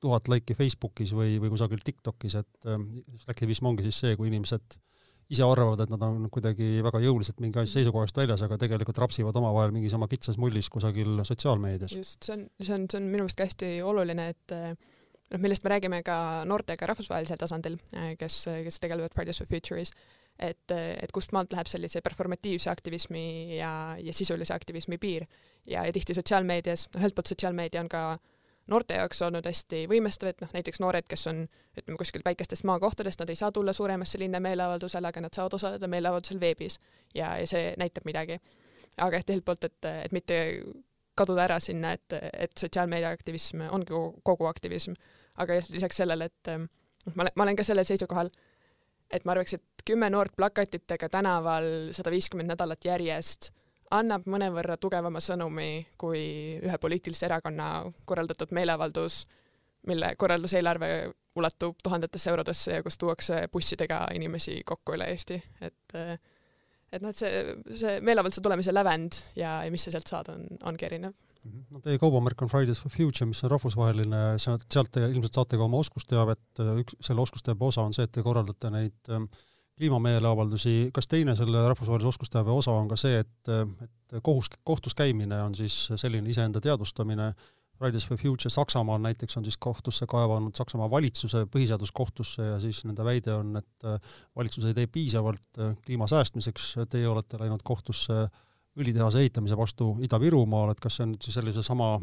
tuhat 0.00 0.28
laiki 0.32 0.56
Facebookis 0.56 1.12
või, 1.16 1.36
või 1.40 1.52
kusagil 1.52 1.84
TikTokis, 1.84 2.38
et 2.40 2.70
äh, 2.70 2.80
aktivism 3.28 3.68
ongi 3.68 3.84
siis 3.84 4.00
see, 4.06 4.16
kui 4.16 4.32
inimesed 4.32 4.78
äh, 4.78 4.93
ise 5.32 5.44
arvavad, 5.46 5.80
et 5.84 5.92
nad 5.92 6.02
on 6.04 6.26
kuidagi 6.32 6.82
väga 6.84 7.00
jõuliselt 7.04 7.40
mingi 7.42 7.60
asja 7.60 7.80
seisukohast 7.80 8.16
väljas, 8.18 8.42
aga 8.44 8.58
tegelikult 8.60 8.98
rapsivad 9.04 9.36
omavahel 9.40 9.72
mingis 9.74 9.94
oma 9.96 10.08
kitsas 10.10 10.38
mullis 10.40 10.68
kusagil 10.72 11.22
sotsiaalmeedias. 11.24 11.94
just, 11.96 12.20
see 12.24 12.36
on, 12.36 12.44
see 12.60 12.74
on, 12.76 12.84
see 12.90 13.00
on 13.00 13.08
minu 13.08 13.24
meelest 13.24 13.40
ka 13.40 13.48
hästi 13.48 13.70
oluline, 13.86 14.28
et 14.34 14.56
noh, 14.56 15.40
millest 15.40 15.64
me 15.64 15.72
räägime 15.74 16.02
ka 16.06 16.18
noortega 16.48 16.90
rahvusvahelisel 16.92 17.40
tasandil, 17.40 17.78
kes, 18.20 18.44
kes 18.66 18.78
tegelevad 18.82 19.16
Fridays 19.16 19.40
for 19.40 19.50
Future'is, 19.50 19.94
et, 20.38 20.74
et 20.74 21.14
kust 21.14 21.32
maalt 21.32 21.54
läheb 21.54 21.70
sellise 21.70 22.02
performatiivse 22.04 22.70
aktivismi 22.70 23.24
ja, 23.56 23.72
ja 24.02 24.14
sisulise 24.16 24.54
aktivismi 24.54 24.98
piir. 24.98 25.26
ja, 25.64 25.86
ja 25.86 25.92
tihti 25.92 26.14
sotsiaalmeedias, 26.14 26.88
noh 26.92 27.00
ühelt 27.00 27.16
poolt 27.16 27.32
sotsiaalmeedia 27.32 27.80
on 27.80 27.88
ka 27.88 28.06
äh, 28.12 28.33
noorte 28.70 28.96
jaoks 28.98 29.22
olnud 29.22 29.46
hästi 29.46 29.84
võimestav, 29.90 30.30
et 30.32 30.40
noh, 30.44 30.50
näiteks 30.54 30.80
noored, 30.80 31.06
kes 31.08 31.26
on 31.30 31.44
ütleme 31.76 31.98
kuskil 32.00 32.24
väikestest 32.24 32.64
maakohtadest, 32.68 33.20
nad 33.20 33.32
ei 33.32 33.38
saa 33.38 33.52
tulla 33.52 33.72
suuremasse 33.76 34.18
linna 34.18 34.40
meeleavaldusele, 34.40 35.10
aga 35.10 35.24
nad 35.24 35.36
saavad 35.36 35.58
osaleda 35.58 35.88
meeleavaldusel 35.90 36.40
veebis 36.40 36.78
ja, 37.14 37.34
ja 37.40 37.46
see 37.50 37.74
näitab 37.80 38.08
midagi. 38.08 38.40
aga 38.96 39.18
jah, 39.18 39.26
teiselt 39.26 39.44
poolt, 39.44 39.64
et, 39.64 39.90
et 40.04 40.12
mitte 40.12 40.38
kaduda 41.18 41.44
ära 41.44 41.60
sinna, 41.60 41.92
et, 41.92 42.16
et 42.32 42.58
sotsiaalmeedia 42.58 43.10
aktivism 43.14 43.66
ongi 43.70 43.92
kogu 44.22 44.46
aktivism, 44.50 44.94
aga 45.42 45.60
jah, 45.60 45.70
lisaks 45.74 46.02
sellele, 46.02 46.30
et 46.30 46.52
noh, 46.54 47.14
ma 47.14 47.26
olen, 47.26 47.34
ma 47.36 47.46
olen 47.48 47.58
ka 47.58 47.66
sellel 47.66 47.86
seisukohal, 47.88 48.30
et 49.12 49.26
ma 49.26 49.34
arvaks, 49.34 49.58
et 49.58 49.84
kümme 49.84 50.08
noort 50.10 50.32
plakatitega 50.36 51.08
tänaval 51.12 51.92
sada 51.92 52.10
viiskümmend 52.14 52.54
nädalat 52.54 52.84
järjest 52.84 53.52
annab 53.98 54.26
mõnevõrra 54.30 54.76
tugevama 54.80 55.22
sõnumi 55.24 55.86
kui 56.00 56.24
ühe 56.62 56.78
poliitilise 56.80 57.26
erakonna 57.28 57.68
korraldatud 58.08 58.54
meeleavaldus, 58.56 59.24
mille 59.88 60.14
korralduseelarve 60.18 60.90
ulatub 61.36 61.80
tuhandetesse 61.82 62.30
eurodesse 62.30 62.78
ja 62.78 62.84
kus 62.84 62.98
tuuakse 62.98 63.44
bussidega 63.52 64.06
inimesi 64.16 64.60
kokku 64.66 64.96
üle 64.96 65.10
Eesti, 65.12 65.40
et 65.60 65.98
et 66.94 67.02
noh, 67.02 67.10
et 67.10 67.18
see, 67.18 67.54
see 67.74 67.98
meeleavalduse 68.06 68.42
tulemise 68.44 68.74
lävend 68.74 69.18
ja, 69.34 69.58
ja 69.66 69.70
mis 69.74 69.82
sa 69.86 69.92
sealt 69.94 70.10
saad, 70.10 70.30
on, 70.30 70.44
ongi 70.70 70.86
erinev. 70.86 71.16
Mhm. 71.44 71.64
no 71.74 71.80
teie 71.84 71.98
kaubamärk 72.00 72.40
on 72.40 72.48
Fridays 72.48 72.78
for 72.80 72.92
Future, 72.92 73.26
mis 73.28 73.42
on 73.44 73.50
rahvusvaheline, 73.52 74.20
sealt, 74.40 74.64
sealt 74.72 74.92
te 74.94 75.02
ilmselt 75.10 75.36
saate 75.36 75.58
ka 75.60 75.66
oma 75.66 75.82
oskusteavet, 75.82 76.62
üks, 76.80 76.96
selle 77.04 77.24
oskusteabe 77.24 77.66
osa 77.66 77.84
on 77.84 77.92
see, 77.96 78.06
et 78.06 78.14
te 78.14 78.24
korraldate 78.24 78.70
neid 78.72 79.12
äh, 79.12 79.26
kliimameeleavaldusi, 79.78 80.90
kas 80.94 81.08
teine 81.10 81.34
selle 81.36 81.62
rahvusvahelise 81.68 82.08
oskusteabe 82.12 82.52
osa 82.54 82.72
on 82.72 82.88
ka 82.88 82.98
see, 83.00 83.18
et, 83.24 83.50
et 83.82 84.22
kohus, 84.22 84.50
kohtus 84.64 84.94
käimine 84.94 85.40
on 85.42 85.54
siis 85.58 85.88
selline 85.96 86.30
iseenda 86.30 86.62
teadvustamine, 86.62 87.32
Fridays 87.78 88.06
for 88.06 88.18
Future 88.18 88.50
Saksamaal 88.50 89.00
näiteks 89.02 89.36
on 89.36 89.44
siis 89.44 89.56
kohtusse 89.58 90.06
kaevanud 90.06 90.54
Saksamaa 90.54 90.86
valitsuse 90.90 91.42
põhiseaduskohtusse 91.50 92.42
ja 92.52 92.58
siis 92.62 92.84
nende 92.86 93.04
väide 93.04 93.34
on, 93.34 93.56
et 93.58 93.86
valitsus 94.36 94.68
ei 94.68 94.76
tee 94.76 94.86
piisavalt 94.86 95.58
kliima 95.84 96.06
säästmiseks, 96.06 96.68
teie 96.90 97.08
olete 97.10 97.40
läinud 97.40 97.64
kohtusse 97.66 98.28
õlitehase 98.78 99.24
ehitamise 99.24 99.58
vastu 99.58 99.96
Ida-Virumaal, 100.06 100.70
et 100.70 100.82
kas 100.82 101.00
see 101.00 101.06
on 101.06 101.14
nüüd 101.14 101.26
siis 101.26 101.34
sellise 101.40 101.66
sama 101.66 101.96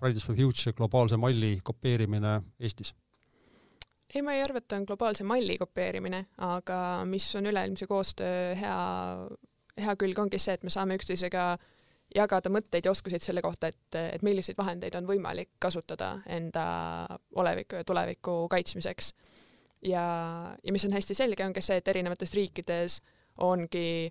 Fridays 0.00 0.24
for 0.24 0.36
Future 0.36 0.72
globaalse 0.76 1.20
malli 1.20 1.58
kopeerimine 1.64 2.38
Eestis? 2.60 2.94
Ei, 4.14 4.22
ma 4.22 4.34
ei 4.34 4.42
arva, 4.42 4.62
et 4.62 4.68
ta 4.68 4.78
on 4.80 4.86
globaalse 4.88 5.24
malli 5.28 5.58
kopeerimine, 5.60 6.24
aga 6.44 6.78
mis 7.08 7.26
on 7.36 7.50
üleilmse 7.50 7.86
koostöö 7.90 8.54
hea, 8.56 8.78
hea 9.84 9.96
külg, 10.00 10.20
ongi 10.22 10.40
see, 10.40 10.56
et 10.56 10.64
me 10.64 10.72
saame 10.72 10.96
üksteisega 10.98 11.50
jagada 12.16 12.50
mõtteid 12.52 12.88
ja 12.88 12.92
oskuseid 12.94 13.24
selle 13.24 13.42
kohta, 13.44 13.68
et, 13.68 13.98
et 14.16 14.24
milliseid 14.24 14.56
vahendeid 14.58 14.96
on 14.96 15.08
võimalik 15.08 15.50
kasutada 15.60 16.14
enda 16.24 16.64
oleviku 17.36 17.82
ja 17.82 17.84
tuleviku 17.84 18.38
kaitsmiseks. 18.50 19.12
ja, 19.84 20.06
ja 20.64 20.72
mis 20.72 20.88
on 20.88 20.96
hästi 20.96 21.14
selge, 21.14 21.44
ongi 21.44 21.62
see, 21.64 21.76
et 21.82 21.88
erinevates 21.88 22.32
riikides 22.34 23.00
ongi 23.44 24.08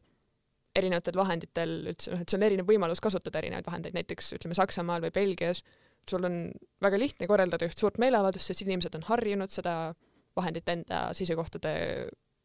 erinevatel 0.77 1.17
vahenditel 1.17 1.73
üldse, 1.89 2.13
noh, 2.13 2.21
et 2.21 2.29
see 2.29 2.37
on 2.37 2.45
erinev 2.45 2.69
võimalus 2.69 3.01
kasutada 3.01 3.41
erinevaid 3.41 3.65
vahendeid, 3.65 3.97
näiteks 3.97 4.35
ütleme 4.37 4.57
Saksamaal 4.57 5.01
või 5.07 5.13
Belgias 5.15 5.63
sul 6.09 6.27
on 6.27 6.37
väga 6.81 6.99
lihtne 6.99 7.27
korraldada 7.27 7.67
üht 7.67 7.79
suurt 7.79 7.97
meeleavaldust, 8.01 8.51
sest 8.51 8.63
inimesed 8.65 8.95
on 8.95 9.05
harjunud 9.07 9.53
seda 9.53 9.93
vahendit 10.37 10.69
enda 10.69 11.07
seisukohtade 11.17 11.73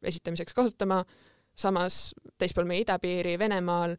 esitamiseks 0.03 0.55
kasutama, 0.57 1.03
samas 1.55 2.15
teispool 2.39 2.67
meie 2.69 2.83
idapiiri 2.87 3.37
Venemaal 3.39 3.97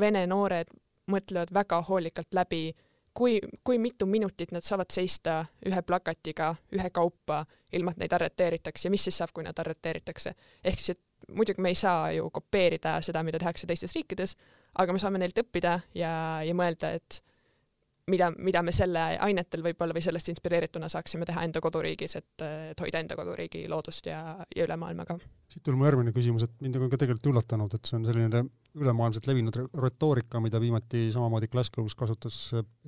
vene 0.00 0.24
noored 0.26 0.70
mõtlevad 1.10 1.52
väga 1.54 1.82
hoolikalt 1.88 2.34
läbi, 2.34 2.70
kui, 3.14 3.40
kui 3.64 3.78
mitu 3.78 4.06
minutit 4.06 4.52
nad 4.54 4.64
saavad 4.64 4.92
seista 4.94 5.42
ühe 5.66 5.82
plakatiga 5.82 6.54
ühekaupa, 6.72 7.42
ilma 7.72 7.92
et 7.92 8.04
neid 8.04 8.14
arreteeritakse 8.16 8.86
ja 8.86 8.92
mis 8.94 9.04
siis 9.08 9.18
saab, 9.20 9.34
kui 9.34 9.44
nad 9.44 9.58
arreteeritakse. 9.58 10.34
ehk 10.64 10.80
siis, 10.80 10.96
et 10.96 11.34
muidugi 11.36 11.60
me 11.60 11.68
ei 11.68 11.78
saa 11.78 12.10
ju 12.12 12.30
kopeerida 12.30 13.00
seda, 13.02 13.22
mida 13.22 13.38
tehakse 13.38 13.66
teistes 13.66 13.94
riikides, 13.94 14.36
aga 14.78 14.92
me 14.92 15.02
saame 15.02 15.20
neilt 15.20 15.38
õppida 15.38 15.80
ja, 15.94 16.14
ja 16.46 16.54
mõelda, 16.54 16.94
et 16.98 17.22
mida, 18.10 18.30
mida 18.38 18.62
me 18.62 18.72
selle 18.74 19.02
ainetel 19.22 19.62
võib-olla 19.64 19.94
või 19.94 20.02
sellest 20.04 20.32
inspireerituna 20.32 20.88
saaksime 20.90 21.26
teha 21.28 21.44
enda 21.46 21.60
koduriigis, 21.62 22.16
et, 22.18 22.44
et 22.72 22.82
hoida 22.82 23.02
enda 23.02 23.16
koduriigi 23.18 23.62
loodust 23.70 24.08
ja, 24.10 24.22
ja 24.56 24.66
üle 24.66 24.76
maailma 24.80 25.06
ka. 25.08 25.18
siit 25.52 25.62
tuleb 25.62 25.78
mu 25.78 25.86
järgmine 25.86 26.14
küsimus, 26.16 26.46
et 26.48 26.56
mind 26.64 26.80
on 26.80 26.90
ka 26.90 26.98
tegelikult 27.02 27.30
üllatanud, 27.32 27.76
et 27.76 27.88
see 27.88 27.98
on 27.98 28.08
selline 28.08 28.42
ülemaailmselt 28.82 29.26
levinud 29.28 29.58
retoorika, 29.84 30.40
mida 30.40 30.60
viimati 30.60 31.04
samamoodi 31.12 31.50
Glasgow's 31.52 31.94
kasutas 31.98 32.38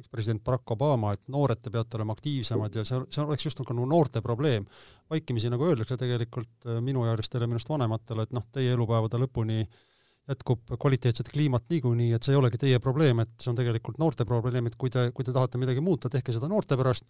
ekspresident 0.00 0.42
Barack 0.44 0.74
Obama, 0.74 1.12
et 1.14 1.22
noored, 1.28 1.60
te 1.62 1.70
peate 1.70 1.98
olema 2.00 2.16
aktiivsemad 2.16 2.80
ja 2.80 2.86
see, 2.88 3.02
see 3.12 3.24
oleks 3.24 3.50
just 3.50 3.60
nagu 3.60 3.86
noorte 3.86 4.24
probleem. 4.24 4.66
vaikimisi 5.10 5.50
nagu 5.52 5.66
öeldakse 5.68 5.98
tegelikult 6.00 6.70
minu 6.80 7.04
ealistele, 7.06 7.46
minust 7.46 7.68
vanematele, 7.68 8.24
et 8.24 8.32
noh, 8.32 8.46
teie 8.50 8.72
elupäevade 8.72 9.20
lõpuni 9.20 9.60
äh, 9.60 9.82
jätkub 10.28 10.74
kvaliteetset 10.80 11.28
kliimat 11.32 11.68
niikuinii, 11.70 12.12
et 12.16 12.24
see 12.24 12.32
ei 12.32 12.40
olegi 12.40 12.60
teie 12.60 12.80
probleem, 12.80 13.20
et 13.24 13.32
see 13.40 13.50
on 13.52 13.58
tegelikult 13.58 13.98
noorte 14.00 14.24
probleem, 14.28 14.70
et 14.70 14.76
kui 14.80 14.92
te, 14.92 15.10
kui 15.16 15.26
te 15.26 15.34
tahate 15.36 15.60
midagi 15.60 15.84
muuta, 15.84 16.10
tehke 16.12 16.32
seda 16.32 16.48
noorte 16.48 16.78
pärast, 16.80 17.08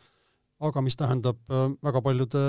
aga 0.64 0.82
mis 0.82 0.98
tähendab 0.98 1.38
äh, 1.50 1.68
väga 1.84 2.02
paljude 2.02 2.42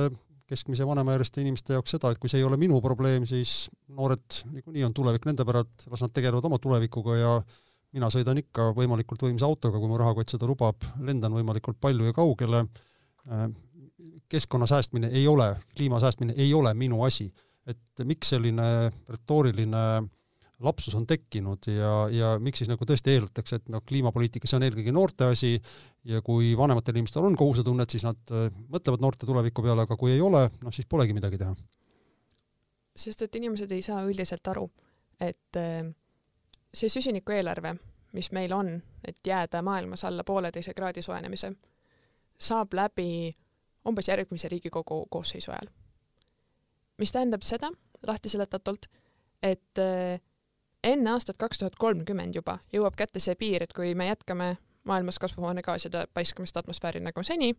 keskmise 0.49 0.85
vanemaealiste 0.85 1.41
inimeste 1.41 1.73
jaoks 1.73 1.95
seda, 1.95 2.11
et 2.13 2.21
kui 2.21 2.29
see 2.29 2.41
ei 2.41 2.47
ole 2.47 2.57
minu 2.61 2.77
probleem, 2.81 3.25
siis 3.29 3.67
noored 3.97 4.41
niikuinii 4.53 4.85
on 4.85 4.93
tulevik 4.93 5.25
nende 5.25 5.45
päralt, 5.45 5.87
las 5.89 6.03
nad 6.05 6.13
tegelevad 6.13 6.45
oma 6.49 6.59
tulevikuga 6.61 7.17
ja 7.17 7.31
mina 7.95 8.09
sõidan 8.13 8.41
ikka 8.41 8.69
võimalikult 8.77 9.25
võimsa 9.25 9.47
autoga, 9.49 9.81
kui 9.81 9.89
mu 9.89 9.97
rahakott 10.01 10.33
seda 10.33 10.49
lubab, 10.49 10.85
lendan 11.01 11.33
võimalikult 11.33 11.79
palju 11.81 12.09
ja 12.09 12.13
kaugele, 12.13 12.65
äh, 13.29 13.47
keskkonna 14.29 14.65
säästmine 14.69 15.09
ei 15.13 15.27
ole, 15.29 15.51
kliima 15.77 16.01
säästmine 16.01 16.33
ei 16.37 16.53
ole 16.53 16.73
minu 16.73 17.03
asi. 17.05 17.31
et 17.65 18.01
miks 18.05 18.29
selline 18.29 18.91
retooriline 19.09 19.79
äh, 19.97 20.03
lapsus 20.63 20.95
on 20.95 21.05
tekkinud 21.07 21.67
ja, 21.67 21.91
ja 22.11 22.29
miks 22.39 22.61
siis 22.61 22.69
nagu 22.71 22.85
tõesti 22.87 23.11
eeldatakse, 23.11 23.59
et 23.59 23.71
noh, 23.73 23.83
kliimapoliitika, 23.87 24.47
see 24.47 24.57
on 24.59 24.65
eelkõige 24.67 24.93
noorte 24.95 25.27
asi 25.27 25.55
ja 26.07 26.21
kui 26.25 26.53
vanematel 26.57 26.95
inimestel 26.95 27.27
on 27.27 27.35
kohusetunnet, 27.39 27.91
siis 27.91 28.05
nad 28.07 28.31
äh, 28.31 28.47
mõtlevad 28.71 29.03
noorte 29.03 29.27
tuleviku 29.27 29.65
peale, 29.65 29.83
aga 29.83 29.97
kui 29.99 30.13
ei 30.15 30.23
ole, 30.23 30.45
noh 30.63 30.75
siis 30.75 30.87
polegi 30.89 31.15
midagi 31.17 31.39
teha. 31.41 31.55
sest 32.95 33.25
et 33.25 33.35
inimesed 33.35 33.71
ei 33.75 33.81
saa 33.83 34.03
üldiselt 34.07 34.47
aru, 34.47 34.69
et 35.19 35.59
äh, 35.59 35.83
see 36.73 36.91
süsinikueelarve, 36.91 37.75
mis 38.15 38.31
meil 38.31 38.53
on, 38.55 38.77
et 39.03 39.19
jääda 39.27 39.61
maailmas 39.61 40.05
alla 40.07 40.23
pooleteise 40.23 40.73
kraadi 40.73 41.01
soojenemise, 41.03 41.51
saab 42.39 42.73
läbi 42.73 43.35
umbes 43.87 44.07
järgmise 44.07 44.49
Riigikogu 44.49 45.05
koosseisu 45.09 45.51
ajal. 45.51 45.67
mis 46.97 47.11
tähendab 47.11 47.43
seda, 47.43 47.67
lahti 48.07 48.29
seletatult, 48.29 48.87
et 49.43 49.83
äh, 49.83 50.21
enne 50.85 51.11
aastat 51.11 51.37
kaks 51.41 51.61
tuhat 51.61 51.75
kolmkümmend 51.81 52.35
juba 52.35 52.59
jõuab 52.73 52.95
kätte 52.99 53.19
see 53.23 53.35
piir, 53.39 53.63
et 53.63 53.73
kui 53.73 53.95
me 53.95 54.07
jätkame 54.11 54.55
maailmas 54.85 55.19
kasvuhoonegaaside 55.19 56.05
paiskamist 56.13 56.57
atmosfääri 56.57 57.01
nagu 57.01 57.23
seni, 57.23 57.55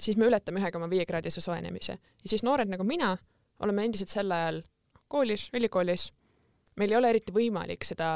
siis 0.00 0.16
me 0.16 0.26
ületame 0.26 0.60
ühe 0.60 0.70
koma 0.74 0.90
viie 0.90 1.06
kraadise 1.06 1.40
soojenemise 1.40 1.98
ja 1.98 2.28
siis 2.28 2.42
noored 2.42 2.70
nagu 2.72 2.84
mina 2.84 3.16
oleme 3.62 3.84
endiselt 3.86 4.12
sel 4.12 4.32
ajal 4.32 4.62
koolis, 5.08 5.48
ülikoolis, 5.54 6.10
meil 6.76 6.92
ei 6.92 6.98
ole 6.98 7.12
eriti 7.14 7.32
võimalik 7.32 7.86
seda 7.86 8.08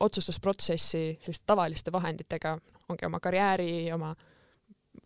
otsustusprotsessi 0.00 1.02
selliste 1.20 1.44
tavaliste 1.46 1.92
vahenditega, 1.92 2.56
ongi 2.88 3.06
oma 3.06 3.20
karjääri, 3.20 3.92
oma 3.92 4.14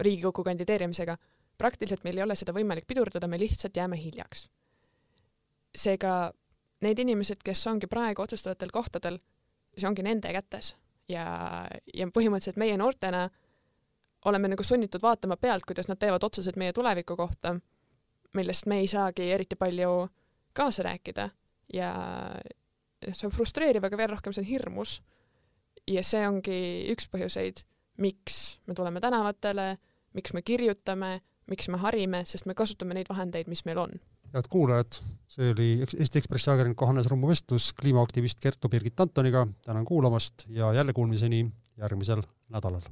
Riigikokku 0.01 0.45
kandideerimisega, 0.47 1.16
praktiliselt 1.59 2.05
meil 2.07 2.16
ei 2.18 2.22
ole 2.22 2.34
seda 2.38 2.55
võimalik 2.55 2.86
pidurdada, 2.88 3.26
me 3.28 3.38
lihtsalt 3.38 3.76
jääme 3.76 3.99
hiljaks. 3.99 4.49
seega 5.76 6.32
need 6.85 6.99
inimesed, 6.99 7.43
kes 7.45 7.66
ongi 7.66 7.89
praegu 7.91 8.22
otsustavatel 8.22 8.72
kohtadel, 8.72 9.18
see 9.76 9.89
ongi 9.89 10.05
nende 10.07 10.33
kätes. 10.35 10.74
Ja, 11.11 11.24
ja 11.95 12.07
põhimõtteliselt 12.14 12.61
meie 12.61 12.76
noortena 12.78 13.26
oleme 14.31 14.51
nagu 14.53 14.64
sunnitud 14.64 15.03
vaatama 15.03 15.37
pealt, 15.41 15.64
kuidas 15.66 15.89
nad 15.89 15.99
teevad 15.99 16.24
otsuseid 16.24 16.59
meie 16.61 16.72
tuleviku 16.76 17.16
kohta, 17.16 17.55
millest 18.37 18.68
me 18.70 18.81
ei 18.83 18.89
saagi 18.89 19.31
eriti 19.35 19.57
palju 19.59 20.09
kaasa 20.57 20.85
rääkida. 20.87 21.31
Ja 21.72 21.91
see 23.12 23.26
on 23.26 23.35
frustreeriv, 23.35 23.85
aga 23.87 23.97
veel 23.97 24.12
rohkem 24.12 24.35
see 24.35 24.45
on 24.45 24.51
hirmus. 24.51 25.01
ja 25.89 26.03
see 26.07 26.20
ongi 26.28 26.57
üks 26.93 27.09
põhjuseid, 27.11 27.64
miks 27.99 28.61
me 28.68 28.74
tuleme 28.78 29.01
tänavatele, 29.01 29.78
miks 30.14 30.35
me 30.37 30.43
kirjutame, 30.43 31.20
miks 31.51 31.68
me 31.68 31.81
harime, 31.83 32.20
sest 32.28 32.47
me 32.47 32.55
kasutame 32.55 32.95
neid 32.95 33.09
vahendeid, 33.11 33.49
mis 33.51 33.64
meil 33.66 33.78
on 33.78 33.97
head 34.35 34.49
kuulajad, 34.51 35.01
see 35.31 35.51
oli 35.55 35.68
Eesti 35.83 36.22
Ekspressi 36.22 36.51
ajakirjaniku 36.51 36.87
Hannes 36.87 37.11
Rummu 37.11 37.28
vestlus 37.31 37.72
kliimaaktivist 37.81 38.41
Kertu 38.41 38.68
Birgit 38.68 39.01
Antoniga, 39.01 39.47
tänan 39.64 39.85
kuulamast 39.85 40.47
ja 40.49 40.72
jälle 40.72 40.93
kuulmiseni 40.93 41.45
järgmisel 41.76 42.22
nädalal 42.49 42.87